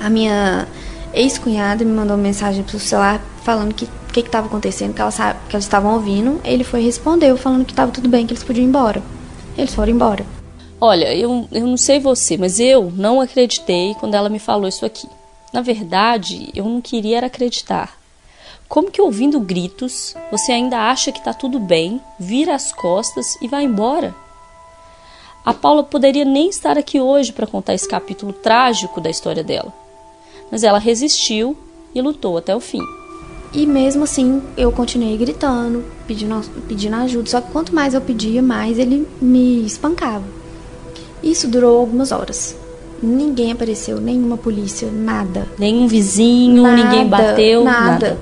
A 0.00 0.10
minha 0.10 0.66
ex-cunhada 1.14 1.84
me 1.84 1.92
mandou 1.92 2.16
mensagem 2.16 2.64
pelo 2.64 2.80
celular 2.80 3.20
falando 3.44 3.74
que 3.74 3.84
o 3.84 4.12
que 4.12 4.20
estava 4.22 4.48
acontecendo, 4.48 4.92
que, 4.92 5.00
ela 5.00 5.12
sabe, 5.12 5.38
que 5.48 5.54
eles 5.54 5.66
estavam 5.66 5.94
ouvindo. 5.94 6.40
Ele 6.42 6.64
foi 6.64 6.80
e 6.80 6.86
respondeu 6.86 7.36
falando 7.36 7.64
que 7.64 7.70
estava 7.70 7.92
tudo 7.92 8.08
bem, 8.08 8.26
que 8.26 8.32
eles 8.32 8.42
podiam 8.42 8.64
ir 8.64 8.68
embora. 8.68 9.00
Eles 9.56 9.72
foram 9.72 9.92
embora. 9.92 10.41
Olha, 10.84 11.14
eu, 11.14 11.46
eu 11.52 11.64
não 11.64 11.76
sei 11.76 12.00
você, 12.00 12.36
mas 12.36 12.58
eu 12.58 12.90
não 12.96 13.20
acreditei 13.20 13.94
quando 14.00 14.14
ela 14.14 14.28
me 14.28 14.40
falou 14.40 14.66
isso 14.66 14.84
aqui. 14.84 15.08
Na 15.52 15.60
verdade, 15.60 16.50
eu 16.56 16.64
não 16.64 16.80
queria 16.80 17.24
acreditar. 17.24 17.96
Como 18.68 18.90
que 18.90 19.00
ouvindo 19.00 19.38
gritos, 19.38 20.16
você 20.28 20.50
ainda 20.50 20.90
acha 20.90 21.12
que 21.12 21.20
está 21.20 21.32
tudo 21.32 21.60
bem, 21.60 22.00
vira 22.18 22.52
as 22.52 22.72
costas 22.72 23.38
e 23.40 23.46
vai 23.46 23.62
embora? 23.62 24.12
A 25.44 25.54
Paula 25.54 25.84
poderia 25.84 26.24
nem 26.24 26.48
estar 26.48 26.76
aqui 26.76 27.00
hoje 27.00 27.32
para 27.32 27.46
contar 27.46 27.74
esse 27.74 27.86
capítulo 27.86 28.32
trágico 28.32 29.00
da 29.00 29.08
história 29.08 29.44
dela. 29.44 29.72
Mas 30.50 30.64
ela 30.64 30.80
resistiu 30.80 31.56
e 31.94 32.02
lutou 32.02 32.36
até 32.36 32.56
o 32.56 32.60
fim. 32.60 32.82
E 33.52 33.66
mesmo 33.66 34.02
assim, 34.02 34.42
eu 34.56 34.72
continuei 34.72 35.16
gritando, 35.16 35.84
pedindo, 36.08 36.40
pedindo 36.66 36.96
ajuda. 36.96 37.30
Só 37.30 37.40
que 37.40 37.52
quanto 37.52 37.72
mais 37.72 37.94
eu 37.94 38.00
pedia, 38.00 38.42
mais 38.42 38.80
ele 38.80 39.06
me 39.20 39.64
espancava. 39.64 40.41
Isso 41.22 41.48
durou 41.48 41.78
algumas 41.78 42.12
horas. 42.12 42.56
Ninguém 43.02 43.52
apareceu, 43.52 44.00
nenhuma 44.00 44.36
polícia, 44.36 44.88
nada. 44.90 45.46
Nenhum 45.58 45.88
vizinho, 45.88 46.62
nada, 46.62 46.76
ninguém 46.76 47.06
bateu, 47.06 47.64
nada. 47.64 47.90
nada. 47.90 48.18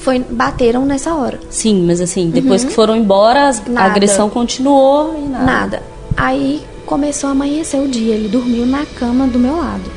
Foi, 0.00 0.18
bateram 0.18 0.84
nessa 0.84 1.14
hora. 1.14 1.38
Sim, 1.50 1.84
mas 1.86 2.00
assim, 2.00 2.30
depois 2.30 2.62
uhum. 2.62 2.68
que 2.68 2.74
foram 2.74 2.96
embora, 2.96 3.50
a 3.76 3.84
agressão 3.84 4.28
continuou 4.30 5.14
e 5.18 5.28
nada. 5.28 5.44
Nada. 5.44 5.82
Aí 6.16 6.62
começou 6.86 7.28
a 7.28 7.32
amanhecer 7.32 7.80
o 7.80 7.88
dia. 7.88 8.14
Ele 8.14 8.28
dormiu 8.28 8.66
na 8.66 8.84
cama 8.86 9.26
do 9.26 9.38
meu 9.38 9.56
lado. 9.56 9.90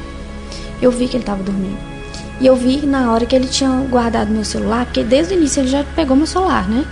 Eu 0.82 0.92
vi 0.92 1.08
que 1.08 1.16
ele 1.18 1.24
estava 1.24 1.44
dormindo. 1.44 1.78
E 2.40 2.46
eu 2.46 2.56
vi 2.56 2.86
na 2.86 3.12
hora 3.12 3.26
que 3.26 3.36
ele 3.36 3.48
tinha 3.48 3.70
guardado 3.90 4.30
meu 4.30 4.46
celular, 4.46 4.86
porque 4.86 5.04
desde 5.04 5.34
o 5.34 5.38
início 5.38 5.62
ele 5.62 5.70
já 5.70 5.84
pegou 5.96 6.16
meu 6.16 6.28
celular, 6.28 6.70
né? 6.70 6.86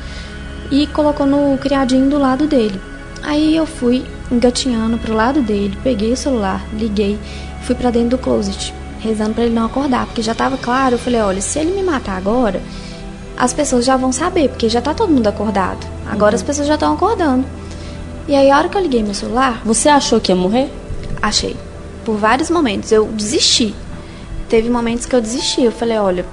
E 0.71 0.87
colocou 0.87 1.25
no 1.25 1.57
criadinho 1.57 2.09
do 2.09 2.17
lado 2.17 2.47
dele. 2.47 2.79
Aí 3.21 3.55
eu 3.55 3.65
fui 3.65 4.03
engatinhando 4.31 4.97
pro 4.97 5.13
lado 5.13 5.41
dele, 5.41 5.77
peguei 5.83 6.11
o 6.11 6.17
celular, 6.17 6.65
liguei, 6.73 7.19
fui 7.63 7.75
para 7.75 7.91
dentro 7.91 8.09
do 8.09 8.17
closet, 8.17 8.73
rezando 8.99 9.33
para 9.33 9.45
ele 9.45 9.53
não 9.53 9.65
acordar, 9.65 10.05
porque 10.05 10.21
já 10.21 10.33
tava 10.33 10.57
claro, 10.57 10.95
eu 10.95 10.99
falei, 10.99 11.21
olha, 11.21 11.41
se 11.41 11.59
ele 11.59 11.71
me 11.71 11.83
matar 11.83 12.17
agora, 12.17 12.61
as 13.37 13.53
pessoas 13.53 13.85
já 13.85 13.97
vão 13.97 14.11
saber, 14.11 14.49
porque 14.49 14.69
já 14.69 14.81
tá 14.81 14.93
todo 14.93 15.11
mundo 15.11 15.27
acordado. 15.27 15.85
Agora 16.09 16.35
uhum. 16.35 16.41
as 16.41 16.43
pessoas 16.43 16.67
já 16.67 16.75
estão 16.75 16.93
acordando. 16.93 17.45
E 18.27 18.35
aí 18.35 18.49
a 18.49 18.57
hora 18.57 18.69
que 18.69 18.77
eu 18.77 18.81
liguei 18.81 19.03
meu 19.03 19.13
celular, 19.13 19.61
você 19.65 19.89
achou 19.89 20.19
que 20.19 20.31
ia 20.31 20.35
morrer? 20.35 20.71
Achei. 21.21 21.55
Por 22.03 22.17
vários 22.17 22.49
momentos 22.49 22.91
eu 22.91 23.05
desisti 23.07 23.75
teve 24.49 24.69
momentos 24.69 25.05
que 25.05 25.15
eu 25.15 25.21
desisti. 25.21 25.63
Eu 25.63 25.71
falei, 25.71 25.97
olha, 25.97 26.25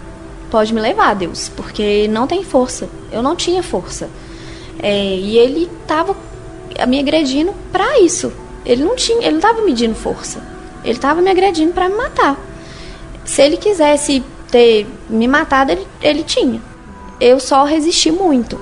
pode 0.50 0.72
me 0.72 0.80
levar, 0.80 1.14
Deus, 1.14 1.50
porque 1.56 2.08
não 2.08 2.26
tem 2.26 2.44
força. 2.44 2.88
Eu 3.10 3.22
não 3.22 3.34
tinha 3.34 3.62
força. 3.62 4.08
É, 4.78 5.16
e 5.16 5.38
ele 5.38 5.70
tava 5.86 6.16
me 6.86 6.98
agredindo 6.98 7.54
para 7.70 8.00
isso. 8.00 8.32
Ele 8.64 8.84
não 8.84 8.94
tinha, 8.94 9.26
ele 9.26 9.34
não 9.34 9.40
tava 9.40 9.62
medindo 9.62 9.94
força. 9.94 10.42
Ele 10.84 10.98
tava 10.98 11.20
me 11.20 11.30
agredindo 11.30 11.72
para 11.72 11.88
me 11.88 11.96
matar. 11.96 12.38
Se 13.24 13.42
ele 13.42 13.56
quisesse 13.56 14.22
ter 14.50 14.86
me 15.08 15.26
matado, 15.26 15.72
ele, 15.72 15.86
ele 16.00 16.22
tinha. 16.22 16.60
Eu 17.20 17.38
só 17.38 17.64
resisti 17.64 18.10
muito. 18.10 18.58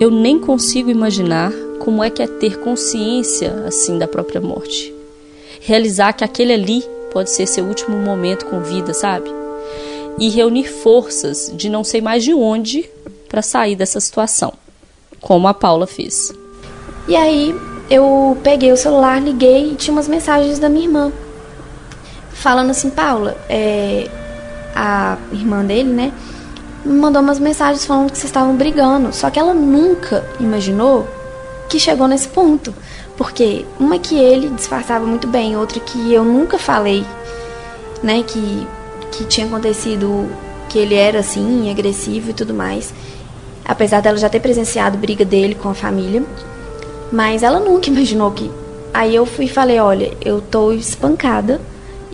Eu 0.00 0.10
nem 0.10 0.38
consigo 0.38 0.90
imaginar 0.90 1.52
como 1.80 2.02
é 2.02 2.10
que 2.10 2.22
é 2.22 2.26
ter 2.26 2.58
consciência 2.60 3.64
assim 3.66 3.98
da 3.98 4.08
própria 4.08 4.40
morte. 4.40 4.92
Realizar 5.60 6.12
que 6.12 6.24
aquele 6.24 6.52
ali 6.52 6.84
pode 7.12 7.30
ser 7.30 7.46
seu 7.46 7.64
último 7.64 7.96
momento 7.96 8.46
com 8.46 8.60
vida, 8.60 8.94
sabe? 8.94 9.30
E 10.18 10.28
reunir 10.30 10.64
forças 10.64 11.52
de 11.54 11.68
não 11.68 11.84
sei 11.84 12.00
mais 12.00 12.24
de 12.24 12.32
onde 12.32 12.88
para 13.28 13.42
sair 13.42 13.76
dessa 13.76 14.00
situação, 14.00 14.52
como 15.20 15.48
a 15.48 15.54
Paula 15.54 15.86
fez. 15.86 16.32
E 17.06 17.16
aí 17.16 17.54
eu 17.90 18.36
peguei 18.42 18.72
o 18.72 18.76
celular, 18.76 19.20
liguei 19.20 19.72
e 19.72 19.74
tinha 19.74 19.92
umas 19.92 20.08
mensagens 20.08 20.58
da 20.58 20.68
minha 20.68 20.86
irmã 20.86 21.12
falando 22.44 22.70
assim, 22.70 22.90
Paula, 22.90 23.36
é, 23.48 24.06
a 24.74 25.16
irmã 25.32 25.64
dele, 25.64 25.90
né, 25.90 26.12
me 26.84 26.92
mandou 26.92 27.22
umas 27.22 27.38
mensagens 27.38 27.86
falando 27.86 28.10
que 28.10 28.18
vocês 28.18 28.28
estavam 28.28 28.54
brigando. 28.54 29.14
Só 29.14 29.30
que 29.30 29.38
ela 29.38 29.54
nunca 29.54 30.22
imaginou 30.38 31.08
que 31.70 31.80
chegou 31.80 32.06
nesse 32.06 32.28
ponto. 32.28 32.74
Porque 33.16 33.64
uma 33.80 33.98
que 33.98 34.16
ele 34.18 34.50
disfarçava 34.50 35.06
muito 35.06 35.26
bem, 35.26 35.56
outra 35.56 35.80
que 35.80 36.12
eu 36.12 36.22
nunca 36.22 36.58
falei, 36.58 37.06
né, 38.02 38.22
que, 38.22 38.66
que 39.12 39.24
tinha 39.24 39.46
acontecido, 39.46 40.28
que 40.68 40.78
ele 40.78 40.96
era 40.96 41.20
assim, 41.20 41.70
agressivo 41.70 42.28
e 42.28 42.34
tudo 42.34 42.52
mais. 42.52 42.92
Apesar 43.64 44.02
dela 44.02 44.18
já 44.18 44.28
ter 44.28 44.40
presenciado 44.40 44.98
briga 44.98 45.24
dele 45.24 45.54
com 45.54 45.70
a 45.70 45.74
família. 45.74 46.22
Mas 47.12 47.42
ela 47.42 47.60
nunca 47.60 47.88
imaginou 47.90 48.30
que. 48.30 48.50
Aí 48.92 49.14
eu 49.14 49.26
fui 49.26 49.46
e 49.46 49.48
falei: 49.48 49.78
olha, 49.78 50.12
eu 50.24 50.40
tô 50.40 50.72
espancada 50.72 51.60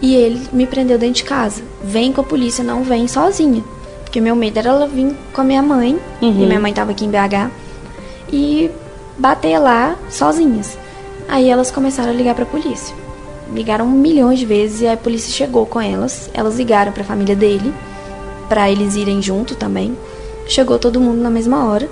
e 0.01 0.15
ele 0.15 0.41
me 0.53 0.67
prendeu 0.67 0.99
dentro 0.99 1.17
de 1.17 1.25
casa. 1.25 1.63
Vem 1.83 2.13
com 2.13 2.21
a 2.21 2.25
polícia, 2.25 2.65
não 2.65 2.83
vem 2.83 3.07
sozinha. 3.07 3.63
Porque 4.03 4.21
meu 4.21 4.35
medo 4.35 4.59
era 4.59 4.71
ela 4.71 4.89
vir 4.89 5.15
com 5.33 5.41
a 5.41 5.45
minha 5.45 5.63
mãe, 5.63 5.99
uhum. 6.21 6.29
e 6.43 6.47
minha 6.47 6.59
mãe 6.59 6.73
tava 6.73 6.91
aqui 6.91 7.05
em 7.05 7.11
BH, 7.11 7.51
e 8.33 8.71
bater 9.17 9.59
lá 9.59 9.97
sozinhas. 10.11 10.77
Aí 11.29 11.49
elas 11.49 11.71
começaram 11.71 12.11
a 12.11 12.13
ligar 12.13 12.35
para 12.35 12.43
a 12.43 12.47
polícia. 12.47 12.95
Ligaram 13.53 13.87
milhões 13.87 14.39
de 14.39 14.47
vezes 14.47 14.81
e 14.81 14.89
a 14.89 14.97
polícia 14.97 15.33
chegou 15.33 15.67
com 15.67 15.81
elas. 15.81 16.29
Elas 16.35 16.57
ligaram 16.57 16.91
para 16.91 17.03
a 17.03 17.07
família 17.07 17.37
dele, 17.37 17.73
para 18.49 18.71
eles 18.71 18.97
irem 18.97 19.23
junto 19.23 19.55
também. 19.55 19.97
Chegou 20.49 20.79
todo 20.79 21.01
mundo 21.01 21.21
na 21.21 21.31
mesma 21.31 21.69
hora. 21.69 21.89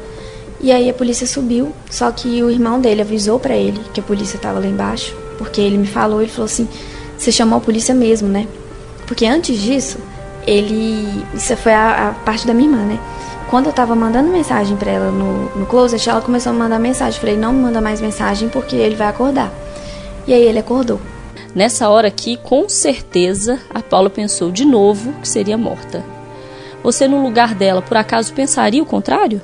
E 0.60 0.72
aí 0.72 0.90
a 0.90 0.94
polícia 0.94 1.26
subiu, 1.26 1.72
só 1.88 2.10
que 2.10 2.42
o 2.42 2.50
irmão 2.50 2.80
dele 2.80 3.02
avisou 3.02 3.38
para 3.38 3.54
ele 3.54 3.80
que 3.94 4.00
a 4.00 4.02
polícia 4.02 4.36
estava 4.36 4.58
lá 4.58 4.66
embaixo, 4.66 5.14
porque 5.38 5.60
ele 5.60 5.78
me 5.78 5.86
falou, 5.86 6.20
ele 6.20 6.30
falou 6.30 6.46
assim: 6.46 6.68
"Você 7.16 7.30
chamou 7.30 7.58
a 7.58 7.60
polícia 7.60 7.94
mesmo, 7.94 8.28
né?" 8.28 8.46
Porque 9.06 9.24
antes 9.24 9.58
disso, 9.60 9.98
ele, 10.46 11.24
isso 11.34 11.56
foi 11.56 11.72
a, 11.72 12.08
a 12.08 12.12
parte 12.24 12.46
da 12.46 12.52
minha 12.52 12.68
irmã, 12.68 12.84
né? 12.84 12.98
Quando 13.48 13.66
eu 13.66 13.72
tava 13.72 13.94
mandando 13.94 14.30
mensagem 14.30 14.76
para 14.76 14.90
ela 14.90 15.10
no, 15.10 15.44
no 15.56 15.64
closet, 15.64 16.08
ela 16.08 16.20
começou 16.20 16.52
a 16.52 16.54
mandar 16.54 16.78
mensagem. 16.78 17.18
Falei, 17.18 17.36
não 17.36 17.52
manda 17.54 17.80
mais 17.80 17.98
mensagem 17.98 18.50
porque 18.50 18.76
ele 18.76 18.94
vai 18.94 19.08
acordar. 19.08 19.50
E 20.26 20.34
aí 20.34 20.42
ele 20.42 20.58
acordou. 20.58 21.00
Nessa 21.54 21.88
hora 21.88 22.08
aqui, 22.08 22.36
com 22.36 22.68
certeza, 22.68 23.58
a 23.72 23.80
Paula 23.80 24.10
pensou 24.10 24.50
de 24.50 24.66
novo 24.66 25.14
que 25.22 25.28
seria 25.28 25.56
morta. 25.56 26.04
Você, 26.82 27.08
no 27.08 27.22
lugar 27.22 27.54
dela, 27.54 27.80
por 27.80 27.96
acaso 27.96 28.34
pensaria 28.34 28.82
o 28.82 28.86
contrário? 28.86 29.40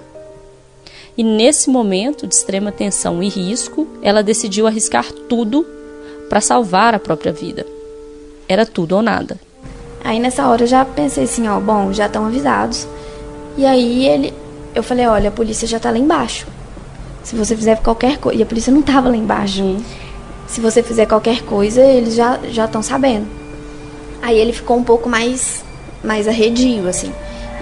E 1.16 1.22
nesse 1.22 1.70
momento 1.70 2.26
de 2.26 2.34
extrema 2.34 2.72
tensão 2.72 3.22
e 3.22 3.28
risco, 3.28 3.86
ela 4.02 4.22
decidiu 4.22 4.66
arriscar 4.66 5.12
tudo 5.28 5.64
para 6.28 6.40
salvar 6.40 6.94
a 6.94 6.98
própria 6.98 7.32
vida. 7.32 7.64
Era 8.48 8.66
tudo 8.66 8.96
ou 8.96 9.02
nada. 9.02 9.38
Aí 10.02 10.18
nessa 10.18 10.48
hora 10.48 10.64
eu 10.64 10.66
já 10.66 10.84
pensei 10.84 11.24
assim, 11.24 11.48
ó, 11.48 11.60
bom, 11.60 11.92
já 11.92 12.06
estão 12.06 12.26
avisados. 12.26 12.86
E 13.56 13.64
aí 13.64 14.06
ele, 14.06 14.34
eu 14.74 14.82
falei, 14.82 15.06
olha, 15.06 15.28
a 15.28 15.32
polícia 15.32 15.66
já 15.66 15.78
tá 15.78 15.90
lá 15.90 15.98
embaixo. 15.98 16.46
Se 17.22 17.36
você 17.36 17.56
fizer 17.56 17.80
qualquer 17.80 18.18
coisa, 18.18 18.38
e 18.38 18.42
a 18.42 18.46
polícia 18.46 18.72
não 18.72 18.82
tava 18.82 19.08
lá 19.08 19.16
embaixo. 19.16 19.62
Uhum. 19.62 19.82
Se 20.46 20.60
você 20.60 20.82
fizer 20.82 21.06
qualquer 21.06 21.42
coisa, 21.42 21.80
eles 21.80 22.14
já 22.14 22.38
já 22.50 22.66
estão 22.66 22.82
sabendo. 22.82 23.26
Aí 24.20 24.38
ele 24.38 24.52
ficou 24.52 24.76
um 24.76 24.84
pouco 24.84 25.08
mais 25.08 25.64
mais 26.02 26.28
arredio 26.28 26.86
assim, 26.86 27.10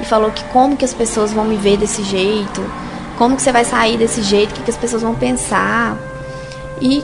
e 0.01 0.05
falou 0.05 0.33
que 0.33 0.43
como 0.47 0.77
que 0.77 0.85
as 0.85 0.93
pessoas 0.93 1.33
vão 1.33 1.45
me 1.45 1.57
ver 1.57 1.77
desse 1.77 2.03
jeito? 2.03 2.61
Como 3.19 3.37
que 3.37 3.43
você 3.43 3.53
vai 3.53 3.65
sair 3.65 3.97
desse 3.97 4.23
jeito? 4.23 4.51
O 4.51 4.55
que, 4.55 4.63
que 4.63 4.71
as 4.71 4.77
pessoas 4.77 5.03
vão 5.03 5.15
pensar? 5.15 5.97
E 6.81 7.03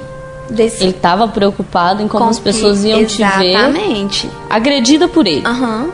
Desse... 0.51 0.83
Ele 0.83 0.93
estava 0.93 1.29
preocupado 1.29 2.03
em 2.03 2.09
como 2.09 2.25
Com 2.25 2.31
as 2.31 2.39
pessoas 2.39 2.81
que- 2.81 2.89
iam 2.89 3.05
te 3.05 3.19
ver 3.19 3.51
Exatamente. 3.51 4.31
agredida 4.49 5.07
por 5.07 5.27
ele. 5.27 5.47
Aham. 5.47 5.91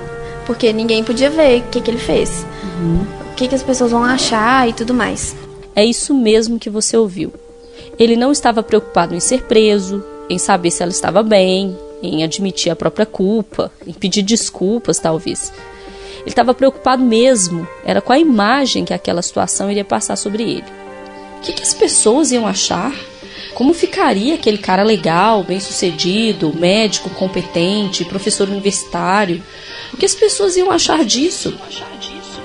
Porque 0.46 0.72
ninguém 0.72 1.02
podia 1.02 1.28
ver 1.28 1.60
o 1.60 1.62
que, 1.70 1.80
que 1.80 1.90
ele 1.90 1.98
fez. 1.98 2.46
O 3.32 3.34
que, 3.34 3.48
que 3.48 3.54
as 3.54 3.62
pessoas 3.64 3.90
vão 3.90 4.04
achar 4.04 4.68
e 4.68 4.72
tudo 4.72 4.94
mais. 4.94 5.34
É 5.74 5.84
isso 5.84 6.14
mesmo 6.14 6.58
que 6.58 6.70
você 6.70 6.96
ouviu. 6.96 7.32
Ele 7.98 8.14
não 8.14 8.30
estava 8.30 8.62
preocupado 8.62 9.12
em 9.14 9.20
ser 9.20 9.42
preso, 9.42 10.04
em 10.30 10.38
saber 10.38 10.70
se 10.70 10.82
ela 10.82 10.92
estava 10.92 11.20
bem, 11.22 11.76
em 12.02 12.22
admitir 12.22 12.70
a 12.70 12.76
própria 12.76 13.06
culpa, 13.06 13.72
em 13.84 13.92
pedir 13.92 14.22
desculpas, 14.22 14.98
talvez. 15.00 15.52
Ele 16.24 16.30
estava 16.30 16.54
preocupado 16.54 17.04
mesmo, 17.04 17.68
era 17.84 18.00
com 18.00 18.12
a 18.12 18.18
imagem 18.18 18.84
que 18.84 18.94
aquela 18.94 19.20
situação 19.20 19.70
iria 19.70 19.84
passar 19.84 20.16
sobre 20.16 20.42
ele. 20.42 20.64
O 21.36 21.40
que, 21.42 21.52
que 21.52 21.62
as 21.62 21.74
pessoas 21.74 22.32
iam 22.32 22.46
achar? 22.46 22.94
Como 23.54 23.74
ficaria 23.74 24.34
aquele 24.34 24.56
cara 24.56 24.82
legal, 24.82 25.44
bem-sucedido, 25.44 26.54
médico 26.56 27.10
competente, 27.10 28.04
professor 28.06 28.48
universitário? 28.48 29.42
O 29.92 29.96
que 29.98 30.06
as 30.06 30.14
pessoas 30.14 30.56
iam 30.56 30.70
achar 30.70 31.04
disso? 31.04 31.56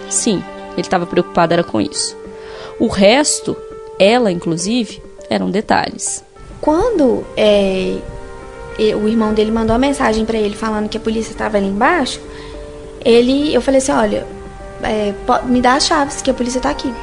Sim, 0.09 0.43
ele 0.73 0.82
estava 0.82 1.05
preocupado 1.05 1.53
era 1.53 1.63
com 1.63 1.80
isso. 1.80 2.17
O 2.77 2.88
resto, 2.88 3.55
ela 3.97 4.32
inclusive, 4.32 5.01
eram 5.30 5.49
detalhes. 5.49 6.23
Quando 6.59 7.25
é, 7.38 7.97
o 9.01 9.07
irmão 9.07 9.34
dele 9.34 9.51
mandou 9.51 9.73
uma 9.73 9.80
mensagem 9.80 10.25
pra 10.25 10.38
ele 10.38 10.55
falando 10.55 10.89
que 10.89 10.97
a 10.97 11.01
polícia 11.01 11.32
estava 11.32 11.57
ali 11.57 11.67
embaixo, 11.67 12.19
ele, 13.04 13.54
eu 13.54 13.62
falei 13.62 13.80
assim, 13.80 13.91
olha, 13.91 14.26
é, 14.84 15.14
me 15.45 15.62
dá 15.62 15.76
as 15.76 15.86
chaves 15.86 16.22
que 16.22 16.30
a 16.30 16.34
polícia 16.34 16.62
tá 16.62 16.70
aqui. 16.70 16.93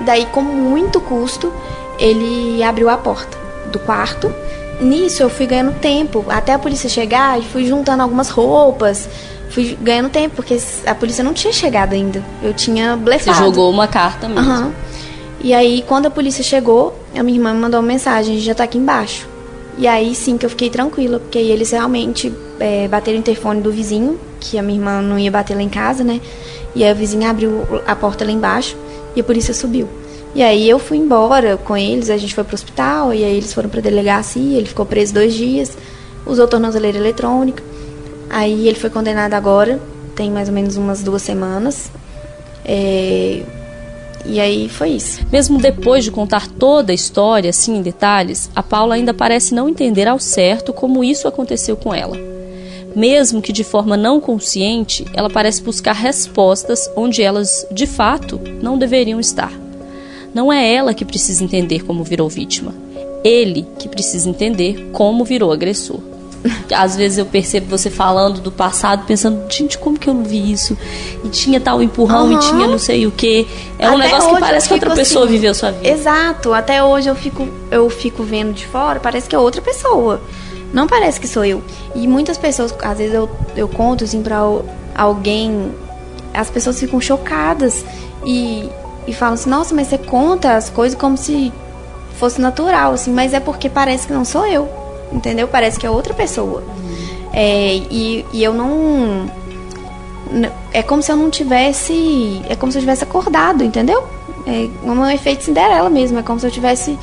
Daí, 0.00 0.26
com 0.26 0.42
muito 0.42 1.00
custo, 1.00 1.52
ele 1.98 2.62
abriu 2.62 2.88
a 2.88 2.96
porta 2.96 3.36
do 3.70 3.78
quarto. 3.78 4.32
Nisso, 4.80 5.22
eu 5.22 5.30
fui 5.30 5.46
ganhando 5.46 5.72
tempo 5.78 6.24
até 6.28 6.52
a 6.52 6.58
polícia 6.58 6.88
chegar 6.88 7.38
e 7.38 7.42
fui 7.42 7.64
juntando 7.64 8.02
algumas 8.02 8.28
roupas. 8.28 9.08
Fui 9.50 9.78
ganhando 9.80 10.08
tempo, 10.08 10.34
porque 10.34 10.58
a 10.84 10.94
polícia 10.96 11.22
não 11.22 11.32
tinha 11.32 11.52
chegado 11.52 11.92
ainda. 11.92 12.22
Eu 12.42 12.52
tinha 12.52 12.96
Você 12.96 13.02
blefado. 13.04 13.38
jogou 13.38 13.70
uma 13.70 13.86
carta 13.86 14.28
mesmo. 14.28 14.40
Aham. 14.50 14.72
E 15.40 15.54
aí, 15.54 15.84
quando 15.86 16.06
a 16.06 16.10
polícia 16.10 16.42
chegou, 16.42 16.98
a 17.16 17.22
minha 17.22 17.38
irmã 17.38 17.52
me 17.54 17.60
mandou 17.60 17.78
uma 17.78 17.86
mensagem, 17.86 18.32
a 18.32 18.36
gente 18.36 18.46
já 18.46 18.54
tá 18.54 18.64
aqui 18.64 18.78
embaixo. 18.78 19.28
E 19.76 19.86
aí 19.86 20.14
sim 20.14 20.38
que 20.38 20.46
eu 20.46 20.50
fiquei 20.50 20.70
tranquila, 20.70 21.18
porque 21.20 21.38
eles 21.38 21.70
realmente 21.70 22.32
é, 22.58 22.88
bateram 22.88 23.18
o 23.18 23.20
interfone 23.20 23.60
do 23.60 23.70
vizinho, 23.70 24.18
que 24.44 24.58
a 24.58 24.62
minha 24.62 24.78
irmã 24.78 25.00
não 25.00 25.18
ia 25.18 25.30
bater 25.30 25.54
lá 25.54 25.62
em 25.62 25.68
casa, 25.68 26.04
né? 26.04 26.20
E 26.74 26.84
aí 26.84 26.92
o 26.92 26.96
vizinho 26.96 27.28
abriu 27.28 27.66
a 27.86 27.96
porta 27.96 28.24
lá 28.24 28.30
embaixo 28.30 28.76
e 29.16 29.20
a 29.20 29.24
polícia 29.24 29.54
subiu. 29.54 29.88
E 30.34 30.42
aí 30.42 30.68
eu 30.68 30.78
fui 30.78 30.98
embora 30.98 31.56
com 31.56 31.76
eles, 31.76 32.10
a 32.10 32.16
gente 32.16 32.34
foi 32.34 32.42
pro 32.42 32.54
hospital, 32.54 33.14
e 33.14 33.24
aí 33.24 33.36
eles 33.36 33.54
foram 33.54 33.68
pra 33.68 33.80
delegacia, 33.80 34.58
ele 34.58 34.66
ficou 34.66 34.84
preso 34.84 35.14
dois 35.14 35.32
dias, 35.32 35.78
usou 36.26 36.48
tornozeleira 36.48 36.98
eletrônica. 36.98 37.62
Aí 38.28 38.66
ele 38.66 38.78
foi 38.78 38.90
condenado 38.90 39.34
agora, 39.34 39.80
tem 40.16 40.30
mais 40.30 40.48
ou 40.48 40.54
menos 40.54 40.76
umas 40.76 41.02
duas 41.02 41.22
semanas. 41.22 41.90
É, 42.64 43.42
e 44.26 44.40
aí 44.40 44.68
foi 44.68 44.90
isso. 44.90 45.20
Mesmo 45.30 45.60
depois 45.60 46.02
de 46.02 46.10
contar 46.10 46.48
toda 46.48 46.90
a 46.90 46.94
história, 46.94 47.50
assim 47.50 47.76
em 47.76 47.82
detalhes, 47.82 48.50
a 48.56 48.62
Paula 48.62 48.96
ainda 48.96 49.14
parece 49.14 49.54
não 49.54 49.68
entender 49.68 50.08
ao 50.08 50.18
certo 50.18 50.72
como 50.72 51.04
isso 51.04 51.28
aconteceu 51.28 51.76
com 51.76 51.94
ela. 51.94 52.33
Mesmo 52.94 53.42
que 53.42 53.52
de 53.52 53.64
forma 53.64 53.96
não 53.96 54.20
consciente, 54.20 55.04
ela 55.14 55.28
parece 55.28 55.62
buscar 55.62 55.92
respostas 55.92 56.88
onde 56.96 57.22
elas, 57.22 57.66
de 57.70 57.86
fato, 57.86 58.40
não 58.62 58.78
deveriam 58.78 59.18
estar. 59.18 59.52
Não 60.32 60.52
é 60.52 60.72
ela 60.72 60.94
que 60.94 61.04
precisa 61.04 61.42
entender 61.42 61.84
como 61.84 62.04
virou 62.04 62.28
vítima. 62.28 62.74
Ele 63.22 63.66
que 63.78 63.88
precisa 63.88 64.28
entender 64.28 64.90
como 64.92 65.24
virou 65.24 65.52
agressor. 65.52 66.00
Às 66.74 66.94
vezes 66.96 67.18
eu 67.18 67.24
percebo 67.24 67.66
você 67.66 67.88
falando 67.88 68.40
do 68.40 68.52
passado, 68.52 69.06
pensando, 69.06 69.50
gente, 69.50 69.78
como 69.78 69.98
que 69.98 70.08
eu 70.08 70.14
não 70.14 70.24
vi 70.24 70.52
isso? 70.52 70.76
E 71.24 71.28
tinha 71.28 71.58
tal 71.58 71.82
empurrão 71.82 72.30
e 72.30 72.34
Aham. 72.34 72.40
tinha 72.40 72.66
não 72.66 72.78
sei 72.78 73.06
o 73.06 73.10
que. 73.10 73.46
É 73.78 73.88
um 73.88 73.96
Até 73.96 74.04
negócio 74.04 74.34
que 74.34 74.40
parece 74.40 74.68
que 74.68 74.74
outra 74.74 74.90
fico 74.90 75.00
pessoa 75.00 75.24
assim, 75.24 75.34
viveu 75.34 75.54
sua 75.54 75.70
vida. 75.70 75.88
Exato. 75.88 76.52
Até 76.52 76.82
hoje 76.84 77.08
eu 77.08 77.14
fico, 77.14 77.48
eu 77.70 77.88
fico 77.88 78.22
vendo 78.22 78.52
de 78.52 78.66
fora, 78.66 79.00
parece 79.00 79.28
que 79.28 79.34
é 79.34 79.38
outra 79.38 79.62
pessoa. 79.62 80.20
Não 80.74 80.86
parece 80.86 81.18
que 81.20 81.26
sou 81.28 81.44
eu. 81.44 81.62
E 81.94 82.06
muitas 82.06 82.36
pessoas, 82.36 82.74
às 82.82 82.98
vezes 82.98 83.14
eu, 83.14 83.30
eu 83.56 83.68
conto 83.68 84.04
assim 84.04 84.22
pra 84.22 84.38
al- 84.38 84.64
alguém, 84.94 85.72
as 86.34 86.50
pessoas 86.50 86.78
ficam 86.80 87.00
chocadas 87.00 87.84
e, 88.26 88.68
e 89.06 89.12
falam 89.14 89.34
assim, 89.34 89.48
nossa, 89.48 89.74
mas 89.74 89.86
você 89.86 89.96
conta 89.96 90.56
as 90.56 90.68
coisas 90.68 90.98
como 90.98 91.16
se 91.16 91.52
fosse 92.18 92.40
natural, 92.40 92.92
assim, 92.92 93.12
mas 93.12 93.32
é 93.32 93.38
porque 93.40 93.68
parece 93.70 94.06
que 94.08 94.12
não 94.12 94.24
sou 94.24 94.44
eu. 94.46 94.68
Entendeu? 95.12 95.46
Parece 95.46 95.78
que 95.78 95.86
é 95.86 95.90
outra 95.90 96.12
pessoa. 96.12 96.64
É, 97.32 97.74
e, 97.88 98.24
e 98.32 98.42
eu 98.42 98.52
não. 98.52 99.30
É 100.72 100.82
como 100.82 101.02
se 101.02 101.12
eu 101.12 101.16
não 101.16 101.30
tivesse. 101.30 102.42
É 102.48 102.56
como 102.56 102.72
se 102.72 102.78
eu 102.78 102.82
tivesse 102.82 103.04
acordado, 103.04 103.62
entendeu? 103.62 104.02
É 104.46 104.68
um 104.84 105.08
efeito 105.08 105.44
Cinderela 105.44 105.88
mesmo. 105.88 106.18
É 106.18 106.22
como 106.22 106.40
se 106.40 106.46
eu 106.46 106.50
tivesse 106.50 106.98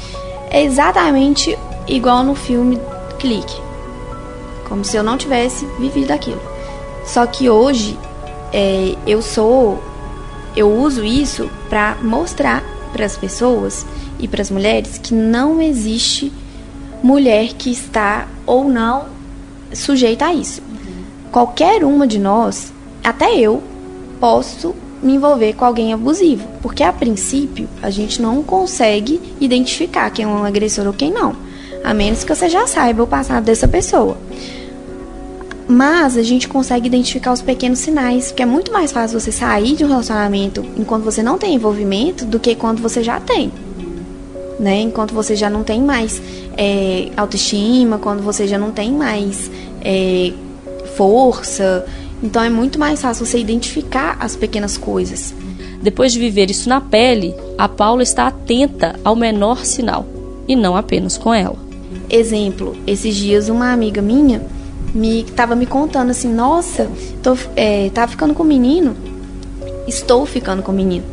exatamente 0.52 1.58
igual 1.88 2.24
no 2.24 2.36
filme 2.36 2.78
Clique. 3.22 3.62
Como 4.68 4.84
se 4.84 4.98
eu 4.98 5.04
não 5.04 5.18
tivesse 5.18 5.66
vivido 5.80 6.12
aquilo. 6.12 6.42
Só 7.06 7.26
que 7.28 7.50
hoje 7.50 7.98
é, 8.52 8.96
eu 9.06 9.22
sou. 9.22 9.82
Eu 10.56 10.70
uso 10.70 11.04
isso 11.04 11.50
pra 11.70 11.96
mostrar 12.02 12.64
para 12.92 13.06
as 13.06 13.16
pessoas 13.16 13.86
e 14.20 14.28
para 14.28 14.42
as 14.42 14.52
mulheres 14.52 14.98
que 14.98 15.14
não 15.14 15.62
existe 15.62 16.34
mulher 17.02 17.54
que 17.54 17.72
está 17.72 18.28
ou 18.46 18.66
não 18.66 19.06
sujeita 19.74 20.26
a 20.26 20.34
isso. 20.34 20.62
Qualquer 21.32 21.86
uma 21.86 22.06
de 22.06 22.20
nós, 22.20 22.74
até 23.04 23.38
eu, 23.38 23.64
posso 24.20 24.76
me 25.02 25.14
envolver 25.14 25.54
com 25.54 25.66
alguém 25.66 25.94
abusivo, 25.94 26.48
porque 26.62 26.84
a 26.84 26.92
princípio 26.92 27.68
a 27.82 27.90
gente 27.90 28.22
não 28.22 28.44
consegue 28.44 29.20
identificar 29.40 30.10
quem 30.12 30.26
é 30.26 30.28
um 30.28 30.44
agressor 30.44 30.86
ou 30.86 30.94
quem 30.94 31.12
não, 31.12 31.36
a 31.84 31.94
menos 31.94 32.24
que 32.24 32.34
você 32.34 32.50
já 32.50 32.68
saiba 32.68 33.04
o 33.04 33.08
passado 33.08 33.44
dessa 33.44 33.68
pessoa. 33.68 34.18
Mas 35.68 36.18
a 36.18 36.24
gente 36.24 36.48
consegue 36.48 36.88
identificar 36.88 37.32
os 37.32 37.42
pequenos 37.42 37.80
sinais, 37.80 38.28
porque 38.28 38.44
é 38.44 38.46
muito 38.46 38.72
mais 38.74 38.92
fácil 38.92 39.20
você 39.20 39.32
sair 39.32 39.76
de 39.76 39.86
um 39.86 39.88
relacionamento 39.88 40.66
enquanto 40.78 41.04
você 41.04 41.24
não 41.24 41.38
tem 41.38 41.56
envolvimento 41.56 42.26
do 42.26 42.40
que 42.40 42.56
quando 42.56 42.82
você 42.82 43.02
já 43.02 43.20
tem 43.20 43.52
né? 44.62 44.80
Enquanto 44.82 45.14
você 45.14 45.36
já 45.36 45.50
não 45.50 45.64
tem 45.64 45.82
mais 45.82 46.22
é, 46.56 47.10
autoestima, 47.18 47.98
quando 47.98 48.22
você 48.22 48.48
já 48.48 48.60
não 48.60 48.72
tem 48.72 48.92
mais 48.92 49.50
é, 49.84 50.32
força. 50.96 51.84
Então 52.22 52.44
é 52.44 52.50
muito 52.50 52.78
mais 52.78 53.02
fácil 53.02 53.26
você 53.26 53.40
identificar 53.40 54.16
as 54.20 54.36
pequenas 54.36 54.78
coisas. 54.78 55.34
Depois 55.82 56.14
de 56.14 56.20
viver 56.20 56.52
isso 56.52 56.70
na 56.70 56.80
pele, 56.80 57.34
a 57.58 57.68
Paula 57.68 58.04
está 58.04 58.28
atenta 58.28 59.00
ao 59.04 59.16
menor 59.16 59.66
sinal, 59.66 60.06
e 60.48 60.56
não 60.56 60.78
apenas 60.78 61.18
com 61.18 61.34
ela. 61.34 61.58
Exemplo, 62.14 62.76
esses 62.86 63.16
dias 63.16 63.48
uma 63.48 63.72
amiga 63.72 64.02
minha 64.02 64.42
me 64.94 65.24
tava 65.24 65.56
me 65.56 65.66
contando 65.66 66.10
assim, 66.10 66.28
nossa, 66.28 66.92
tô, 67.24 67.38
é, 67.56 67.90
tava 67.92 68.12
ficando 68.12 68.34
com 68.34 68.44
um 68.44 68.46
menino, 68.46 68.94
estou 69.88 70.26
ficando 70.26 70.62
com 70.62 70.74
um 70.74 70.76
menino. 70.76 71.06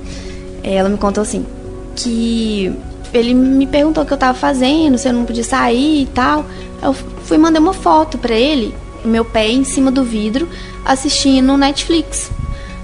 Ela 0.60 0.88
me 0.88 0.98
contou 0.98 1.22
assim, 1.22 1.46
que 1.94 2.72
ele 3.14 3.32
me 3.32 3.64
perguntou 3.64 4.02
o 4.02 4.06
que 4.06 4.12
eu 4.12 4.16
tava 4.18 4.36
fazendo, 4.36 4.98
se 4.98 5.08
eu 5.08 5.12
não 5.12 5.24
podia 5.24 5.44
sair 5.44 6.02
e 6.02 6.06
tal. 6.06 6.44
Eu 6.82 6.92
fui 6.92 7.38
mandei 7.38 7.60
uma 7.60 7.72
foto 7.72 8.18
pra 8.18 8.34
ele, 8.34 8.74
meu 9.04 9.24
pé 9.24 9.48
em 9.48 9.62
cima 9.62 9.92
do 9.92 10.02
vidro, 10.02 10.48
assistindo 10.84 11.56
Netflix. 11.56 12.28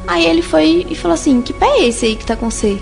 Aí 0.07 0.25
ele 0.25 0.41
foi 0.41 0.87
e 0.89 0.95
falou 0.95 1.17
assim: 1.17 1.43
Que 1.43 1.53
pé 1.53 1.67
é 1.67 1.89
esse 1.89 2.07
aí 2.07 2.15
que 2.15 2.25
tá 2.25 2.37
com 2.37 2.49
você? 2.49 2.79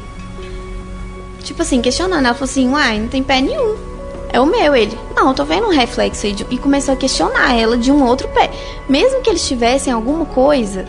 Tipo 1.43 1.63
assim, 1.63 1.81
questionando. 1.81 2.27
Ela 2.27 2.35
falou 2.35 2.51
assim: 2.51 2.69
Uai, 2.69 3.01
não 3.01 3.09
tem 3.09 3.23
pé 3.23 3.41
nenhum. 3.41 3.92
É 4.33 4.41
o 4.41 4.47
meu, 4.47 4.75
ele. 4.75 4.99
Não, 5.15 5.35
tô 5.35 5.45
vendo 5.45 5.67
um 5.67 5.71
reflexo 5.71 6.27
aí. 6.27 6.35
E 6.51 6.59
começou 6.59 6.95
a 6.95 6.97
questionar 6.97 7.55
ela 7.55 7.77
de 7.77 7.93
um 7.93 8.03
outro 8.05 8.29
pé. 8.29 8.51
Mesmo 8.89 9.21
que 9.21 9.29
eles 9.29 9.47
tivessem 9.47 9.93
alguma 9.93 10.25
coisa, 10.25 10.87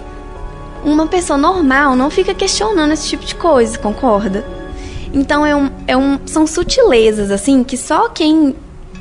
uma 0.83 1.07
pessoa 1.07 1.37
normal 1.37 1.95
não 1.95 2.09
fica 2.09 2.33
questionando 2.33 2.93
esse 2.93 3.07
tipo 3.09 3.25
de 3.25 3.35
coisa, 3.35 3.77
concorda? 3.77 4.45
Então 5.13 5.45
é 5.45 5.55
um, 5.55 5.69
é 5.87 5.95
um, 5.95 6.19
são 6.25 6.47
sutilezas, 6.47 7.29
assim, 7.29 7.63
que 7.63 7.77
só 7.77 8.09
quem, 8.09 8.55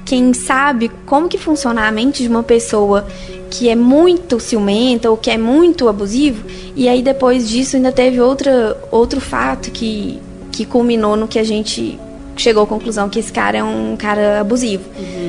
quem 0.05 0.35
sabe 0.35 0.91
como 1.07 1.29
que 1.29 1.39
funciona 1.39 1.87
a 1.87 1.91
mente 1.91 2.23
de 2.23 2.29
uma 2.29 2.43
pessoa 2.43 3.07
que 3.51 3.69
é 3.69 3.75
muito 3.75 4.39
ciumenta 4.39 5.11
ou 5.11 5.17
que 5.17 5.31
é 5.31 5.39
muito 5.39 5.89
abusivo, 5.89 6.45
e 6.75 6.89
aí 6.89 7.03
depois 7.03 7.49
disso 7.49 7.77
ainda 7.77 7.93
teve 7.93 8.21
outra, 8.21 8.79
outro 8.91 9.21
fato 9.21 9.71
que, 9.71 10.19
que 10.51 10.65
culminou 10.65 11.17
no 11.17 11.29
que 11.29 11.39
a 11.39 11.45
gente 11.45 11.99
chegou 12.37 12.63
à 12.63 12.67
conclusão 12.67 13.09
que 13.09 13.19
esse 13.19 13.33
cara 13.33 13.59
é 13.59 13.65
um 13.65 13.97
cara 13.97 14.41
abusivo. 14.41 14.85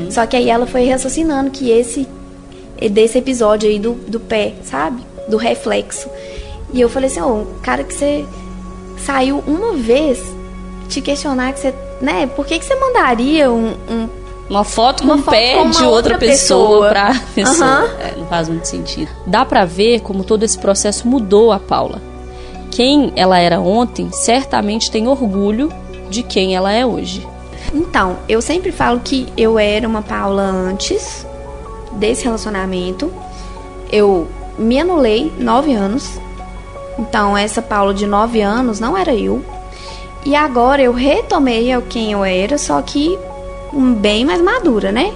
Só 0.09 0.25
que 0.25 0.35
aí 0.35 0.49
ela 0.49 0.65
foi 0.65 0.87
raciocinando 0.89 1.51
que 1.51 1.69
esse 1.71 2.07
desse 2.91 3.17
episódio 3.17 3.69
aí 3.69 3.79
do, 3.79 3.93
do 3.93 4.19
pé, 4.19 4.53
sabe? 4.63 5.01
Do 5.29 5.37
reflexo. 5.37 6.09
E 6.73 6.81
eu 6.81 6.89
falei 6.89 7.09
assim, 7.09 7.21
ô, 7.21 7.41
um 7.41 7.45
cara 7.61 7.83
que 7.83 7.93
você 7.93 8.25
saiu 8.97 9.43
uma 9.47 9.73
vez 9.73 10.19
te 10.89 10.99
questionar 11.01 11.53
que 11.53 11.59
você, 11.59 11.73
né, 12.01 12.27
por 12.27 12.45
que, 12.45 12.59
que 12.59 12.65
você 12.65 12.75
mandaria 12.75 13.51
um, 13.51 13.73
um 13.89 14.09
Uma 14.49 14.63
foto 14.63 15.03
com 15.03 15.13
Uma 15.13 15.15
o 15.17 15.23
pé 15.23 15.53
com 15.55 15.69
de 15.69 15.77
outra 15.77 15.89
outra 16.13 16.17
pessoa, 16.17 16.67
pessoa. 16.67 16.89
pra 16.89 17.21
pessoa. 17.33 17.67
Aham. 17.67 17.89
É, 17.99 18.15
não 18.17 18.25
faz 18.25 18.49
muito 18.49 18.65
sentido. 18.65 19.09
Dá 19.25 19.45
pra 19.45 19.65
ver 19.65 20.01
como 20.01 20.23
todo 20.23 20.43
esse 20.43 20.57
processo 20.57 21.07
mudou 21.07 21.51
a 21.51 21.59
Paula. 21.59 22.01
Quem 22.71 23.13
ela 23.15 23.37
era 23.39 23.61
ontem 23.61 24.09
certamente 24.11 24.89
tem 24.91 25.07
orgulho 25.07 25.71
de 26.13 26.23
quem 26.23 26.55
ela 26.55 26.71
é 26.71 26.85
hoje. 26.85 27.27
Então, 27.73 28.17
eu 28.29 28.41
sempre 28.41 28.71
falo 28.71 28.99
que 28.99 29.27
eu 29.35 29.57
era 29.57 29.87
uma 29.87 30.03
Paula 30.03 30.43
antes 30.43 31.25
desse 31.93 32.23
relacionamento. 32.23 33.11
Eu 33.91 34.27
me 34.57 34.79
anulei 34.79 35.33
nove 35.39 35.73
anos. 35.73 36.19
Então, 36.99 37.35
essa 37.35 37.61
Paula 37.61 37.93
de 37.93 38.05
nove 38.05 38.41
anos 38.41 38.79
não 38.79 38.95
era 38.95 39.15
eu. 39.15 39.43
E 40.23 40.35
agora 40.35 40.81
eu 40.81 40.93
retomei 40.93 41.71
ao 41.73 41.81
quem 41.81 42.11
eu 42.11 42.23
era, 42.23 42.57
só 42.57 42.81
que 42.81 43.17
bem 43.99 44.23
mais 44.23 44.41
madura, 44.41 44.91
né? 44.91 45.11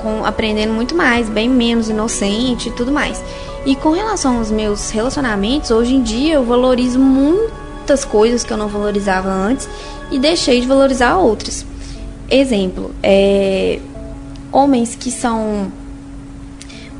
Com, 0.00 0.24
aprendendo 0.24 0.72
muito 0.72 0.94
mais, 0.94 1.28
bem 1.28 1.48
menos 1.48 1.88
inocente 1.88 2.68
e 2.68 2.72
tudo 2.72 2.92
mais. 2.92 3.22
E 3.66 3.74
com 3.76 3.90
relação 3.90 4.38
aos 4.38 4.50
meus 4.50 4.90
relacionamentos, 4.90 5.70
hoje 5.70 5.94
em 5.94 6.02
dia 6.02 6.34
eu 6.34 6.44
valorizo 6.44 6.98
muitas 7.82 8.04
coisas 8.04 8.44
que 8.44 8.52
eu 8.52 8.56
não 8.56 8.68
valorizava 8.68 9.28
antes 9.28 9.68
e 10.10 10.18
deixei 10.18 10.60
de 10.60 10.68
valorizar 10.68 11.16
outras. 11.16 11.66
Exemplo, 12.30 12.94
é, 13.02 13.80
homens 14.52 14.94
que 14.94 15.10
são 15.10 15.70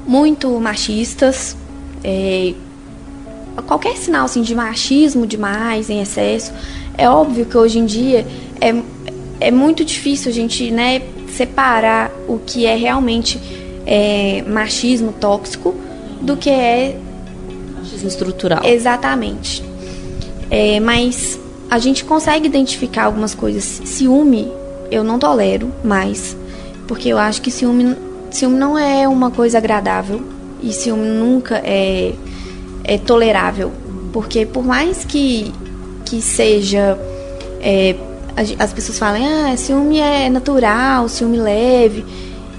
muito 0.04 0.50
machistas, 0.58 1.56
é, 2.02 2.52
qualquer 3.68 3.96
sinal 3.96 4.24
assim, 4.24 4.42
de 4.42 4.56
machismo 4.56 5.24
demais, 5.24 5.88
em 5.88 6.00
excesso, 6.00 6.52
é 6.98 7.08
óbvio 7.08 7.46
que 7.46 7.56
hoje 7.56 7.78
em 7.78 7.86
dia 7.86 8.26
é, 8.60 8.74
é 9.40 9.50
muito 9.52 9.84
difícil 9.84 10.32
a 10.32 10.34
gente 10.34 10.68
né, 10.72 11.00
separar 11.28 12.10
o 12.26 12.40
que 12.44 12.66
é 12.66 12.74
realmente 12.74 13.40
é, 13.86 14.42
machismo 14.48 15.12
tóxico 15.12 15.76
do 16.20 16.36
que 16.36 16.50
é 16.50 16.98
Machismo 17.78 18.08
estrutural. 18.08 18.64
Exatamente. 18.64 19.71
É, 20.54 20.78
mas 20.80 21.40
a 21.70 21.78
gente 21.78 22.04
consegue 22.04 22.46
identificar 22.46 23.04
algumas 23.04 23.34
coisas. 23.34 23.64
Ciúme, 23.86 24.52
eu 24.90 25.02
não 25.02 25.18
tolero 25.18 25.72
mais. 25.82 26.36
Porque 26.86 27.08
eu 27.08 27.16
acho 27.16 27.40
que 27.40 27.50
ciúme, 27.50 27.96
ciúme 28.30 28.58
não 28.58 28.76
é 28.76 29.08
uma 29.08 29.30
coisa 29.30 29.56
agradável. 29.56 30.20
E 30.62 30.70
ciúme 30.70 31.06
nunca 31.06 31.56
é, 31.64 32.12
é 32.84 32.98
tolerável. 32.98 33.72
Porque 34.12 34.44
por 34.44 34.62
mais 34.62 35.06
que, 35.06 35.50
que 36.04 36.20
seja. 36.20 36.98
é, 37.62 37.96
as 38.58 38.72
pessoas 38.74 38.98
falam, 38.98 39.22
ah, 39.24 39.56
ciúme 39.56 40.00
é 40.00 40.28
natural, 40.28 41.08
ciúme 41.08 41.38
leve. 41.38 42.04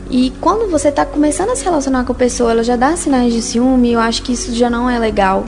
E 0.10 0.34
quando 0.42 0.70
você 0.70 0.92
tá 0.92 1.06
começando 1.06 1.52
a 1.52 1.56
se 1.56 1.64
relacionar 1.64 2.06
com 2.06 2.12
a 2.12 2.16
pessoa, 2.16 2.52
ela 2.52 2.64
já 2.64 2.76
dá 2.76 2.96
sinais 2.96 3.32
de 3.32 3.42
ciúme, 3.42 3.92
eu 3.92 4.00
acho 4.00 4.24
que 4.24 4.34
isso 4.34 4.54
já 4.54 4.70
não 4.70 4.90
é 4.90 4.98
legal. 4.98 5.46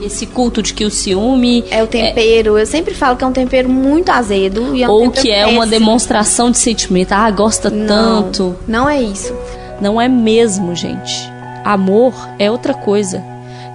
Esse 0.00 0.26
culto 0.26 0.62
de 0.62 0.72
que 0.74 0.84
o 0.84 0.90
ciúme 0.90 1.64
É 1.70 1.82
o 1.82 1.86
tempero. 1.86 2.56
Eu 2.58 2.66
sempre 2.66 2.94
falo 2.94 3.16
que 3.16 3.24
é 3.24 3.26
um 3.26 3.32
tempero 3.32 3.68
muito 3.68 4.10
azedo. 4.10 4.76
É 4.80 4.88
um 4.88 4.92
ou 4.92 5.10
que 5.10 5.30
é 5.30 5.44
uma 5.46 5.64
péssimo. 5.64 5.66
demonstração 5.70 6.50
de 6.50 6.58
sentimento. 6.58 7.12
Ah, 7.12 7.30
gosta 7.30 7.68
Não, 7.70 8.22
tanto. 8.22 8.56
Não 8.66 8.88
é 8.88 9.00
isso. 9.02 9.34
Não 9.80 10.00
é 10.00 10.08
mesmo, 10.08 10.74
gente. 10.74 11.30
Amor 11.64 12.14
é 12.38 12.50
outra 12.50 12.74
coisa. 12.74 13.22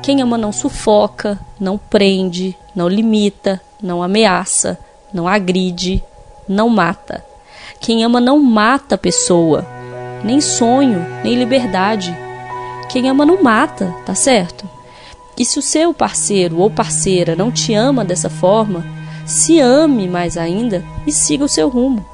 Quem 0.01 0.21
ama 0.21 0.37
não 0.37 0.51
sufoca, 0.51 1.39
não 1.59 1.77
prende, 1.77 2.55
não 2.75 2.87
limita, 2.89 3.61
não 3.81 4.03
ameaça, 4.03 4.77
não 5.13 5.27
agride, 5.27 6.03
não 6.47 6.67
mata. 6.67 7.23
Quem 7.79 8.03
ama 8.03 8.19
não 8.19 8.39
mata 8.39 8.95
a 8.95 8.97
pessoa, 8.97 9.65
nem 10.23 10.41
sonho, 10.41 11.05
nem 11.23 11.35
liberdade. 11.35 12.15
Quem 12.89 13.09
ama 13.09 13.25
não 13.25 13.41
mata, 13.41 13.93
tá 14.05 14.13
certo? 14.13 14.69
E 15.37 15.45
se 15.45 15.57
o 15.57 15.61
seu 15.61 15.93
parceiro 15.93 16.59
ou 16.59 16.69
parceira 16.69 17.35
não 17.35 17.51
te 17.51 17.73
ama 17.73 18.05
dessa 18.05 18.29
forma, 18.29 18.85
se 19.25 19.59
ame 19.59 20.07
mais 20.07 20.37
ainda 20.37 20.83
e 21.07 21.11
siga 21.11 21.45
o 21.45 21.49
seu 21.49 21.69
rumo. 21.69 22.05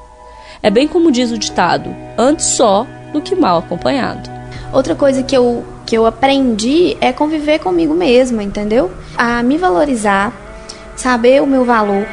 É 0.62 0.70
bem 0.70 0.86
como 0.86 1.12
diz 1.12 1.30
o 1.30 1.38
ditado: 1.38 1.94
antes 2.16 2.46
só 2.46 2.86
do 3.12 3.20
que 3.20 3.34
mal 3.34 3.58
acompanhado. 3.58 4.30
Outra 4.72 4.94
coisa 4.94 5.22
que 5.22 5.36
eu, 5.36 5.64
que 5.84 5.96
eu 5.96 6.06
aprendi 6.06 6.96
é 7.00 7.12
conviver 7.12 7.58
comigo 7.58 7.92
mesma, 7.92 8.42
entendeu? 8.42 8.90
A 9.16 9.42
me 9.42 9.58
valorizar, 9.58 10.32
saber 10.96 11.42
o 11.42 11.46
meu 11.46 11.64
valor 11.64 12.06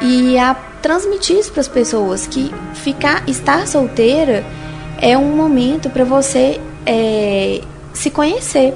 e 0.00 0.38
a 0.38 0.54
transmitir 0.80 1.38
isso 1.38 1.50
para 1.50 1.62
as 1.62 1.68
pessoas 1.68 2.26
que 2.26 2.54
ficar 2.74 3.28
estar 3.28 3.66
solteira 3.66 4.44
é 5.00 5.18
um 5.18 5.34
momento 5.34 5.90
para 5.90 6.04
você 6.04 6.60
é, 6.84 7.60
se 7.92 8.10
conhecer. 8.10 8.72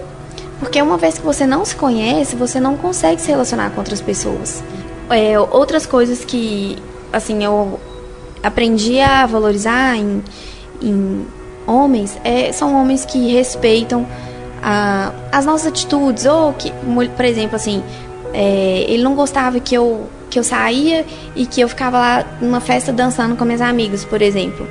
Porque 0.60 0.80
uma 0.80 0.98
vez 0.98 1.18
que 1.18 1.24
você 1.24 1.46
não 1.46 1.64
se 1.64 1.74
conhece, 1.74 2.36
você 2.36 2.60
não 2.60 2.76
consegue 2.76 3.20
se 3.20 3.28
relacionar 3.28 3.70
com 3.70 3.78
outras 3.80 4.00
pessoas. 4.00 4.62
É, 5.08 5.40
outras 5.40 5.86
coisas 5.86 6.22
que, 6.22 6.76
assim, 7.10 7.42
eu 7.42 7.80
aprendi 8.42 9.00
a 9.00 9.26
valorizar 9.26 9.96
em, 9.96 10.22
em 10.82 11.26
homens 11.66 12.18
é, 12.24 12.52
são 12.52 12.74
homens 12.80 13.04
que 13.04 13.32
respeitam 13.32 14.06
a, 14.62 15.12
as 15.32 15.46
nossas 15.46 15.68
atitudes. 15.68 16.26
Ou 16.26 16.52
que, 16.52 16.70
por 17.16 17.24
exemplo, 17.24 17.56
assim, 17.56 17.82
é, 18.34 18.84
ele 18.86 19.02
não 19.02 19.14
gostava 19.14 19.58
que 19.60 19.74
eu, 19.74 20.08
que 20.28 20.38
eu 20.38 20.44
saía 20.44 21.06
e 21.34 21.46
que 21.46 21.62
eu 21.62 21.70
ficava 21.70 21.98
lá 21.98 22.24
numa 22.38 22.60
festa 22.60 22.92
dançando 22.92 23.34
com 23.34 23.46
minhas 23.46 23.62
amigas, 23.62 24.04
por 24.04 24.20
exemplo. 24.20 24.68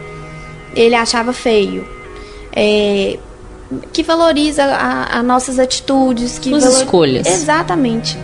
Ele 0.75 0.93
achava 0.93 1.33
feio. 1.33 1.87
É, 2.55 3.17
que 3.93 4.01
valoriza 4.03 4.63
as 5.11 5.23
nossas 5.23 5.59
atitudes, 5.59 6.39
que 6.39 6.49
Suas 6.49 6.63
valor- 6.63 6.77
escolhas. 6.77 7.27
Exatamente. 7.27 8.17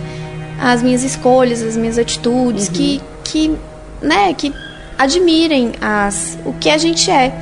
As 0.61 0.81
minhas 0.81 1.03
escolhas, 1.03 1.61
as 1.61 1.75
minhas 1.77 1.97
atitudes, 1.97 2.69
que, 2.69 3.01
que, 3.23 3.55
né, 4.01 4.33
que 4.33 4.53
admirem 4.97 5.73
as, 5.81 6.37
o 6.45 6.53
que 6.53 6.69
a 6.69 6.77
gente 6.77 7.11
é. 7.11 7.33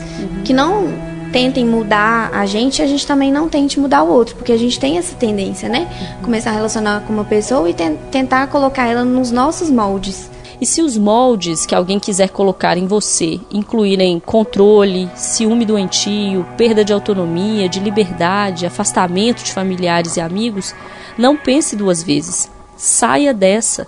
Que 0.43 0.51
não 0.53 0.87
tentem 1.31 1.65
mudar 1.65 2.29
a 2.33 2.45
gente, 2.45 2.81
a 2.81 2.85
gente 2.87 3.07
também 3.07 3.31
não 3.31 3.49
tente 3.49 3.79
mudar 3.79 4.03
o 4.03 4.09
outro, 4.09 4.35
porque 4.35 4.51
a 4.51 4.57
gente 4.57 4.79
tem 4.79 4.97
essa 4.99 5.15
tendência, 5.15 5.67
né? 5.67 5.87
Começar 6.21 6.51
a 6.51 6.53
relacionar 6.53 7.01
com 7.07 7.13
uma 7.13 7.23
pessoa 7.23 7.67
e 7.69 7.73
ten- 7.73 7.97
tentar 8.11 8.45
colocar 8.47 8.85
ela 8.87 9.03
nos 9.03 9.31
nossos 9.31 9.69
moldes. 9.69 10.29
E 10.63 10.65
se 10.65 10.81
os 10.81 10.97
moldes 10.97 11.65
que 11.65 11.75
alguém 11.75 11.99
quiser 11.99 12.29
colocar 12.29 12.77
em 12.77 12.87
você 12.87 13.37
incluírem 13.51 14.17
controle, 14.17 15.09
ciúme 15.13 15.65
doentio, 15.65 16.47
perda 16.55 16.85
de 16.85 16.93
autonomia, 16.93 17.67
de 17.67 17.81
liberdade, 17.81 18.65
afastamento 18.65 19.43
de 19.43 19.51
familiares 19.51 20.15
e 20.15 20.21
amigos, 20.21 20.73
não 21.17 21.35
pense 21.35 21.75
duas 21.75 22.01
vezes. 22.01 22.49
Saia 22.77 23.33
dessa. 23.33 23.87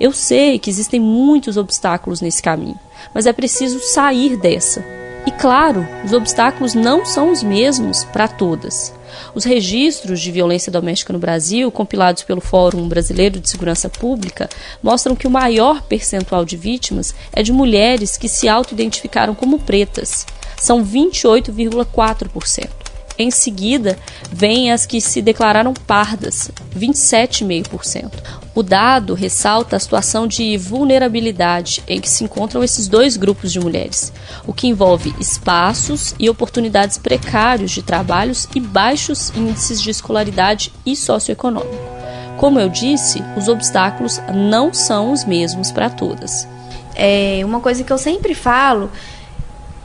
Eu 0.00 0.10
sei 0.10 0.58
que 0.58 0.70
existem 0.70 0.98
muitos 0.98 1.58
obstáculos 1.58 2.22
nesse 2.22 2.42
caminho, 2.42 2.80
mas 3.12 3.26
é 3.26 3.32
preciso 3.34 3.78
sair 3.80 4.38
dessa. 4.38 4.82
E 5.26 5.30
claro, 5.32 5.86
os 6.04 6.12
obstáculos 6.12 6.72
não 6.72 7.04
são 7.04 7.32
os 7.32 7.42
mesmos 7.42 8.04
para 8.04 8.28
todas. 8.28 8.94
Os 9.34 9.44
registros 9.44 10.20
de 10.20 10.30
violência 10.30 10.70
doméstica 10.70 11.12
no 11.12 11.18
Brasil, 11.18 11.70
compilados 11.72 12.22
pelo 12.22 12.40
Fórum 12.40 12.88
Brasileiro 12.88 13.40
de 13.40 13.48
Segurança 13.48 13.88
Pública, 13.88 14.48
mostram 14.80 15.16
que 15.16 15.26
o 15.26 15.30
maior 15.30 15.82
percentual 15.82 16.44
de 16.44 16.56
vítimas 16.56 17.12
é 17.32 17.42
de 17.42 17.52
mulheres 17.52 18.16
que 18.16 18.28
se 18.28 18.48
auto-identificaram 18.48 19.34
como 19.34 19.58
pretas. 19.58 20.24
São 20.56 20.84
28,4%. 20.84 22.85
Em 23.18 23.30
seguida, 23.30 23.98
vêm 24.30 24.70
as 24.70 24.84
que 24.84 25.00
se 25.00 25.22
declararam 25.22 25.72
pardas, 25.72 26.50
27,5%. 26.76 28.12
O 28.54 28.62
dado 28.62 29.14
ressalta 29.14 29.76
a 29.76 29.80
situação 29.80 30.26
de 30.26 30.56
vulnerabilidade 30.58 31.82
em 31.88 32.00
que 32.00 32.10
se 32.10 32.24
encontram 32.24 32.62
esses 32.62 32.88
dois 32.88 33.16
grupos 33.16 33.52
de 33.52 33.60
mulheres, 33.60 34.12
o 34.46 34.52
que 34.52 34.66
envolve 34.66 35.14
espaços 35.18 36.14
e 36.18 36.28
oportunidades 36.28 36.98
precários 36.98 37.70
de 37.70 37.82
trabalhos 37.82 38.46
e 38.54 38.60
baixos 38.60 39.30
índices 39.34 39.80
de 39.80 39.90
escolaridade 39.90 40.72
e 40.84 40.94
socioeconômico. 40.94 41.96
Como 42.36 42.60
eu 42.60 42.68
disse, 42.68 43.22
os 43.34 43.48
obstáculos 43.48 44.20
não 44.34 44.74
são 44.74 45.10
os 45.10 45.24
mesmos 45.24 45.72
para 45.72 45.88
todas. 45.88 46.46
É 46.94 47.40
uma 47.44 47.60
coisa 47.60 47.82
que 47.82 47.92
eu 47.92 47.98
sempre 47.98 48.34
falo, 48.34 48.90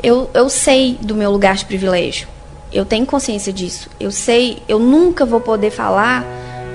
eu, 0.03 0.29
eu 0.33 0.49
sei 0.49 0.97
do 1.01 1.15
meu 1.15 1.31
lugar 1.31 1.55
de 1.55 1.63
privilégio. 1.63 2.27
Eu 2.71 2.85
tenho 2.85 3.05
consciência 3.05 3.51
disso. 3.51 3.89
Eu 3.99 4.11
sei, 4.11 4.61
eu 4.67 4.79
nunca 4.79 5.25
vou 5.25 5.41
poder 5.41 5.71
falar 5.71 6.25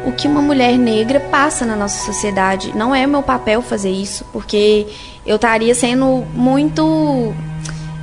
o 0.06 0.12
que 0.12 0.28
uma 0.28 0.40
mulher 0.40 0.78
negra 0.78 1.18
passa 1.18 1.66
na 1.66 1.74
nossa 1.74 2.04
sociedade. 2.04 2.72
Não 2.76 2.94
é 2.94 3.06
meu 3.06 3.22
papel 3.22 3.60
fazer 3.60 3.90
isso, 3.90 4.24
porque 4.32 4.86
eu 5.26 5.36
estaria 5.36 5.74
sendo 5.74 6.24
muito. 6.32 7.34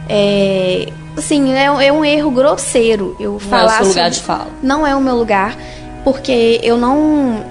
É, 0.09 0.91
assim, 1.17 1.53
é, 1.53 1.65
é 1.65 1.93
um 1.93 2.03
erro 2.03 2.29
grosseiro 2.29 3.15
eu 3.19 3.31
Não 3.31 3.35
é 3.35 3.37
o 3.37 3.39
falar. 3.39 3.77
seu 3.77 3.87
lugar 3.87 4.09
de 4.09 4.21
fala. 4.21 4.47
Não 4.61 4.85
é 4.85 4.93
o 4.95 5.01
meu 5.01 5.15
lugar, 5.15 5.57
porque 6.03 6.59
eu 6.61 6.77
não. 6.77 7.45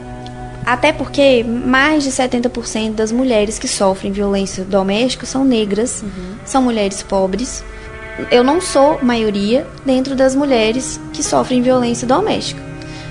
Até 0.64 0.92
porque 0.92 1.42
mais 1.42 2.04
de 2.04 2.10
70% 2.10 2.92
das 2.92 3.10
mulheres 3.10 3.58
que 3.58 3.66
sofrem 3.66 4.12
violência 4.12 4.62
doméstica 4.62 5.26
são 5.26 5.44
negras, 5.44 6.04
são 6.44 6.62
mulheres 6.62 7.02
pobres. 7.02 7.64
Eu 8.30 8.44
não 8.44 8.60
sou 8.60 8.98
maioria 9.02 9.66
dentro 9.84 10.14
das 10.14 10.34
mulheres 10.34 11.00
que 11.12 11.22
sofrem 11.22 11.62
violência 11.62 12.06
doméstica. 12.06 12.62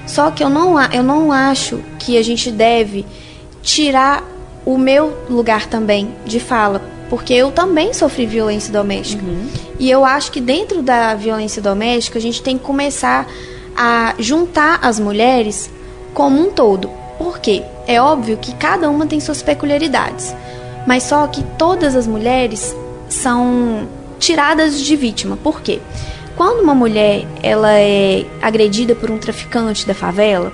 Só 0.05 0.31
que 0.31 0.43
eu 0.43 0.49
não, 0.49 0.81
eu 0.91 1.03
não 1.03 1.31
acho 1.31 1.81
que 1.99 2.17
a 2.17 2.23
gente 2.23 2.51
deve 2.51 3.05
tirar 3.61 4.23
o 4.65 4.77
meu 4.77 5.25
lugar 5.29 5.67
também 5.67 6.13
de 6.25 6.39
fala, 6.39 6.81
porque 7.09 7.33
eu 7.33 7.51
também 7.51 7.93
sofri 7.93 8.25
violência 8.25 8.71
doméstica. 8.71 9.23
Uhum. 9.23 9.47
E 9.79 9.89
eu 9.89 10.05
acho 10.05 10.31
que 10.31 10.41
dentro 10.41 10.81
da 10.81 11.15
violência 11.15 11.61
doméstica 11.61 12.19
a 12.19 12.21
gente 12.21 12.41
tem 12.41 12.57
que 12.57 12.63
começar 12.63 13.27
a 13.75 14.13
juntar 14.19 14.79
as 14.81 14.99
mulheres 14.99 15.69
como 16.13 16.39
um 16.39 16.51
todo. 16.51 16.89
Por 17.17 17.39
quê? 17.39 17.63
É 17.87 18.01
óbvio 18.01 18.37
que 18.37 18.53
cada 18.55 18.89
uma 18.89 19.05
tem 19.05 19.19
suas 19.19 19.41
peculiaridades, 19.41 20.35
mas 20.85 21.03
só 21.03 21.25
que 21.27 21.43
todas 21.57 21.95
as 21.95 22.05
mulheres 22.07 22.75
são 23.09 23.87
tiradas 24.21 24.79
de 24.79 24.95
vítima. 24.95 25.35
Por 25.35 25.61
quê? 25.61 25.81
Quando 26.37 26.61
uma 26.61 26.75
mulher 26.75 27.25
ela 27.43 27.73
é 27.73 28.25
agredida 28.41 28.95
por 28.95 29.11
um 29.11 29.17
traficante 29.17 29.85
da 29.85 29.93
favela, 29.93 30.53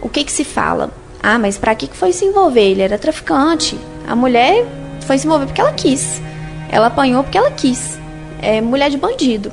o 0.00 0.08
que 0.08 0.24
que 0.24 0.32
se 0.32 0.42
fala? 0.42 0.90
Ah, 1.22 1.38
mas 1.38 1.56
para 1.56 1.74
que 1.74 1.86
foi 1.86 2.12
se 2.12 2.24
envolver? 2.24 2.72
Ele 2.72 2.82
era 2.82 2.98
traficante. 2.98 3.78
A 4.08 4.16
mulher 4.16 4.66
foi 5.06 5.18
se 5.18 5.26
envolver 5.26 5.46
porque 5.46 5.60
ela 5.60 5.72
quis. 5.72 6.20
Ela 6.68 6.88
apanhou 6.88 7.22
porque 7.22 7.38
ela 7.38 7.50
quis. 7.50 7.98
É 8.40 8.60
mulher 8.60 8.90
de 8.90 8.96
bandido. 8.96 9.52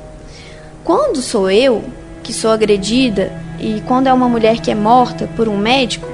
Quando 0.82 1.22
sou 1.22 1.48
eu 1.48 1.84
que 2.22 2.32
sou 2.32 2.50
agredida 2.50 3.32
e 3.60 3.82
quando 3.86 4.08
é 4.08 4.12
uma 4.12 4.28
mulher 4.28 4.60
que 4.60 4.70
é 4.70 4.74
morta 4.74 5.28
por 5.36 5.46
um 5.46 5.56
médico, 5.56 6.08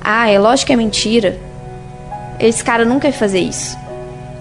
ah, 0.00 0.30
é 0.30 0.38
lógico 0.38 0.66
que 0.68 0.72
é 0.74 0.76
mentira. 0.76 1.38
Esse 2.38 2.62
cara 2.62 2.84
nunca 2.84 3.08
ia 3.08 3.12
fazer 3.12 3.40
isso. 3.40 3.76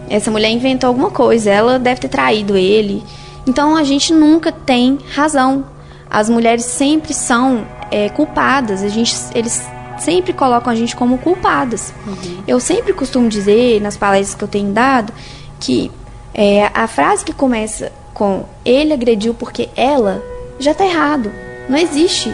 Essa 0.09 0.31
mulher 0.31 0.49
inventou 0.49 0.87
alguma 0.87 1.11
coisa, 1.11 1.49
ela 1.49 1.77
deve 1.77 2.01
ter 2.01 2.07
traído 2.07 2.55
ele. 2.55 3.03
Então 3.45 3.75
a 3.75 3.83
gente 3.83 4.13
nunca 4.13 4.51
tem 4.51 4.99
razão. 5.13 5.65
As 6.09 6.29
mulheres 6.29 6.65
sempre 6.65 7.13
são 7.13 7.65
é, 7.91 8.09
culpadas. 8.09 8.83
A 8.83 8.87
gente, 8.87 9.15
eles 9.33 9.67
sempre 9.99 10.33
colocam 10.33 10.71
a 10.71 10.75
gente 10.75 10.95
como 10.95 11.17
culpadas. 11.17 11.93
Uhum. 12.05 12.43
Eu 12.47 12.59
sempre 12.59 12.93
costumo 12.93 13.27
dizer 13.29 13.81
nas 13.81 13.97
palestras 13.97 14.35
que 14.35 14.43
eu 14.43 14.47
tenho 14.47 14.71
dado 14.71 15.11
que 15.59 15.91
é, 16.33 16.69
a 16.73 16.87
frase 16.87 17.25
que 17.25 17.33
começa 17.33 17.91
com 18.13 18.45
ele 18.63 18.93
agrediu 18.93 19.33
porque 19.33 19.69
ela 19.75 20.23
já 20.59 20.71
está 20.71 20.85
errado. 20.85 21.31
Não 21.69 21.77
existe 21.77 22.33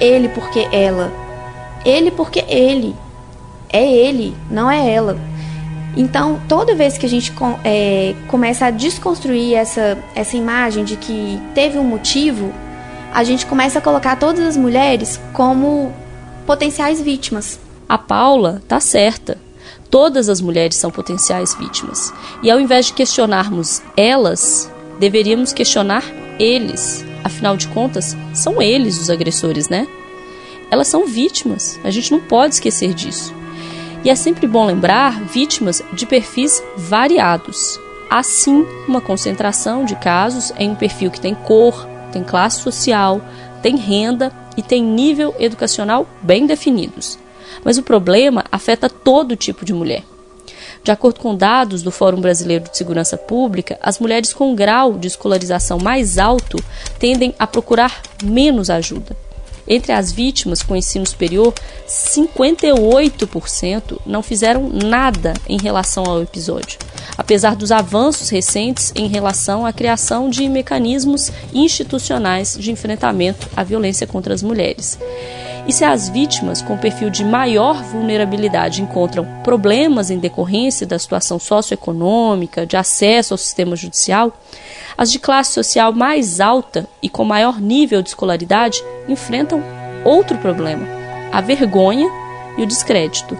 ele 0.00 0.28
porque 0.28 0.68
ela. 0.72 1.12
Ele 1.84 2.10
porque 2.10 2.44
ele. 2.48 2.94
É 3.68 3.84
ele, 3.84 4.34
não 4.50 4.70
é 4.70 4.90
ela. 4.90 5.18
Então, 5.96 6.38
toda 6.46 6.74
vez 6.74 6.98
que 6.98 7.06
a 7.06 7.08
gente 7.08 7.32
é, 7.64 8.14
começa 8.28 8.66
a 8.66 8.70
desconstruir 8.70 9.54
essa, 9.54 9.96
essa 10.14 10.36
imagem 10.36 10.84
de 10.84 10.96
que 10.96 11.40
teve 11.54 11.78
um 11.78 11.84
motivo, 11.84 12.52
a 13.12 13.24
gente 13.24 13.46
começa 13.46 13.78
a 13.78 13.82
colocar 13.82 14.16
todas 14.16 14.44
as 14.44 14.56
mulheres 14.58 15.18
como 15.32 15.90
potenciais 16.46 17.00
vítimas. 17.00 17.58
A 17.88 17.96
Paula 17.96 18.62
tá 18.68 18.78
certa. 18.78 19.38
Todas 19.90 20.28
as 20.28 20.40
mulheres 20.40 20.76
são 20.76 20.90
potenciais 20.90 21.54
vítimas. 21.54 22.12
E 22.42 22.50
ao 22.50 22.60
invés 22.60 22.86
de 22.86 22.92
questionarmos 22.92 23.80
elas, 23.96 24.70
deveríamos 25.00 25.54
questionar 25.54 26.04
eles. 26.38 27.04
Afinal 27.24 27.56
de 27.56 27.68
contas, 27.68 28.14
são 28.34 28.60
eles 28.60 29.00
os 29.00 29.08
agressores, 29.08 29.68
né? 29.68 29.86
Elas 30.70 30.88
são 30.88 31.06
vítimas. 31.06 31.80
A 31.82 31.90
gente 31.90 32.12
não 32.12 32.20
pode 32.20 32.54
esquecer 32.54 32.92
disso. 32.92 33.34
E 34.06 34.08
é 34.08 34.14
sempre 34.14 34.46
bom 34.46 34.64
lembrar 34.64 35.20
vítimas 35.20 35.82
de 35.92 36.06
perfis 36.06 36.62
variados. 36.76 37.76
Assim, 38.08 38.64
uma 38.86 39.00
concentração 39.00 39.84
de 39.84 39.96
casos 39.96 40.52
em 40.56 40.70
um 40.70 40.76
perfil 40.76 41.10
que 41.10 41.20
tem 41.20 41.34
cor, 41.34 41.88
tem 42.12 42.22
classe 42.22 42.60
social, 42.60 43.20
tem 43.60 43.74
renda 43.74 44.32
e 44.56 44.62
tem 44.62 44.80
nível 44.80 45.34
educacional 45.40 46.06
bem 46.22 46.46
definidos. 46.46 47.18
Mas 47.64 47.78
o 47.78 47.82
problema 47.82 48.44
afeta 48.52 48.88
todo 48.88 49.34
tipo 49.34 49.64
de 49.64 49.74
mulher. 49.74 50.04
De 50.84 50.92
acordo 50.92 51.18
com 51.18 51.34
dados 51.34 51.82
do 51.82 51.90
Fórum 51.90 52.20
Brasileiro 52.20 52.70
de 52.70 52.78
Segurança 52.78 53.18
Pública, 53.18 53.76
as 53.82 53.98
mulheres 53.98 54.32
com 54.32 54.54
grau 54.54 54.92
de 54.92 55.08
escolarização 55.08 55.80
mais 55.80 56.16
alto 56.16 56.62
tendem 57.00 57.34
a 57.40 57.44
procurar 57.44 58.02
menos 58.22 58.70
ajuda. 58.70 59.25
Entre 59.68 59.92
as 59.92 60.12
vítimas 60.12 60.62
com 60.62 60.76
ensino 60.76 61.06
superior, 61.06 61.52
58% 61.88 63.98
não 64.06 64.22
fizeram 64.22 64.68
nada 64.68 65.34
em 65.48 65.58
relação 65.58 66.04
ao 66.04 66.22
episódio, 66.22 66.78
apesar 67.18 67.56
dos 67.56 67.72
avanços 67.72 68.28
recentes 68.28 68.92
em 68.94 69.08
relação 69.08 69.66
à 69.66 69.72
criação 69.72 70.30
de 70.30 70.48
mecanismos 70.48 71.32
institucionais 71.52 72.56
de 72.58 72.70
enfrentamento 72.70 73.48
à 73.56 73.64
violência 73.64 74.06
contra 74.06 74.32
as 74.32 74.42
mulheres. 74.42 74.96
E 75.66 75.72
se 75.72 75.84
as 75.84 76.08
vítimas 76.08 76.62
com 76.62 76.78
perfil 76.78 77.10
de 77.10 77.24
maior 77.24 77.82
vulnerabilidade 77.82 78.80
encontram 78.80 79.26
problemas 79.42 80.10
em 80.10 80.18
decorrência 80.18 80.86
da 80.86 80.96
situação 80.96 81.40
socioeconômica, 81.40 82.64
de 82.64 82.76
acesso 82.76 83.34
ao 83.34 83.38
sistema 83.38 83.74
judicial, 83.74 84.32
as 84.96 85.10
de 85.10 85.18
classe 85.18 85.52
social 85.52 85.92
mais 85.92 86.40
alta 86.40 86.88
e 87.02 87.08
com 87.08 87.24
maior 87.24 87.60
nível 87.60 88.02
de 88.02 88.08
escolaridade 88.08 88.82
enfrentam 89.08 89.62
outro 90.04 90.38
problema: 90.38 90.86
a 91.32 91.40
vergonha 91.40 92.08
e 92.56 92.62
o 92.62 92.66
descrédito. 92.66 93.36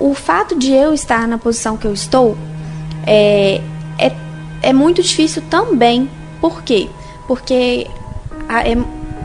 O 0.00 0.14
fato 0.14 0.56
de 0.56 0.72
eu 0.72 0.94
estar 0.94 1.26
na 1.26 1.38
posição 1.38 1.76
que 1.76 1.86
eu 1.86 1.92
estou 1.92 2.36
é, 3.06 3.60
é, 3.98 4.12
é 4.62 4.72
muito 4.72 5.02
difícil 5.02 5.42
também. 5.50 6.08
Por 6.40 6.62
quê? 6.62 6.88
Porque 7.26 7.86
a, 8.48 8.68
é, 8.68 8.76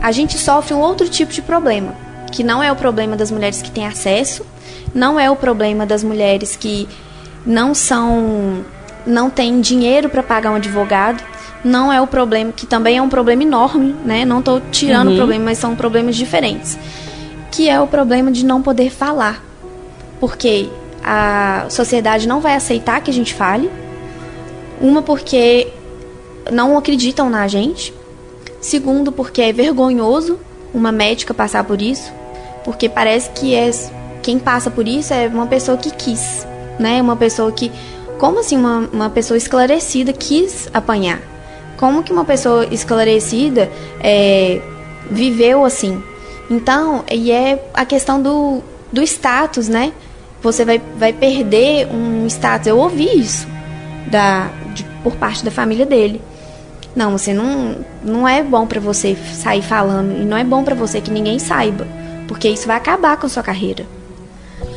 a 0.02 0.12
gente 0.12 0.36
sofre 0.38 0.74
um 0.74 0.80
outro 0.80 1.08
tipo 1.08 1.32
de 1.32 1.42
problema, 1.42 1.94
que 2.32 2.42
não 2.42 2.62
é 2.62 2.70
o 2.70 2.76
problema 2.76 3.16
das 3.16 3.30
mulheres 3.30 3.62
que 3.62 3.70
têm 3.70 3.86
acesso, 3.86 4.44
não 4.94 5.18
é 5.18 5.30
o 5.30 5.36
problema 5.36 5.86
das 5.86 6.02
mulheres 6.02 6.56
que 6.56 6.88
não 7.46 7.74
são 7.74 8.64
não 9.06 9.28
têm 9.28 9.60
dinheiro 9.60 10.08
para 10.08 10.22
pagar 10.22 10.50
um 10.50 10.54
advogado, 10.54 11.22
não 11.64 11.90
é 11.90 12.00
o 12.00 12.06
problema, 12.06 12.52
que 12.52 12.66
também 12.66 12.98
é 12.98 13.02
um 13.02 13.08
problema 13.08 13.42
enorme, 13.42 13.96
né? 14.04 14.24
Não 14.24 14.40
estou 14.40 14.60
tirando 14.70 15.08
uhum. 15.08 15.14
o 15.14 15.16
problema, 15.16 15.46
mas 15.46 15.58
são 15.58 15.74
problemas 15.74 16.14
diferentes. 16.14 16.78
Que 17.50 17.68
é 17.68 17.80
o 17.80 17.86
problema 17.86 18.30
de 18.30 18.44
não 18.44 18.60
poder 18.60 18.90
falar. 18.90 19.42
Porque 20.20 20.68
a 21.02 21.66
sociedade 21.70 22.28
não 22.28 22.40
vai 22.40 22.54
aceitar 22.54 23.00
que 23.00 23.10
a 23.10 23.14
gente 23.14 23.32
fale. 23.32 23.70
Uma, 24.80 25.00
porque 25.00 25.68
não 26.52 26.76
acreditam 26.76 27.30
na 27.30 27.48
gente. 27.48 27.94
Segundo, 28.60 29.10
porque 29.10 29.40
é 29.40 29.52
vergonhoso 29.52 30.38
uma 30.72 30.92
médica 30.92 31.32
passar 31.32 31.64
por 31.64 31.80
isso. 31.80 32.12
Porque 32.62 32.88
parece 32.88 33.30
que 33.30 33.54
é 33.54 33.70
quem 34.22 34.38
passa 34.38 34.70
por 34.70 34.86
isso 34.86 35.12
é 35.14 35.28
uma 35.28 35.46
pessoa 35.46 35.76
que 35.78 35.90
quis, 35.90 36.46
né? 36.78 37.00
Uma 37.00 37.16
pessoa 37.16 37.50
que. 37.50 37.72
Como 38.18 38.40
assim 38.40 38.56
uma, 38.56 38.88
uma 38.92 39.10
pessoa 39.10 39.36
esclarecida 39.36 40.12
quis 40.12 40.68
apanhar? 40.72 41.33
Como 41.84 42.02
que 42.02 42.14
uma 42.14 42.24
pessoa 42.24 42.64
esclarecida 42.70 43.70
é, 44.00 44.58
viveu 45.10 45.66
assim. 45.66 46.02
Então, 46.50 47.04
e 47.12 47.30
é 47.30 47.62
a 47.74 47.84
questão 47.84 48.22
do, 48.22 48.62
do 48.90 49.02
status, 49.02 49.68
né? 49.68 49.92
Você 50.40 50.64
vai, 50.64 50.80
vai 50.96 51.12
perder 51.12 51.86
um 51.88 52.26
status. 52.26 52.68
Eu 52.68 52.78
ouvi 52.78 53.20
isso 53.20 53.46
da, 54.10 54.48
de, 54.72 54.82
por 55.02 55.14
parte 55.16 55.44
da 55.44 55.50
família 55.50 55.84
dele. 55.84 56.22
Não, 56.96 57.18
você 57.18 57.34
não, 57.34 57.76
não 58.02 58.26
é 58.26 58.42
bom 58.42 58.66
para 58.66 58.80
você 58.80 59.14
sair 59.34 59.60
falando 59.60 60.22
e 60.22 60.24
não 60.24 60.38
é 60.38 60.44
bom 60.44 60.64
para 60.64 60.74
você 60.74 61.02
que 61.02 61.10
ninguém 61.10 61.38
saiba, 61.38 61.86
porque 62.26 62.48
isso 62.48 62.66
vai 62.66 62.78
acabar 62.78 63.18
com 63.18 63.26
a 63.26 63.28
sua 63.28 63.42
carreira. 63.42 63.84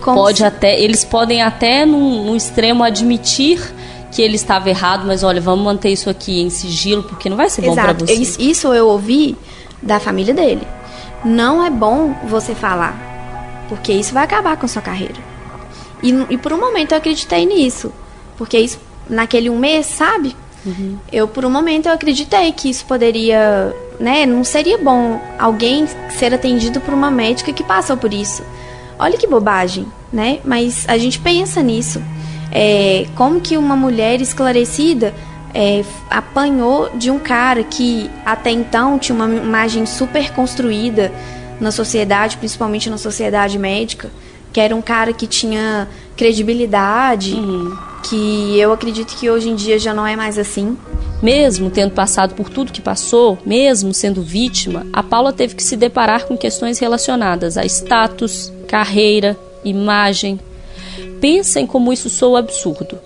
Como 0.02 0.18
Pode 0.18 0.40
se... 0.40 0.44
até, 0.44 0.78
eles 0.78 1.06
podem 1.06 1.42
até 1.42 1.86
num, 1.86 2.26
num 2.26 2.36
extremo 2.36 2.84
admitir 2.84 3.62
que 4.12 4.22
ele 4.22 4.36
estava 4.36 4.70
errado, 4.70 5.06
mas 5.06 5.24
olha, 5.24 5.42
vamos 5.42 5.64
manter 5.64 5.90
isso 5.90 6.10
aqui 6.10 6.42
em 6.42 6.50
sigilo, 6.50 7.04
porque 7.04 7.30
não 7.30 7.38
vai 7.38 7.50
ser 7.50 7.62
bom 7.64 7.76
para 7.76 7.94
você. 7.94 8.14
Isso 8.40 8.74
eu 8.74 8.88
ouvi 8.88 9.38
da 9.82 10.00
família 10.00 10.34
dele. 10.34 10.66
Não 11.26 11.64
é 11.64 11.70
bom 11.70 12.14
você 12.26 12.56
falar, 12.56 13.66
porque 13.68 13.92
isso 13.92 14.14
vai 14.14 14.24
acabar 14.24 14.56
com 14.58 14.66
a 14.66 14.70
sua 14.70 14.82
carreira. 14.82 15.16
E, 16.02 16.12
e 16.30 16.38
por 16.38 16.54
um 16.54 16.60
momento 16.60 16.92
eu 16.92 16.98
acreditei 16.98 17.46
nisso, 17.46 17.92
porque 18.38 18.58
isso, 18.58 18.80
naquele 19.10 19.50
um 19.50 19.58
mês, 19.58 19.88
sabe? 19.88 20.36
Uhum. 20.66 20.98
Eu, 21.12 21.28
por 21.28 21.46
um 21.46 21.50
momento, 21.50 21.88
eu 21.88 21.94
acreditei 21.94 22.52
que 22.52 22.70
isso 22.70 22.86
poderia, 22.86 23.74
né? 24.00 24.26
Não 24.26 24.44
seria 24.44 24.78
bom 24.78 25.20
alguém 25.40 25.88
ser 26.18 26.34
atendido 26.34 26.80
por 26.82 26.94
uma 26.94 27.10
médica 27.10 27.54
que 27.54 27.64
passou 27.64 27.98
por 27.98 28.14
isso. 28.14 28.44
Olha 29.00 29.18
que 29.18 29.28
bobagem, 29.28 29.88
né? 30.12 30.40
Mas 30.44 30.86
a 30.88 30.98
gente 30.98 31.20
pensa 31.20 31.62
nisso 31.62 32.02
é, 32.52 33.06
como 33.16 33.42
que 33.42 33.58
uma 33.58 33.76
mulher 33.76 34.22
esclarecida 34.22 35.14
é, 35.54 35.84
apanhou 36.10 36.90
de 36.96 37.10
um 37.10 37.20
cara 37.20 37.64
que 37.64 38.10
até 38.26 38.52
então 38.52 39.00
tinha 39.00 39.16
uma 39.16 39.28
imagem 39.28 39.86
super 39.86 40.32
construída 40.34 41.12
na 41.60 41.72
sociedade, 41.72 42.38
principalmente 42.38 42.90
na 42.90 42.98
sociedade 42.98 43.58
médica, 43.58 44.10
que 44.54 44.60
era 44.60 44.76
um 44.76 44.82
cara 44.82 45.14
que 45.14 45.28
tinha 45.28 45.88
credibilidade, 46.16 47.34
uhum. 47.34 47.76
que 48.04 48.60
eu 48.60 48.72
acredito 48.72 49.16
que 49.16 49.30
hoje 49.30 49.50
em 49.50 49.56
dia 49.56 49.78
já 49.78 49.94
não 49.94 50.06
é 50.06 50.16
mais 50.16 50.38
assim, 50.38 50.78
Mesmo 51.22 51.72
tendo 51.72 51.92
passado 51.94 52.36
por 52.36 52.50
tudo 52.50 52.72
que 52.72 52.82
passou, 52.82 53.40
mesmo 53.44 53.94
sendo 53.94 54.22
vítima, 54.22 54.86
a 54.94 55.02
Paula 55.02 55.34
teve 55.34 55.56
que 55.56 55.64
se 55.64 55.76
deparar 55.76 56.26
com 56.26 56.38
questões 56.38 56.78
relacionadas 56.78 57.58
a 57.58 57.66
status, 57.66 58.54
carreira, 58.68 59.38
imagem. 59.66 60.40
Pensem 61.20 61.66
como 61.66 61.92
isso 61.92 62.10
soa 62.10 62.40
absurdo. 62.40 63.00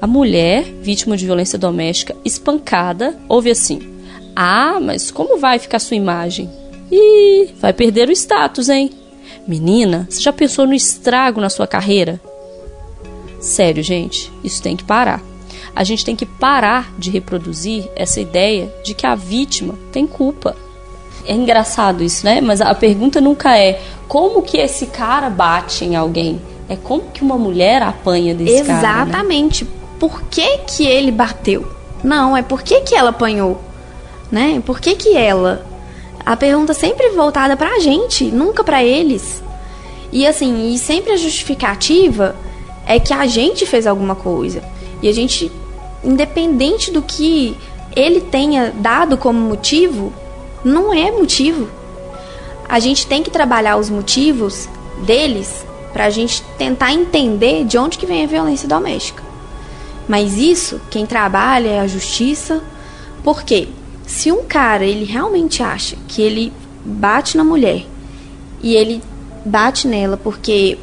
A 0.00 0.06
mulher, 0.06 0.64
vítima 0.82 1.16
de 1.16 1.24
violência 1.24 1.58
doméstica, 1.58 2.16
espancada, 2.24 3.16
ouve 3.28 3.50
assim: 3.50 3.80
Ah, 4.34 4.78
mas 4.80 5.10
como 5.10 5.38
vai 5.38 5.58
ficar 5.58 5.78
sua 5.78 5.96
imagem? 5.96 6.50
Ih, 6.90 7.54
vai 7.60 7.72
perder 7.72 8.08
o 8.08 8.12
status, 8.12 8.68
hein? 8.68 8.90
Menina, 9.46 10.06
você 10.08 10.20
já 10.20 10.32
pensou 10.32 10.66
no 10.66 10.74
estrago 10.74 11.40
na 11.40 11.50
sua 11.50 11.66
carreira? 11.66 12.20
Sério, 13.40 13.82
gente, 13.82 14.32
isso 14.42 14.62
tem 14.62 14.76
que 14.76 14.84
parar. 14.84 15.22
A 15.76 15.84
gente 15.84 16.04
tem 16.04 16.14
que 16.14 16.24
parar 16.24 16.92
de 16.98 17.10
reproduzir 17.10 17.88
essa 17.96 18.20
ideia 18.20 18.72
de 18.84 18.94
que 18.94 19.06
a 19.06 19.14
vítima 19.14 19.74
tem 19.92 20.06
culpa. 20.06 20.56
É 21.26 21.32
engraçado 21.32 22.02
isso, 22.02 22.24
né? 22.24 22.40
Mas 22.40 22.60
a 22.60 22.74
pergunta 22.74 23.20
nunca 23.20 23.58
é 23.58 23.80
como 24.06 24.42
que 24.42 24.58
esse 24.58 24.86
cara 24.86 25.28
bate 25.28 25.84
em 25.84 25.96
alguém. 25.96 26.40
É 26.68 26.76
como 26.76 27.02
que 27.12 27.22
uma 27.22 27.36
mulher 27.36 27.82
apanha 27.82 28.34
desse 28.34 28.60
Exatamente. 28.60 28.82
cara. 28.82 29.04
né? 29.04 29.10
Exatamente. 29.10 29.64
Né? 29.64 29.70
Por 29.98 30.22
que, 30.22 30.58
que 30.58 30.86
ele 30.86 31.10
bateu? 31.10 31.66
Não, 32.02 32.36
é 32.36 32.42
por 32.42 32.62
que, 32.62 32.80
que 32.80 32.94
ela 32.94 33.10
apanhou. 33.10 33.60
Né? 34.30 34.62
Por 34.64 34.80
que, 34.80 34.94
que 34.94 35.16
ela? 35.16 35.66
A 36.24 36.36
pergunta 36.36 36.72
sempre 36.72 37.10
voltada 37.10 37.56
pra 37.56 37.78
gente, 37.80 38.24
nunca 38.24 38.64
pra 38.64 38.82
eles. 38.82 39.42
E 40.10 40.26
assim, 40.26 40.72
e 40.72 40.78
sempre 40.78 41.12
a 41.12 41.16
justificativa 41.16 42.34
é 42.86 42.98
que 42.98 43.12
a 43.12 43.26
gente 43.26 43.66
fez 43.66 43.86
alguma 43.86 44.14
coisa. 44.14 44.62
E 45.02 45.08
a 45.08 45.12
gente 45.12 45.50
independente 46.02 46.90
do 46.90 47.02
que 47.02 47.56
ele 47.96 48.20
tenha 48.20 48.72
dado 48.74 49.16
como 49.16 49.38
motivo, 49.38 50.12
não 50.64 50.92
é 50.92 51.10
motivo. 51.10 51.68
A 52.68 52.78
gente 52.78 53.06
tem 53.06 53.22
que 53.22 53.30
trabalhar 53.30 53.76
os 53.76 53.90
motivos 53.90 54.68
deles 55.04 55.64
para 55.94 56.04
a 56.04 56.10
gente 56.10 56.42
tentar 56.58 56.92
entender 56.92 57.64
de 57.64 57.78
onde 57.78 57.96
que 57.96 58.04
vem 58.04 58.24
a 58.24 58.26
violência 58.26 58.68
doméstica. 58.68 59.22
Mas 60.06 60.36
isso, 60.36 60.78
quem 60.90 61.06
trabalha 61.06 61.68
é 61.68 61.80
a 61.80 61.86
justiça, 61.86 62.62
porque 63.22 63.68
se 64.04 64.30
um 64.30 64.44
cara 64.44 64.84
ele 64.84 65.06
realmente 65.06 65.62
acha 65.62 65.96
que 66.06 66.20
ele 66.20 66.52
bate 66.84 67.38
na 67.38 67.44
mulher 67.44 67.86
e 68.62 68.74
ele 68.74 69.02
bate 69.46 69.88
nela 69.88 70.18
porque 70.18 70.76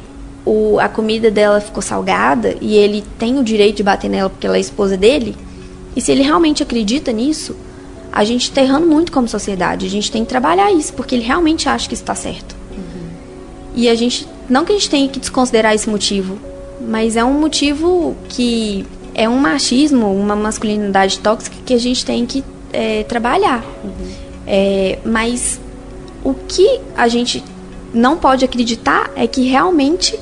o, 0.44 0.80
a 0.80 0.88
comida 0.88 1.30
dela 1.30 1.60
ficou 1.60 1.82
salgada 1.82 2.56
e 2.60 2.74
ele 2.74 3.04
tem 3.16 3.38
o 3.38 3.44
direito 3.44 3.76
de 3.76 3.82
bater 3.84 4.08
nela 4.10 4.28
porque 4.28 4.46
ela 4.46 4.56
é 4.56 4.60
esposa 4.60 4.96
dele, 4.96 5.36
e 5.94 6.00
se 6.00 6.10
ele 6.10 6.22
realmente 6.22 6.62
acredita 6.62 7.12
nisso, 7.12 7.54
a 8.10 8.24
gente 8.24 8.44
está 8.44 8.62
errando 8.62 8.86
muito 8.86 9.12
como 9.12 9.28
sociedade. 9.28 9.86
A 9.86 9.90
gente 9.90 10.10
tem 10.10 10.24
que 10.24 10.28
trabalhar 10.28 10.72
isso, 10.72 10.92
porque 10.94 11.14
ele 11.14 11.24
realmente 11.24 11.68
acha 11.68 11.88
que 11.88 11.94
está 11.94 12.14
certo. 12.14 12.61
E 13.74 13.88
a 13.88 13.94
gente, 13.94 14.28
não 14.48 14.64
que 14.64 14.72
a 14.72 14.74
gente 14.74 14.90
tenha 14.90 15.08
que 15.08 15.18
desconsiderar 15.18 15.74
esse 15.74 15.88
motivo, 15.88 16.38
mas 16.80 17.16
é 17.16 17.24
um 17.24 17.32
motivo 17.32 18.16
que 18.28 18.86
é 19.14 19.28
um 19.28 19.38
machismo, 19.38 20.14
uma 20.14 20.34
masculinidade 20.36 21.18
tóxica 21.18 21.56
que 21.64 21.74
a 21.74 21.78
gente 21.78 22.04
tem 22.04 22.26
que 22.26 22.44
é, 22.72 23.02
trabalhar. 23.04 23.64
Uhum. 23.84 24.10
É, 24.46 24.98
mas 25.04 25.60
o 26.24 26.34
que 26.34 26.80
a 26.96 27.08
gente 27.08 27.42
não 27.92 28.16
pode 28.16 28.44
acreditar 28.44 29.10
é 29.14 29.26
que 29.26 29.42
realmente 29.42 30.18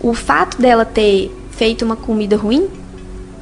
o 0.00 0.14
fato 0.14 0.60
dela 0.60 0.84
ter 0.84 1.30
feito 1.50 1.84
uma 1.84 1.96
comida 1.96 2.36
ruim 2.36 2.68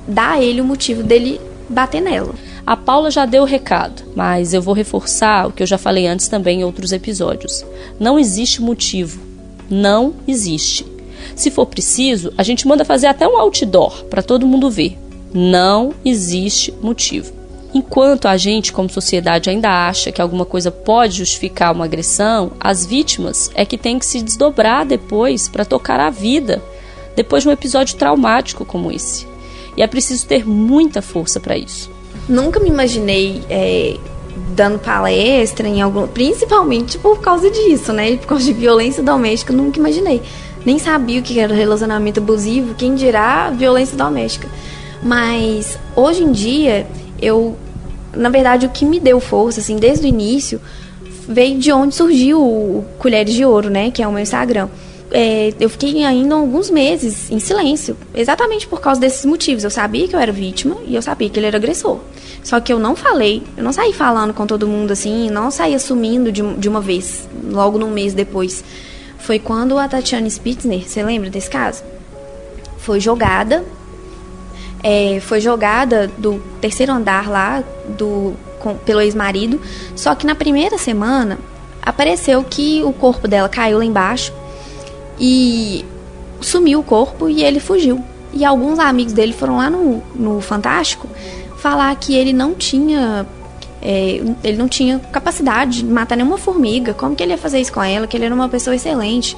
dá 0.06 0.32
a 0.32 0.42
ele 0.42 0.60
o 0.60 0.64
motivo 0.64 1.02
dele 1.02 1.40
bater 1.68 2.00
nela. 2.00 2.34
A 2.66 2.76
Paula 2.76 3.10
já 3.10 3.26
deu 3.26 3.42
o 3.42 3.46
recado, 3.46 4.02
mas 4.16 4.54
eu 4.54 4.62
vou 4.62 4.74
reforçar 4.74 5.46
o 5.46 5.52
que 5.52 5.62
eu 5.62 5.66
já 5.66 5.76
falei 5.76 6.06
antes 6.06 6.28
também 6.28 6.60
em 6.60 6.64
outros 6.64 6.92
episódios. 6.92 7.64
Não 8.00 8.18
existe 8.18 8.62
motivo. 8.62 9.20
Não 9.68 10.14
existe. 10.26 10.86
Se 11.36 11.50
for 11.50 11.66
preciso, 11.66 12.32
a 12.38 12.42
gente 12.42 12.66
manda 12.66 12.84
fazer 12.84 13.06
até 13.06 13.28
um 13.28 13.38
outdoor 13.38 14.04
para 14.04 14.22
todo 14.22 14.46
mundo 14.46 14.70
ver. 14.70 14.98
Não 15.32 15.92
existe 16.04 16.72
motivo. 16.80 17.34
Enquanto 17.74 18.28
a 18.28 18.36
gente, 18.36 18.72
como 18.72 18.88
sociedade, 18.88 19.50
ainda 19.50 19.88
acha 19.88 20.12
que 20.12 20.22
alguma 20.22 20.46
coisa 20.46 20.70
pode 20.70 21.18
justificar 21.18 21.72
uma 21.72 21.84
agressão, 21.84 22.52
as 22.58 22.86
vítimas 22.86 23.50
é 23.54 23.66
que 23.66 23.76
têm 23.76 23.98
que 23.98 24.06
se 24.06 24.22
desdobrar 24.22 24.86
depois 24.86 25.48
para 25.48 25.64
tocar 25.64 26.00
a 26.00 26.08
vida, 26.08 26.62
depois 27.16 27.42
de 27.42 27.48
um 27.48 27.52
episódio 27.52 27.96
traumático 27.96 28.64
como 28.64 28.90
esse. 28.90 29.26
E 29.76 29.82
é 29.82 29.86
preciso 29.86 30.26
ter 30.26 30.46
muita 30.46 31.02
força 31.02 31.40
para 31.40 31.58
isso. 31.58 31.93
Nunca 32.28 32.58
me 32.60 32.68
imaginei 32.68 33.42
é, 33.50 33.96
dando 34.54 34.78
palestra 34.78 35.68
em 35.68 35.82
algum. 35.82 36.06
Principalmente 36.06 36.98
por 36.98 37.20
causa 37.20 37.50
disso, 37.50 37.92
né? 37.92 38.16
Por 38.16 38.28
causa 38.28 38.44
de 38.44 38.52
violência 38.52 39.02
doméstica, 39.02 39.52
nunca 39.52 39.78
imaginei. 39.78 40.22
Nem 40.64 40.78
sabia 40.78 41.20
o 41.20 41.22
que 41.22 41.38
era 41.38 41.54
relacionamento 41.54 42.20
abusivo, 42.20 42.74
quem 42.74 42.94
dirá 42.94 43.50
violência 43.50 43.96
doméstica. 43.96 44.48
Mas 45.02 45.78
hoje 45.94 46.22
em 46.22 46.32
dia 46.32 46.86
eu 47.20 47.56
na 48.16 48.28
verdade, 48.28 48.66
o 48.66 48.68
que 48.68 48.84
me 48.84 49.00
deu 49.00 49.20
força, 49.20 49.60
assim, 49.60 49.76
desde 49.76 50.06
o 50.06 50.08
início, 50.08 50.60
veio 51.28 51.58
de 51.58 51.72
onde 51.72 51.94
surgiu 51.94 52.40
o 52.40 52.84
Colheres 52.98 53.34
de 53.34 53.44
Ouro, 53.44 53.70
né? 53.70 53.90
Que 53.90 54.02
é 54.02 54.08
o 54.08 54.12
meu 54.12 54.22
Instagram. 54.22 54.68
É, 55.11 55.52
eu 55.61 55.68
fiquei 55.68 56.02
ainda 56.05 56.34
alguns 56.34 56.70
meses 56.70 57.30
em 57.30 57.38
silêncio, 57.38 57.96
exatamente 58.14 58.66
por 58.66 58.80
causa 58.80 59.00
desses 59.00 59.24
motivos. 59.24 59.62
Eu 59.62 59.70
sabia 59.70 60.09
que 60.09 60.16
eu 60.16 60.20
era 60.20 60.32
vítima 60.32 60.76
e 60.86 60.94
eu 60.94 61.02
sabia 61.02 61.28
que 61.28 61.38
ele 61.38 61.46
era 61.46 61.57
agressor. 61.57 62.00
Só 62.42 62.59
que 62.61 62.72
eu 62.72 62.78
não 62.78 62.96
falei, 62.96 63.42
eu 63.57 63.62
não 63.62 63.72
saí 63.72 63.92
falando 63.92 64.34
com 64.34 64.46
todo 64.46 64.66
mundo 64.66 64.92
assim, 64.92 65.30
não 65.30 65.50
saí 65.50 65.74
assumindo 65.74 66.32
de, 66.32 66.42
de 66.55 66.68
uma 66.68 66.80
vez, 66.80 67.28
logo 67.50 67.78
num 67.78 67.90
mês 67.90 68.12
depois. 68.12 68.64
Foi 69.18 69.38
quando 69.38 69.78
a 69.78 69.88
Tatiana 69.88 70.28
Spitzner, 70.28 70.86
você 70.86 71.02
lembra 71.02 71.30
desse 71.30 71.48
caso? 71.48 71.82
Foi 72.78 73.00
jogada 73.00 73.64
é, 74.84 75.18
foi 75.20 75.40
jogada 75.40 76.07
do 76.18 76.38
terceiro 76.61 76.92
andar 76.92 77.30
lá 77.30 77.64
do, 77.96 78.34
com, 78.61 78.76
pelo 78.76 79.00
ex-marido. 79.00 79.59
Só 79.96 80.14
que 80.14 80.26
na 80.26 80.34
primeira 80.34 80.76
semana 80.76 81.38
apareceu 81.80 82.44
que 82.44 82.82
o 82.84 82.92
corpo 82.92 83.26
dela 83.26 83.48
caiu 83.48 83.78
lá 83.78 83.84
embaixo 83.84 84.30
e 85.18 85.84
sumiu 86.40 86.80
o 86.80 86.82
corpo 86.82 87.28
e 87.28 87.42
ele 87.42 87.60
fugiu. 87.60 88.02
E 88.32 88.44
alguns 88.44 88.78
amigos 88.78 89.12
dele 89.12 89.32
foram 89.32 89.56
lá 89.56 89.70
no, 89.70 90.02
no 90.14 90.40
Fantástico 90.40 91.08
falar 91.56 91.94
que 91.96 92.14
ele 92.14 92.32
não 92.32 92.54
tinha 92.54 93.26
é, 93.80 94.20
ele 94.42 94.56
não 94.56 94.66
tinha 94.66 94.98
capacidade 94.98 95.82
de 95.82 95.84
matar 95.84 96.16
nenhuma 96.16 96.38
formiga, 96.38 96.94
como 96.94 97.14
que 97.14 97.22
ele 97.22 97.32
ia 97.32 97.38
fazer 97.38 97.60
isso 97.60 97.72
com 97.72 97.82
ela, 97.82 98.06
que 98.06 98.16
ele 98.16 98.24
era 98.24 98.34
uma 98.34 98.48
pessoa 98.48 98.74
excelente 98.74 99.36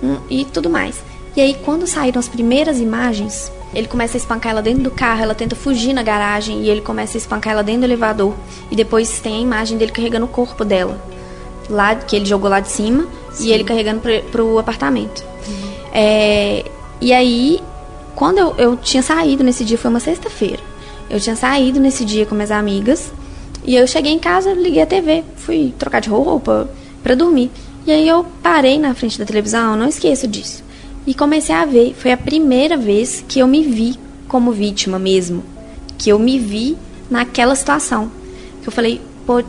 hum, 0.00 0.16
e 0.30 0.44
tudo 0.44 0.70
mais. 0.70 1.02
E 1.36 1.40
aí, 1.40 1.54
quando 1.64 1.86
saíram 1.86 2.18
as 2.18 2.28
primeiras 2.28 2.78
imagens, 2.78 3.50
ele 3.74 3.88
começa 3.88 4.16
a 4.16 4.18
espancar 4.18 4.52
ela 4.52 4.62
dentro 4.62 4.82
do 4.82 4.90
carro, 4.90 5.22
ela 5.22 5.34
tenta 5.34 5.56
fugir 5.56 5.92
na 5.92 6.02
garagem 6.02 6.62
e 6.62 6.70
ele 6.70 6.80
começa 6.80 7.16
a 7.16 7.18
espancar 7.18 7.52
ela 7.52 7.62
dentro 7.62 7.82
do 7.82 7.86
elevador. 7.86 8.34
E 8.70 8.76
depois 8.76 9.20
tem 9.20 9.36
a 9.36 9.40
imagem 9.40 9.76
dele 9.76 9.90
carregando 9.92 10.26
o 10.26 10.28
corpo 10.28 10.64
dela, 10.64 11.00
lá 11.68 11.94
que 11.94 12.14
ele 12.14 12.26
jogou 12.26 12.48
lá 12.48 12.60
de 12.60 12.70
cima, 12.70 13.06
Sim. 13.32 13.46
e 13.46 13.52
ele 13.52 13.64
carregando 13.64 14.00
pro, 14.00 14.22
pro 14.30 14.58
apartamento. 14.58 15.24
Uhum. 15.46 15.70
É, 15.92 16.64
e 17.00 17.12
aí, 17.12 17.60
quando 18.14 18.38
eu, 18.38 18.54
eu 18.56 18.76
tinha 18.76 19.02
saído 19.02 19.42
nesse 19.42 19.64
dia, 19.64 19.78
foi 19.78 19.90
uma 19.90 20.00
sexta-feira. 20.00 20.62
Eu 21.08 21.18
tinha 21.18 21.36
saído 21.36 21.80
nesse 21.80 22.04
dia 22.04 22.26
com 22.26 22.34
minhas 22.34 22.50
amigas 22.50 23.12
e 23.64 23.74
eu 23.74 23.86
cheguei 23.86 24.12
em 24.12 24.18
casa, 24.18 24.52
liguei 24.52 24.82
a 24.82 24.86
TV, 24.86 25.24
fui 25.36 25.74
trocar 25.78 26.00
de 26.00 26.08
roupa 26.08 26.68
para 27.02 27.14
dormir. 27.14 27.50
E 27.86 27.90
aí 27.90 28.06
eu 28.06 28.24
parei 28.42 28.78
na 28.78 28.94
frente 28.94 29.18
da 29.18 29.24
televisão, 29.24 29.76
não 29.76 29.88
esqueço 29.88 30.28
disso 30.28 30.62
e 31.06 31.14
comecei 31.14 31.54
a 31.54 31.64
ver. 31.64 31.94
Foi 31.94 32.12
a 32.12 32.16
primeira 32.16 32.76
vez 32.76 33.24
que 33.26 33.40
eu 33.40 33.46
me 33.46 33.62
vi 33.62 33.98
como 34.28 34.52
vítima 34.52 34.98
mesmo. 34.98 35.42
Que 35.98 36.10
eu 36.10 36.18
me 36.18 36.38
vi 36.38 36.76
naquela 37.10 37.54
situação. 37.54 38.10
Que 38.62 38.68
eu 38.68 38.72
falei, 38.72 39.00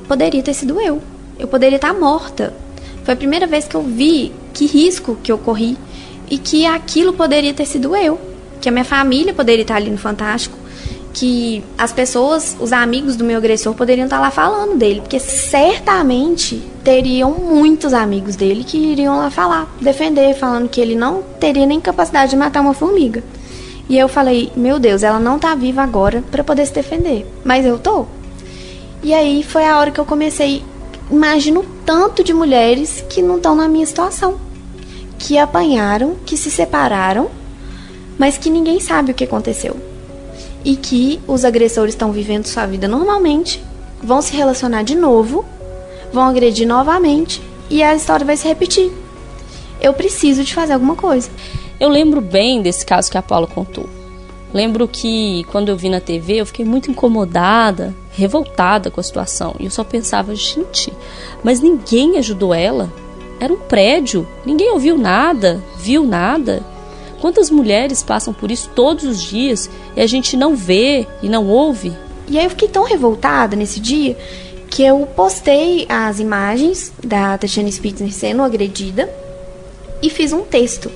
poderia 0.07 0.41
ter 0.41 0.53
sido 0.53 0.79
eu. 0.79 1.01
Eu 1.38 1.47
poderia 1.47 1.75
estar 1.75 1.93
morta. 1.93 2.53
Foi 3.04 3.14
a 3.14 3.18
primeira 3.18 3.47
vez 3.47 3.68
que 3.68 3.76
eu 3.76 3.82
vi 3.82 4.32
que 4.54 4.66
risco 4.66 5.18
que 5.24 5.32
eu 5.32 5.38
corri 5.38 5.78
e 6.30 6.38
que 6.38 6.66
aquilo 6.66 7.14
poderia 7.14 7.54
ter 7.54 7.66
sido 7.66 7.95
eu. 7.95 8.20
Que 8.60 8.70
a 8.70 8.72
minha 8.72 8.86
família 8.86 9.34
poderia 9.34 9.64
estar 9.64 9.76
ali 9.76 9.89
no 9.89 9.97
Fantástico 9.97 10.62
que 11.14 11.64
as 11.78 11.91
pessoas, 11.91 12.56
os 12.60 12.72
amigos 12.72 13.16
do 13.16 13.24
meu 13.24 13.38
agressor 13.38 13.74
poderiam 13.74 14.06
estar 14.06 14.20
lá 14.20 14.32
falando 14.32 14.78
dele, 14.78 15.02
porque 15.02 15.20
certamente 15.20 16.62
teriam 16.84 17.32
muitos 17.32 17.93
amigos 17.93 18.36
dele 18.36 18.64
que 18.64 18.78
iriam 18.78 19.18
lá 19.18 19.30
falar, 19.30 19.68
defender, 19.82 20.34
falando 20.36 20.70
que 20.70 20.80
ele 20.80 20.95
não 20.95 21.22
teria 21.39 21.66
nem 21.66 21.80
capacidade 21.80 22.32
de 22.32 22.38
matar 22.38 22.62
uma 22.62 22.74
formiga. 22.74 23.24
E 23.89 23.97
eu 23.97 24.08
falei, 24.08 24.52
meu 24.56 24.80
Deus, 24.80 25.04
ela 25.04 25.20
não 25.20 25.38
tá 25.38 25.54
viva 25.54 25.82
agora 25.82 26.24
para 26.32 26.43
poder 26.43 26.66
se 26.66 26.74
defender, 26.74 27.26
mas 27.43 27.66
eu 27.66 27.78
tô. 27.78 28.06
E 29.04 29.14
aí 29.14 29.43
foi 29.43 29.66
a 29.66 29.78
hora 29.78 29.91
que 29.91 29.99
eu 29.99 30.06
comecei, 30.06 30.64
imagino 31.12 31.66
tanto 31.86 32.24
de 32.24 32.34
mulheres 32.34 33.03
que 33.09 33.22
não 33.22 33.38
estão 33.38 33.55
na 33.55 33.68
minha 33.68 33.86
situação, 33.86 34.39
que 35.20 35.38
apanharam, 35.38 36.16
que 36.26 36.38
se 36.38 36.49
separaram, 36.49 37.30
mas 38.18 38.38
que 38.38 38.49
ninguém 38.49 38.80
sabe 38.80 39.12
o 39.12 39.16
que 39.16 39.24
aconteceu 39.24 39.76
e 40.64 40.76
que 40.76 41.20
os 41.28 41.43
agressores 41.43 41.93
estão 41.93 42.12
vivendo 42.12 42.45
sua 42.45 42.66
vida 42.66 42.88
normalmente, 42.88 43.64
vão 44.01 44.22
se 44.22 44.36
relacionar 44.36 44.84
de 44.84 44.95
novo, 44.95 45.43
vão 46.14 46.24
agredir 46.24 46.68
novamente 46.68 47.41
e 47.70 47.82
a 47.82 47.95
história 47.95 48.26
vai 48.26 48.38
se 48.38 48.47
repetir. 48.47 48.91
Eu 49.82 49.93
preciso 49.93 50.43
de 50.43 50.53
fazer 50.53 50.74
alguma 50.74 50.95
coisa. 50.95 51.30
Eu 51.80 51.89
lembro 51.89 52.22
bem 52.22 52.62
desse 52.62 52.86
caso 52.86 53.09
que 53.09 53.18
a 53.18 53.22
Paula 53.24 53.47
contou. 53.47 53.89
Lembro 54.54 54.88
que 54.88 55.45
quando 55.45 55.70
eu 55.70 55.78
vi 55.78 55.89
na 55.89 56.02
TV, 56.02 56.41
eu 56.41 56.45
fiquei 56.45 56.66
muito 56.66 56.91
incomodada, 56.91 57.95
revoltada 58.12 58.91
com 58.91 58.99
a 58.99 59.04
situação. 59.04 59.56
E 59.60 59.66
eu 59.66 59.72
só 59.72 59.84
pensava, 59.84 60.36
gente, 60.36 60.91
mas 61.43 61.62
ninguém 61.62 62.18
ajudou 62.18 62.54
ela. 62.54 62.91
Era 63.39 63.54
um 63.54 63.58
prédio, 63.60 64.28
ninguém 64.45 64.72
ouviu 64.72 64.97
nada, 64.97 65.64
viu 65.78 66.06
nada. 66.06 66.64
Quantas 67.22 67.49
mulheres 67.49 68.04
passam 68.04 68.34
por 68.34 68.52
isso 68.52 68.70
todos 68.76 69.04
os 69.04 69.22
dias 69.22 69.70
e 69.95 70.02
a 70.02 70.08
gente 70.08 70.36
não 70.36 70.56
vê 70.56 71.08
e 71.22 71.30
não 71.30 71.47
ouve? 71.47 71.93
E 72.28 72.38
aí 72.38 72.45
eu 72.45 72.49
fiquei 72.49 72.68
tão 72.68 72.84
revoltada 72.84 73.56
nesse 73.56 73.80
dia 73.80 74.18
que 74.70 74.84
eu 74.84 75.06
postei 75.16 75.86
as 75.89 76.20
imagens 76.20 76.93
da 77.04 77.38
Tatiana 77.38 77.70
Spitzner 77.70 78.14
sendo 78.14 78.41
agredida 78.41 79.10
e 80.02 80.10
fiz 80.10 80.34
um 80.34 80.41
texto. 80.41 80.91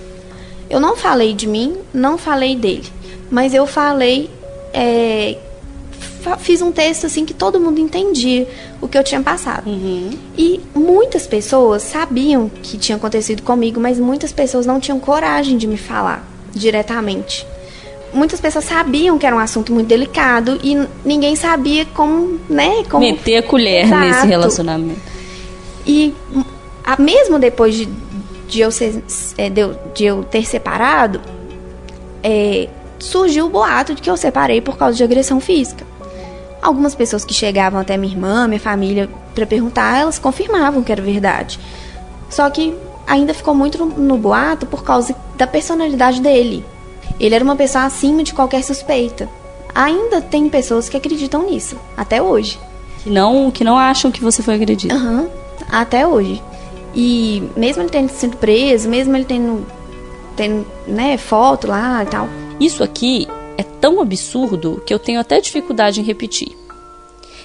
Eu 0.70 0.80
não 0.80 0.96
falei 0.96 1.34
de 1.34 1.46
mim, 1.46 1.78
não 1.94 2.18
falei 2.18 2.56
dele, 2.56 2.86
mas 3.30 3.54
eu 3.54 3.66
falei, 3.66 4.30
é, 4.74 5.38
fiz 6.40 6.62
um 6.62 6.72
texto 6.72 7.06
assim 7.06 7.26
que 7.26 7.34
todo 7.34 7.60
mundo 7.60 7.80
entendia 7.80 8.48
o 8.82 8.88
que 8.88 8.98
eu 8.98 9.04
tinha 9.04 9.22
passado. 9.22 9.70
Uhum. 9.70 10.12
E 10.38 10.62
muitas 10.74 11.28
pessoas 11.28 11.84
sabiam 11.84 12.50
que 12.50 12.78
tinha 12.78 12.96
acontecido 12.96 13.44
comigo, 13.44 13.80
mas 13.80 14.00
muitas 14.00 14.32
pessoas 14.32 14.66
não 14.66 14.80
tinham 14.80 15.00
coragem 15.00 15.58
de 15.58 15.68
me 15.68 15.78
falar 15.78 16.28
diretamente. 16.52 17.46
Muitas 18.14 18.40
pessoas 18.40 18.66
sabiam 18.66 19.18
que 19.18 19.26
era 19.26 19.36
um 19.36 19.40
assunto 19.40 19.74
muito 19.74 19.88
delicado 19.88 20.58
e 20.64 20.88
ninguém 21.04 21.36
sabia 21.36 21.86
como, 21.86 22.40
né, 22.50 22.84
como 22.90 23.06
meter 23.06 23.38
a 23.38 23.44
colher 23.44 23.86
Exato. 23.86 24.06
nesse 24.06 24.28
relacionamento. 24.28 25.02
E 25.86 26.14
a, 26.84 27.00
mesmo 27.00 27.38
depois 27.38 27.76
de, 27.76 27.90
de, 28.48 28.62
eu 28.62 28.72
ser, 28.72 29.04
é, 29.38 29.50
de, 29.50 29.62
eu, 29.62 29.76
de 29.94 30.06
eu 30.06 30.24
ter 30.24 30.46
separado, 30.46 31.20
é, 32.24 32.70
surgiu 33.00 33.46
o 33.46 33.50
boato 33.50 33.94
de 33.94 34.02
que 34.02 34.10
eu 34.10 34.18
separei 34.18 34.62
por 34.62 34.78
causa 34.78 34.96
de 34.96 35.04
agressão 35.04 35.40
física. 35.40 35.86
Algumas 36.62 36.96
pessoas 36.96 37.24
que 37.24 37.34
chegavam 37.34 37.80
até 37.80 37.96
minha 37.98 38.14
irmã, 38.14 38.48
minha 38.48 38.60
família, 38.60 39.10
para 39.34 39.46
perguntar, 39.46 40.00
elas 40.00 40.18
confirmavam 40.18 40.82
que 40.82 40.92
era 40.92 41.02
verdade. 41.02 41.60
Só 42.30 42.50
que 42.50 42.76
ainda 43.06 43.34
ficou 43.34 43.54
muito 43.54 43.78
no, 43.78 43.86
no 43.86 44.18
boato 44.18 44.66
por 44.66 44.84
causa 44.84 45.16
da 45.36 45.46
personalidade 45.46 46.22
dele. 46.22 46.66
Ele 47.20 47.36
era 47.36 47.44
uma 47.44 47.56
pessoa 47.56 47.86
acima 47.86 48.24
de 48.24 48.34
qualquer 48.34 48.64
suspeita. 48.64 49.30
Ainda 49.74 50.22
tem 50.22 50.50
pessoas 50.50 50.90
que 50.90 50.98
acreditam 50.98 51.44
nisso, 51.44 51.78
até 51.96 52.22
hoje. 52.22 52.60
Que 53.04 53.10
não, 53.10 53.52
que 53.52 53.64
não 53.64 53.78
acham 53.78 54.10
que 54.10 54.22
você 54.22 54.42
foi 54.42 54.56
agredido. 54.56 54.96
Uhum, 54.96 55.30
até 55.70 56.08
hoje. 56.08 56.42
E 56.96 57.44
mesmo 57.56 57.84
ele 57.84 57.90
tendo 57.90 58.10
sido 58.10 58.38
preso, 58.38 58.90
mesmo 58.90 59.16
ele 59.16 59.26
tendo, 59.26 59.66
tendo 60.36 60.66
né, 60.88 61.18
foto 61.18 61.68
lá 61.68 62.04
e 62.04 62.06
tal. 62.08 62.28
Isso 62.60 62.84
aqui 62.84 63.28
é 63.58 63.64
tão 63.64 64.02
absurdo 64.02 64.82
que 64.86 64.94
eu 64.94 65.00
tenho 65.00 65.20
até 65.20 65.40
dificuldade 65.42 66.00
em 66.00 66.04
repetir. 66.04 66.56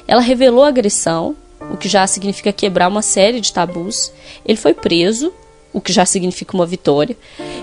Ela 0.07 0.21
revelou 0.21 0.65
agressão, 0.65 1.37
o 1.73 1.77
que 1.77 1.89
já 1.89 2.07
significa 2.07 2.53
quebrar 2.53 2.89
uma 2.89 3.03
série 3.03 3.41
de 3.41 3.53
tabus. 3.53 4.13
Ele 4.45 4.57
foi 4.57 4.75
preso, 4.75 5.33
o 5.73 5.81
que 5.81 5.93
já 5.93 6.05
significa 6.07 6.57
uma 6.57 6.67
vitória. 6.67 7.17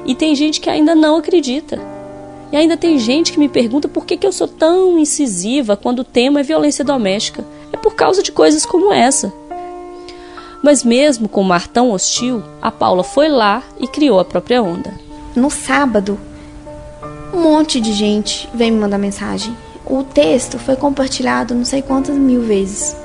E 0.06 0.16
tem 0.16 0.36
gente 0.36 0.62
que 0.62 0.70
ainda 0.70 0.95
não 0.95 1.18
acredita. 1.18 1.80
E 2.52 2.56
ainda 2.56 2.78
tem 2.78 2.98
gente 2.98 3.34
que 3.34 3.39
me 3.39 3.50
pergunta 3.50 3.88
por 3.88 4.06
que, 4.06 4.16
que 4.16 4.26
eu 4.26 4.32
sou 4.32 4.48
tão 4.48 4.98
incisiva 4.98 5.76
quando 5.76 6.00
o 6.00 6.06
tema 6.06 6.39
é 6.39 6.43
violência 6.43 6.86
doméstica. 6.86 7.45
É 7.74 7.78
por 7.78 7.95
causa 7.95 8.24
de 8.24 8.32
coisas 8.32 8.66
como 8.66 8.93
essa. 8.93 9.34
Mas 10.64 10.84
mesmo 10.84 11.28
com 11.28 11.41
o 11.41 11.45
mar 11.45 11.68
tão 11.68 11.91
hostil, 11.91 12.41
a 12.62 12.72
Paula 12.72 13.04
foi 13.04 13.28
lá 13.28 13.64
e 13.80 13.88
criou 13.88 14.20
a 14.20 14.26
própria 14.26 14.62
onda. 14.62 14.93
No 15.36 15.52
sábado, 15.52 16.18
um 17.34 17.41
monte 17.41 17.80
de 17.80 17.93
gente 17.93 18.49
vem 18.53 18.71
me 18.71 18.80
mandar 18.80 18.97
mensagem. 18.97 19.55
O 19.86 20.03
texto 20.03 20.57
foi 20.59 20.75
compartilhado 20.75 21.55
não 21.55 21.65
sei 21.65 21.82
quantas 21.82 22.15
mil 22.15 22.41
vezes. 22.41 22.95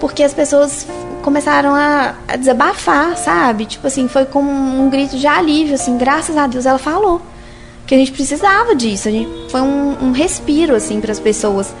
Porque 0.00 0.22
as 0.22 0.32
pessoas 0.32 0.86
começaram 1.22 1.74
a, 1.74 2.14
a 2.26 2.36
desabafar, 2.36 3.16
sabe? 3.16 3.66
Tipo 3.66 3.86
assim, 3.86 4.08
foi 4.08 4.24
como 4.24 4.50
um 4.50 4.88
grito 4.88 5.16
de 5.16 5.26
alívio, 5.26 5.74
assim, 5.74 5.98
graças 5.98 6.36
a 6.36 6.46
Deus 6.46 6.66
ela 6.66 6.78
falou. 6.78 7.20
Que 7.86 7.94
a 7.94 7.98
gente 7.98 8.12
precisava 8.12 8.74
disso, 8.74 9.08
a 9.08 9.10
gente, 9.10 9.50
foi 9.50 9.62
um, 9.62 9.96
um 10.02 10.12
respiro, 10.12 10.74
assim, 10.74 11.00
para 11.00 11.10
as 11.10 11.18
pessoas. 11.18 11.74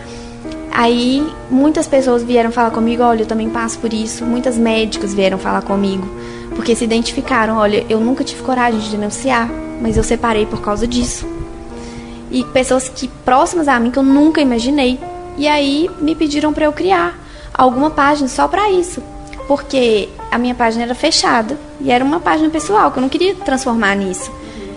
Aí 0.72 1.26
muitas 1.50 1.86
pessoas 1.86 2.22
vieram 2.22 2.50
falar 2.50 2.70
comigo, 2.70 3.02
olha, 3.02 3.22
eu 3.22 3.26
também 3.26 3.50
passo 3.50 3.78
por 3.78 3.92
isso. 3.92 4.24
Muitas 4.24 4.56
médicas 4.56 5.14
vieram 5.14 5.38
falar 5.38 5.62
comigo, 5.62 6.08
porque 6.56 6.74
se 6.74 6.84
identificaram, 6.84 7.56
olha, 7.56 7.84
eu 7.88 8.00
nunca 8.00 8.24
tive 8.24 8.42
coragem 8.42 8.80
de 8.80 8.90
denunciar, 8.90 9.50
mas 9.80 9.96
eu 9.96 10.02
separei 10.02 10.46
por 10.46 10.60
causa 10.60 10.86
disso 10.86 11.37
e 12.30 12.44
pessoas 12.44 12.88
que 12.88 13.08
próximas 13.24 13.68
a 13.68 13.78
mim 13.78 13.90
que 13.90 13.98
eu 13.98 14.02
nunca 14.02 14.40
imaginei. 14.40 14.98
E 15.36 15.46
aí 15.46 15.88
me 16.00 16.14
pediram 16.14 16.52
para 16.52 16.64
eu 16.64 16.72
criar 16.72 17.18
alguma 17.54 17.90
página 17.90 18.28
só 18.28 18.46
para 18.48 18.70
isso, 18.70 19.02
porque 19.46 20.08
a 20.30 20.38
minha 20.38 20.54
página 20.54 20.84
era 20.84 20.94
fechada 20.94 21.56
e 21.80 21.90
era 21.90 22.04
uma 22.04 22.20
página 22.20 22.50
pessoal 22.50 22.90
que 22.90 22.98
eu 22.98 23.02
não 23.02 23.08
queria 23.08 23.34
transformar 23.34 23.94
nisso. 23.94 24.30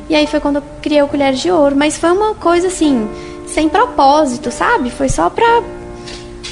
E 0.10 0.16
aí 0.16 0.28
foi 0.28 0.40
quando 0.40 0.58
eu 0.58 0.64
criei 0.82 1.02
o 1.02 1.08
Colheres 1.08 1.40
de 1.40 1.50
Ouro, 1.50 1.76
mas 1.76 1.98
foi 1.98 2.12
uma 2.12 2.36
coisa 2.36 2.68
assim, 2.68 3.10
sem 3.48 3.70
propósito, 3.70 4.52
sabe? 4.52 4.90
Foi 4.90 5.08
só 5.08 5.30
pra, 5.30 5.64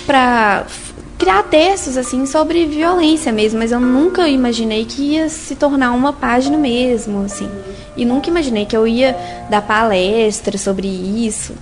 pra 0.05 0.65
criar 1.19 1.43
textos 1.43 1.97
assim 1.97 2.25
sobre 2.25 2.65
violência 2.65 3.29
mesmo, 3.29 3.59
mas 3.59 3.73
eu 3.73 3.79
nunca 3.79 4.29
imaginei 4.29 4.85
que 4.85 5.01
ia 5.01 5.27
se 5.27 5.53
tornar 5.53 5.91
uma 5.91 6.13
página 6.13 6.57
mesmo, 6.57 7.23
assim. 7.25 7.49
E 7.97 8.05
nunca 8.05 8.29
imaginei 8.29 8.65
que 8.65 8.75
eu 8.75 8.87
ia 8.87 9.15
dar 9.49 9.61
palestra 9.61 10.57
sobre 10.57 10.87
isso. 10.87 11.53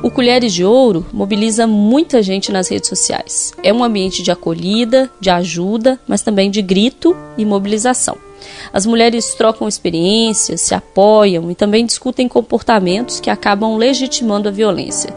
O 0.00 0.10
Colheres 0.10 0.54
de 0.54 0.64
Ouro 0.64 1.04
mobiliza 1.12 1.66
muita 1.66 2.22
gente 2.22 2.52
nas 2.52 2.68
redes 2.68 2.88
sociais. 2.88 3.52
É 3.64 3.72
um 3.72 3.82
ambiente 3.82 4.22
de 4.22 4.30
acolhida, 4.30 5.10
de 5.20 5.28
ajuda, 5.28 5.98
mas 6.06 6.22
também 6.22 6.48
de 6.48 6.62
grito 6.62 7.14
e 7.36 7.44
mobilização. 7.44 8.16
As 8.72 8.86
mulheres 8.86 9.34
trocam 9.34 9.68
experiências, 9.68 10.60
se 10.60 10.74
apoiam 10.74 11.50
e 11.50 11.54
também 11.54 11.84
discutem 11.84 12.28
comportamentos 12.28 13.18
que 13.18 13.28
acabam 13.28 13.76
legitimando 13.76 14.48
a 14.48 14.52
violência. 14.52 15.14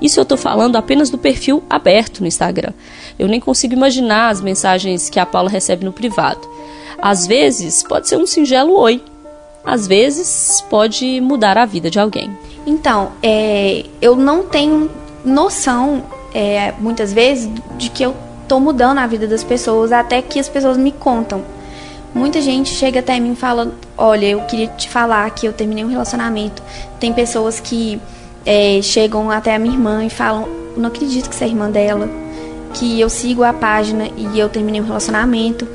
Isso 0.00 0.20
eu 0.20 0.22
estou 0.22 0.36
falando 0.36 0.76
apenas 0.76 1.08
do 1.08 1.16
perfil 1.16 1.62
aberto 1.70 2.20
no 2.20 2.26
Instagram. 2.26 2.72
Eu 3.18 3.28
nem 3.28 3.40
consigo 3.40 3.74
imaginar 3.74 4.28
as 4.28 4.40
mensagens 4.40 5.08
que 5.08 5.18
a 5.18 5.26
Paula 5.26 5.48
recebe 5.48 5.84
no 5.84 5.92
privado. 5.92 6.40
Às 7.00 7.26
vezes, 7.26 7.82
pode 7.82 8.08
ser 8.08 8.16
um 8.16 8.26
singelo 8.26 8.74
oi. 8.78 9.02
Às 9.64 9.86
vezes, 9.86 10.60
pode 10.70 11.20
mudar 11.20 11.58
a 11.58 11.66
vida 11.66 11.90
de 11.90 11.98
alguém. 11.98 12.36
Então, 12.66 13.12
é, 13.22 13.84
eu 14.00 14.16
não 14.16 14.44
tenho 14.44 14.90
noção, 15.24 16.04
é, 16.34 16.72
muitas 16.78 17.12
vezes, 17.12 17.50
de 17.76 17.90
que 17.90 18.02
eu 18.02 18.14
estou 18.42 18.60
mudando 18.60 18.98
a 18.98 19.06
vida 19.06 19.26
das 19.26 19.42
pessoas, 19.42 19.92
até 19.92 20.22
que 20.22 20.38
as 20.38 20.48
pessoas 20.48 20.76
me 20.76 20.92
contam. 20.92 21.42
Muita 22.14 22.40
gente 22.40 22.70
chega 22.70 23.00
até 23.00 23.18
mim 23.20 23.32
e 23.32 23.36
fala: 23.36 23.72
Olha, 23.98 24.26
eu 24.26 24.40
queria 24.42 24.68
te 24.68 24.88
falar 24.88 25.28
que 25.30 25.46
eu 25.46 25.52
terminei 25.52 25.84
um 25.84 25.88
relacionamento. 25.88 26.62
Tem 26.98 27.12
pessoas 27.12 27.60
que 27.60 28.00
é, 28.44 28.80
chegam 28.82 29.30
até 29.30 29.54
a 29.54 29.58
minha 29.58 29.74
irmã 29.74 30.04
e 30.04 30.08
falam: 30.08 30.48
Não 30.76 30.88
acredito 30.88 31.28
que 31.28 31.34
você 31.34 31.44
é 31.44 31.48
irmã 31.48 31.70
dela. 31.70 32.08
Que 32.74 33.00
eu 33.00 33.08
sigo 33.08 33.42
a 33.42 33.52
página 33.52 34.08
e 34.16 34.38
eu 34.38 34.48
terminei 34.48 34.80
um 34.80 34.84
relacionamento 34.84 35.66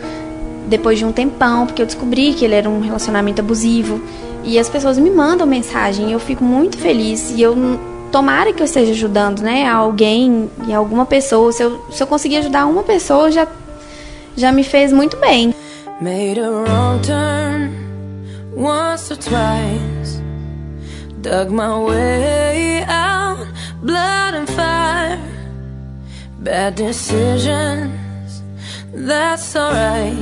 depois 0.68 1.00
de 1.00 1.06
um 1.06 1.12
tempão, 1.12 1.66
porque 1.66 1.82
eu 1.82 1.86
descobri 1.86 2.34
que 2.34 2.46
ele 2.46 2.56
era 2.56 2.70
um 2.70 2.80
relacionamento 2.80 3.42
abusivo. 3.42 4.02
E 4.44 4.58
as 4.58 4.70
pessoas 4.70 4.98
me 4.98 5.10
mandam 5.10 5.46
mensagem 5.46 6.10
e 6.10 6.12
eu 6.14 6.20
fico 6.20 6.44
muito 6.44 6.78
feliz. 6.78 7.32
E 7.32 7.42
eu 7.42 7.56
tomara 8.12 8.54
que 8.54 8.62
eu 8.62 8.66
esteja 8.66 8.92
ajudando, 8.92 9.42
né, 9.42 9.68
alguém 9.68 10.50
e 10.68 10.74
alguma 10.74 11.06
pessoa. 11.06 11.52
Se 11.52 11.64
eu, 11.64 11.84
se 11.92 12.02
eu 12.02 12.08
conseguir 12.08 12.38
ajudar 12.38 12.66
uma 12.66 12.84
pessoa, 12.84 13.32
já, 13.32 13.48
já 14.36 14.52
me 14.52 14.64
fez 14.64 14.92
muito 14.92 15.18
bem. 15.18 15.54
Made 16.02 16.40
a 16.40 16.50
wrong 16.50 17.00
turn 17.02 17.72
once 18.56 19.12
or 19.12 19.18
twice. 19.18 20.22
Dug 21.22 21.52
my 21.52 21.78
way 21.86 22.84
out, 22.88 23.46
blood 23.84 24.36
and 24.36 24.48
fire. 24.48 25.31
Bad 26.42 26.76
decisions, 26.76 28.42
that's 28.96 29.56
alright. 29.56 30.18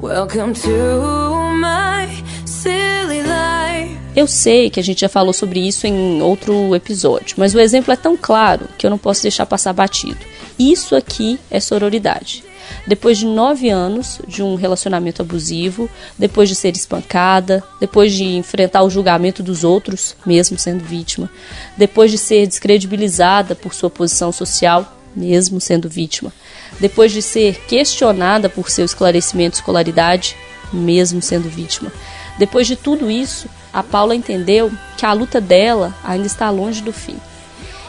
Welcome 0.00 0.52
to 0.54 1.52
my 1.60 2.08
silly 2.44 3.22
life. 3.22 3.96
Eu 4.16 4.26
sei 4.26 4.70
que 4.70 4.80
a 4.80 4.82
gente 4.82 5.02
já 5.02 5.08
falou 5.08 5.32
sobre 5.32 5.60
isso 5.60 5.86
em 5.86 6.20
outro 6.20 6.74
episódio, 6.74 7.36
mas 7.38 7.54
o 7.54 7.60
exemplo 7.60 7.92
é 7.92 7.96
tão 7.96 8.16
claro 8.16 8.68
que 8.76 8.84
eu 8.84 8.90
não 8.90 8.98
posso 8.98 9.22
deixar 9.22 9.46
passar 9.46 9.72
batido. 9.72 10.18
Isso 10.58 10.94
aqui 10.94 11.38
é 11.50 11.58
sororidade. 11.58 12.44
Depois 12.86 13.18
de 13.18 13.26
nove 13.26 13.68
anos 13.68 14.20
de 14.26 14.42
um 14.42 14.54
relacionamento 14.54 15.20
abusivo, 15.20 15.88
depois 16.18 16.48
de 16.48 16.54
ser 16.54 16.74
espancada, 16.74 17.62
depois 17.80 18.12
de 18.12 18.24
enfrentar 18.24 18.82
o 18.82 18.90
julgamento 18.90 19.42
dos 19.42 19.64
outros, 19.64 20.16
mesmo 20.24 20.58
sendo 20.58 20.84
vítima, 20.84 21.30
depois 21.76 22.10
de 22.10 22.18
ser 22.18 22.46
descredibilizada 22.46 23.54
por 23.54 23.74
sua 23.74 23.90
posição 23.90 24.32
social, 24.32 24.96
mesmo 25.14 25.60
sendo 25.60 25.88
vítima, 25.88 26.32
depois 26.80 27.12
de 27.12 27.22
ser 27.22 27.60
questionada 27.66 28.48
por 28.48 28.70
seu 28.70 28.84
esclarecimento 28.84 29.52
de 29.52 29.56
escolaridade, 29.58 30.36
mesmo 30.72 31.22
sendo 31.22 31.48
vítima. 31.48 31.92
Depois 32.38 32.66
de 32.66 32.74
tudo 32.76 33.10
isso, 33.10 33.48
a 33.72 33.82
Paula 33.82 34.14
entendeu 34.14 34.72
que 34.96 35.06
a 35.06 35.12
luta 35.12 35.40
dela 35.40 35.94
ainda 36.02 36.26
está 36.26 36.50
longe 36.50 36.82
do 36.82 36.92
fim. 36.92 37.16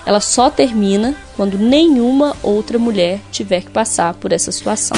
Ela 0.06 0.20
só 0.20 0.50
termina 0.50 1.16
quando 1.36 1.58
nenhuma 1.58 2.36
outra 2.44 2.78
mulher 2.78 3.20
tiver 3.32 3.62
que 3.62 3.72
passar 3.72 4.14
por 4.14 4.32
essa 4.32 4.52
situação. 4.52 4.96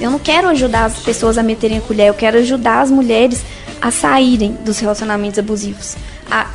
Eu 0.00 0.10
não 0.10 0.18
quero 0.18 0.48
ajudar 0.48 0.84
as 0.84 0.98
pessoas 1.00 1.38
a 1.38 1.42
meterem 1.42 1.78
a 1.78 1.80
colher, 1.80 2.08
eu 2.08 2.14
quero 2.14 2.38
ajudar 2.38 2.82
as 2.82 2.90
mulheres 2.90 3.42
a 3.80 3.90
saírem 3.90 4.52
dos 4.52 4.78
relacionamentos 4.78 5.38
abusivos, 5.38 5.96
a 6.30 6.48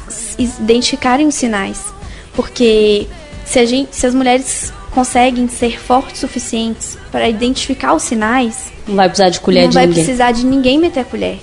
identificarem 0.60 1.28
os 1.28 1.36
sinais. 1.36 1.84
Porque 2.34 3.08
se, 3.46 3.66
gente, 3.66 3.96
se 3.96 4.06
as 4.06 4.14
mulheres 4.14 4.72
conseguem 5.00 5.48
ser 5.48 5.80
fortes 5.80 6.20
suficientes 6.20 6.98
para 7.10 7.30
identificar 7.30 7.94
os 7.94 8.04
sinais, 8.04 8.70
não 8.86 8.98
vai 8.98 9.08
precisar 9.08 9.30
de 9.30 9.40
colher 9.40 9.62
não 9.64 9.70
de 9.70 9.76
vai 9.76 9.88
ninguém. 9.88 10.04
precisar 10.04 10.32
de 10.34 10.46
ninguém 10.46 10.78
meter 10.78 11.00
a 11.00 11.04
colher. 11.06 11.40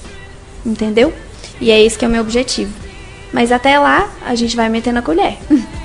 Entendeu? 0.65 1.11
E 1.59 1.71
é 1.71 1.83
esse 1.83 1.99
que 1.99 2.05
é 2.05 2.09
o 2.09 2.11
meu 2.11 2.21
objetivo. 2.21 2.71
Mas 3.33 3.51
até 3.51 3.79
lá, 3.79 4.11
a 4.27 4.35
gente 4.35 4.55
vai 4.55 4.69
metendo 4.69 4.99
a 4.99 5.03
colher. 5.03 5.39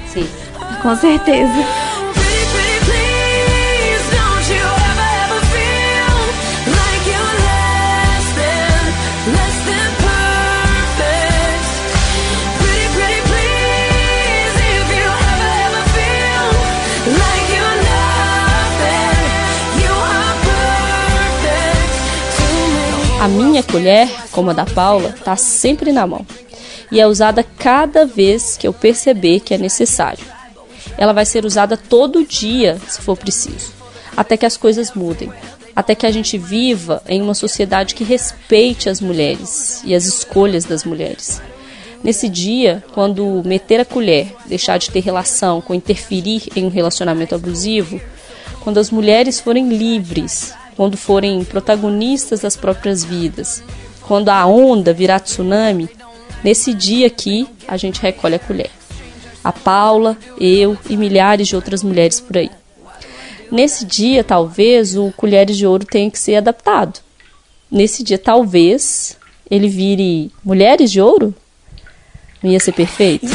Sim. 0.05 0.27
Com 0.83 0.93
certeza. 0.97 1.53
A 23.21 23.27
minha 23.27 23.61
colher, 23.61 24.09
como 24.31 24.49
a 24.49 24.53
da 24.53 24.65
Paula, 24.65 25.13
tá 25.23 25.35
sempre 25.35 25.91
na 25.91 26.07
mão. 26.07 26.25
E 26.91 26.99
é 26.99 27.05
usada 27.05 27.43
cada 27.43 28.03
vez 28.03 28.57
que 28.57 28.67
eu 28.67 28.73
perceber 28.73 29.41
que 29.41 29.53
é 29.53 29.59
necessário. 29.59 30.25
Ela 30.97 31.13
vai 31.13 31.23
ser 31.23 31.45
usada 31.45 31.77
todo 31.77 32.25
dia, 32.25 32.81
se 32.87 32.99
for 32.99 33.15
preciso, 33.15 33.73
até 34.17 34.35
que 34.35 34.45
as 34.47 34.57
coisas 34.57 34.93
mudem, 34.93 35.31
até 35.75 35.93
que 35.93 36.07
a 36.07 36.11
gente 36.11 36.35
viva 36.35 37.03
em 37.07 37.21
uma 37.21 37.35
sociedade 37.35 37.93
que 37.93 38.03
respeite 38.03 38.89
as 38.89 38.99
mulheres 38.99 39.83
e 39.85 39.93
as 39.93 40.05
escolhas 40.05 40.65
das 40.65 40.83
mulheres. 40.83 41.39
Nesse 42.03 42.27
dia, 42.27 42.83
quando 42.91 43.43
meter 43.45 43.79
a 43.81 43.85
colher, 43.85 44.35
deixar 44.47 44.79
de 44.79 44.89
ter 44.89 45.01
relação 45.01 45.61
com 45.61 45.75
interferir 45.75 46.49
em 46.55 46.65
um 46.65 46.69
relacionamento 46.69 47.35
abusivo, 47.35 48.01
quando 48.61 48.79
as 48.79 48.89
mulheres 48.89 49.39
forem 49.39 49.69
livres, 49.69 50.55
quando 50.81 50.97
forem 50.97 51.43
protagonistas 51.43 52.39
das 52.39 52.57
próprias 52.57 53.03
vidas, 53.03 53.61
quando 54.01 54.29
a 54.29 54.47
onda 54.47 54.91
virar 54.91 55.19
tsunami, 55.19 55.87
nesse 56.43 56.73
dia 56.73 57.05
aqui 57.05 57.47
a 57.67 57.77
gente 57.77 58.01
recolhe 58.01 58.33
a 58.33 58.39
colher. 58.39 58.71
A 59.43 59.51
Paula, 59.51 60.17
eu 60.39 60.75
e 60.89 60.97
milhares 60.97 61.47
de 61.47 61.55
outras 61.55 61.83
mulheres 61.83 62.19
por 62.19 62.35
aí. 62.35 62.49
Nesse 63.51 63.85
dia, 63.85 64.23
talvez, 64.23 64.97
o 64.97 65.13
Colheres 65.15 65.55
de 65.55 65.67
Ouro 65.67 65.85
tenha 65.85 66.09
que 66.09 66.17
ser 66.17 66.37
adaptado. 66.37 66.99
Nesse 67.69 68.03
dia, 68.03 68.17
talvez, 68.17 69.15
ele 69.51 69.67
vire 69.67 70.31
Mulheres 70.43 70.91
de 70.91 70.99
Ouro? 70.99 71.31
Não 72.41 72.49
ia 72.49 72.59
ser 72.59 72.71
perfeito? 72.71 73.27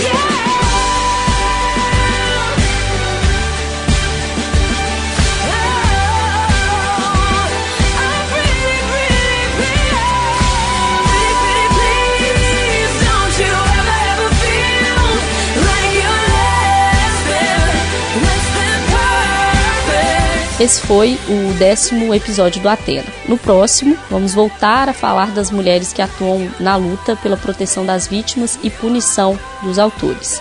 Esse 20.59 20.81
foi 20.81 21.19
o 21.29 21.53
décimo 21.59 22.15
episódio 22.15 22.63
do 22.63 22.69
Atena. 22.71 23.05
No 23.29 23.37
próximo, 23.37 23.95
vamos 24.11 24.33
voltar 24.33 24.89
a 24.89 24.95
falar 24.95 25.27
das 25.33 25.51
mulheres 25.51 25.93
que 25.93 26.01
atuam 26.01 26.49
na 26.59 26.77
luta 26.77 27.15
pela 27.15 27.37
proteção 27.37 27.85
das 27.85 28.07
vítimas 28.07 28.59
e 28.63 28.71
punição 28.71 29.39
dos 29.63 29.79
autores. 29.79 30.41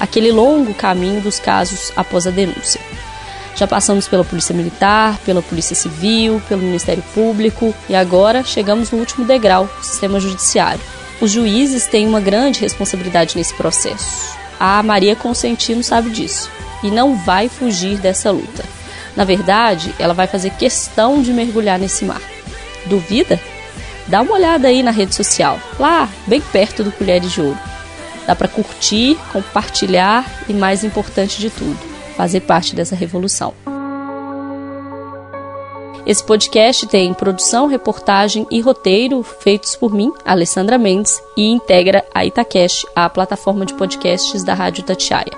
Aquele 0.00 0.32
longo 0.32 0.72
caminho 0.72 1.20
dos 1.20 1.38
casos 1.38 1.92
após 1.94 2.26
a 2.26 2.30
denúncia. 2.30 2.80
Já 3.54 3.66
passamos 3.66 4.08
pela 4.08 4.24
Polícia 4.24 4.54
Militar, 4.54 5.18
pela 5.26 5.42
Polícia 5.42 5.76
Civil, 5.76 6.40
pelo 6.48 6.62
Ministério 6.62 7.04
Público 7.12 7.74
e 7.86 7.94
agora 7.94 8.42
chegamos 8.42 8.90
no 8.90 8.96
último 8.98 9.26
degrau, 9.26 9.68
o 9.78 9.84
sistema 9.84 10.18
judiciário. 10.18 10.80
Os 11.20 11.30
juízes 11.30 11.86
têm 11.86 12.06
uma 12.06 12.20
grande 12.20 12.60
responsabilidade 12.60 13.36
nesse 13.36 13.52
processo. 13.52 14.38
A 14.58 14.82
Maria 14.82 15.14
Consentino 15.14 15.84
sabe 15.84 16.08
disso 16.08 16.50
e 16.82 16.90
não 16.90 17.14
vai 17.14 17.50
fugir 17.50 17.98
dessa 17.98 18.30
luta. 18.30 18.79
Na 19.16 19.24
verdade, 19.24 19.94
ela 19.98 20.14
vai 20.14 20.26
fazer 20.26 20.50
questão 20.50 21.20
de 21.22 21.32
mergulhar 21.32 21.78
nesse 21.78 22.04
mar. 22.04 22.20
Duvida? 22.86 23.40
Dá 24.06 24.22
uma 24.22 24.34
olhada 24.34 24.68
aí 24.68 24.82
na 24.82 24.90
rede 24.90 25.14
social, 25.14 25.58
lá, 25.78 26.08
bem 26.26 26.40
perto 26.40 26.82
do 26.82 26.90
Colheres 26.90 27.30
de 27.30 27.40
Ouro. 27.40 27.58
Dá 28.26 28.34
para 28.34 28.48
curtir, 28.48 29.16
compartilhar 29.32 30.24
e, 30.48 30.52
mais 30.52 30.84
importante 30.84 31.38
de 31.38 31.50
tudo, 31.50 31.78
fazer 32.16 32.40
parte 32.40 32.74
dessa 32.74 32.96
revolução. 32.96 33.54
Esse 36.10 36.24
podcast 36.24 36.88
tem 36.88 37.14
produção, 37.14 37.68
reportagem 37.68 38.44
e 38.50 38.60
roteiro 38.60 39.22
feitos 39.22 39.76
por 39.76 39.94
mim, 39.94 40.12
Alessandra 40.24 40.76
Mendes, 40.76 41.22
e 41.36 41.46
integra 41.46 42.04
a 42.12 42.26
Itacast, 42.26 42.84
a 42.96 43.08
plataforma 43.08 43.64
de 43.64 43.74
podcasts 43.74 44.42
da 44.42 44.52
Rádio 44.52 44.80
Itatiaia. 44.80 45.30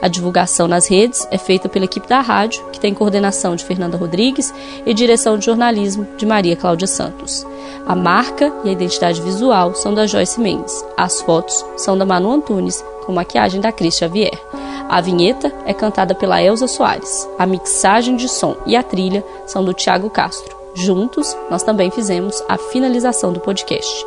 A 0.00 0.06
divulgação 0.06 0.68
nas 0.68 0.86
redes 0.86 1.26
é 1.32 1.36
feita 1.36 1.68
pela 1.68 1.86
equipe 1.86 2.06
da 2.06 2.20
rádio, 2.20 2.64
que 2.70 2.78
tem 2.78 2.94
coordenação 2.94 3.56
de 3.56 3.64
Fernanda 3.64 3.96
Rodrigues 3.96 4.54
e 4.86 4.94
direção 4.94 5.36
de 5.36 5.46
jornalismo 5.46 6.06
de 6.16 6.24
Maria 6.24 6.54
Cláudia 6.54 6.86
Santos. 6.86 7.44
A 7.90 7.96
marca 7.96 8.52
e 8.62 8.68
a 8.68 8.72
identidade 8.72 9.20
visual 9.20 9.74
são 9.74 9.92
da 9.92 10.06
Joyce 10.06 10.40
Mendes. 10.40 10.84
As 10.96 11.20
fotos 11.22 11.66
são 11.76 11.98
da 11.98 12.06
Manu 12.06 12.30
Antunes, 12.30 12.84
com 13.04 13.10
maquiagem 13.12 13.60
da 13.60 13.72
Cris 13.72 13.96
Xavier. 13.96 14.40
A 14.88 15.00
vinheta 15.00 15.52
é 15.66 15.74
cantada 15.74 16.14
pela 16.14 16.40
Elza 16.40 16.68
Soares. 16.68 17.28
A 17.36 17.44
mixagem 17.44 18.14
de 18.14 18.28
som 18.28 18.56
e 18.64 18.76
a 18.76 18.82
trilha 18.84 19.24
são 19.44 19.64
do 19.64 19.74
Tiago 19.74 20.08
Castro. 20.08 20.56
Juntos, 20.72 21.36
nós 21.50 21.64
também 21.64 21.90
fizemos 21.90 22.40
a 22.48 22.56
finalização 22.56 23.32
do 23.32 23.40
podcast. 23.40 24.06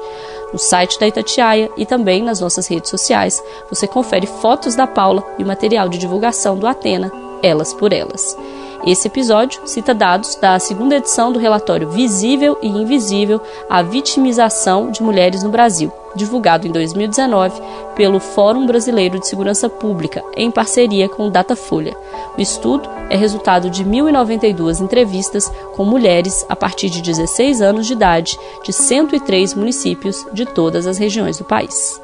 No 0.53 0.57
site 0.57 0.97
da 0.97 1.05
Itatiaia 1.05 1.69
e 1.75 1.85
também 1.85 2.23
nas 2.23 2.39
nossas 2.39 2.65
redes 2.67 2.89
sociais, 2.89 3.43
você 3.69 3.85
confere 3.85 4.25
fotos 4.25 4.75
da 4.75 4.87
Paula 4.87 5.25
e 5.37 5.43
material 5.43 5.89
de 5.89 5.97
divulgação 5.97 6.57
do 6.57 6.67
Atena, 6.67 7.11
Elas 7.43 7.73
por 7.73 7.91
Elas. 7.91 8.37
Esse 8.85 9.07
episódio 9.07 9.61
cita 9.65 9.93
dados 9.93 10.35
da 10.35 10.59
segunda 10.59 10.97
edição 10.97 11.31
do 11.31 11.39
relatório 11.39 11.89
Visível 11.89 12.57
e 12.61 12.67
Invisível 12.67 13.41
a 13.69 13.81
vitimização 13.81 14.91
de 14.91 15.01
mulheres 15.01 15.41
no 15.41 15.49
Brasil, 15.49 15.89
divulgado 16.13 16.67
em 16.67 16.71
2019 16.71 17.61
pelo 17.95 18.19
Fórum 18.19 18.65
Brasileiro 18.65 19.19
de 19.19 19.27
Segurança 19.27 19.69
Pública, 19.69 20.21
em 20.35 20.51
parceria 20.51 21.07
com 21.07 21.27
o 21.27 21.31
Datafolha. 21.31 21.95
O 22.37 22.41
estudo 22.41 22.89
é 23.09 23.15
resultado 23.15 23.69
de 23.69 23.85
1.092 23.85 24.81
entrevistas 24.81 25.49
com 25.77 25.85
mulheres 25.85 26.45
a 26.49 26.55
partir 26.55 26.89
de 26.89 27.01
16 27.01 27.61
anos 27.61 27.87
de 27.87 27.93
idade 27.93 28.37
de 28.65 28.73
103 28.73 29.53
municípios 29.53 30.25
de 30.33 30.45
todas 30.45 30.87
as 30.87 30.97
regiões 30.97 31.37
do 31.37 31.45
país. 31.45 32.01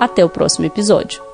Até 0.00 0.24
o 0.24 0.30
próximo 0.30 0.64
episódio. 0.64 1.33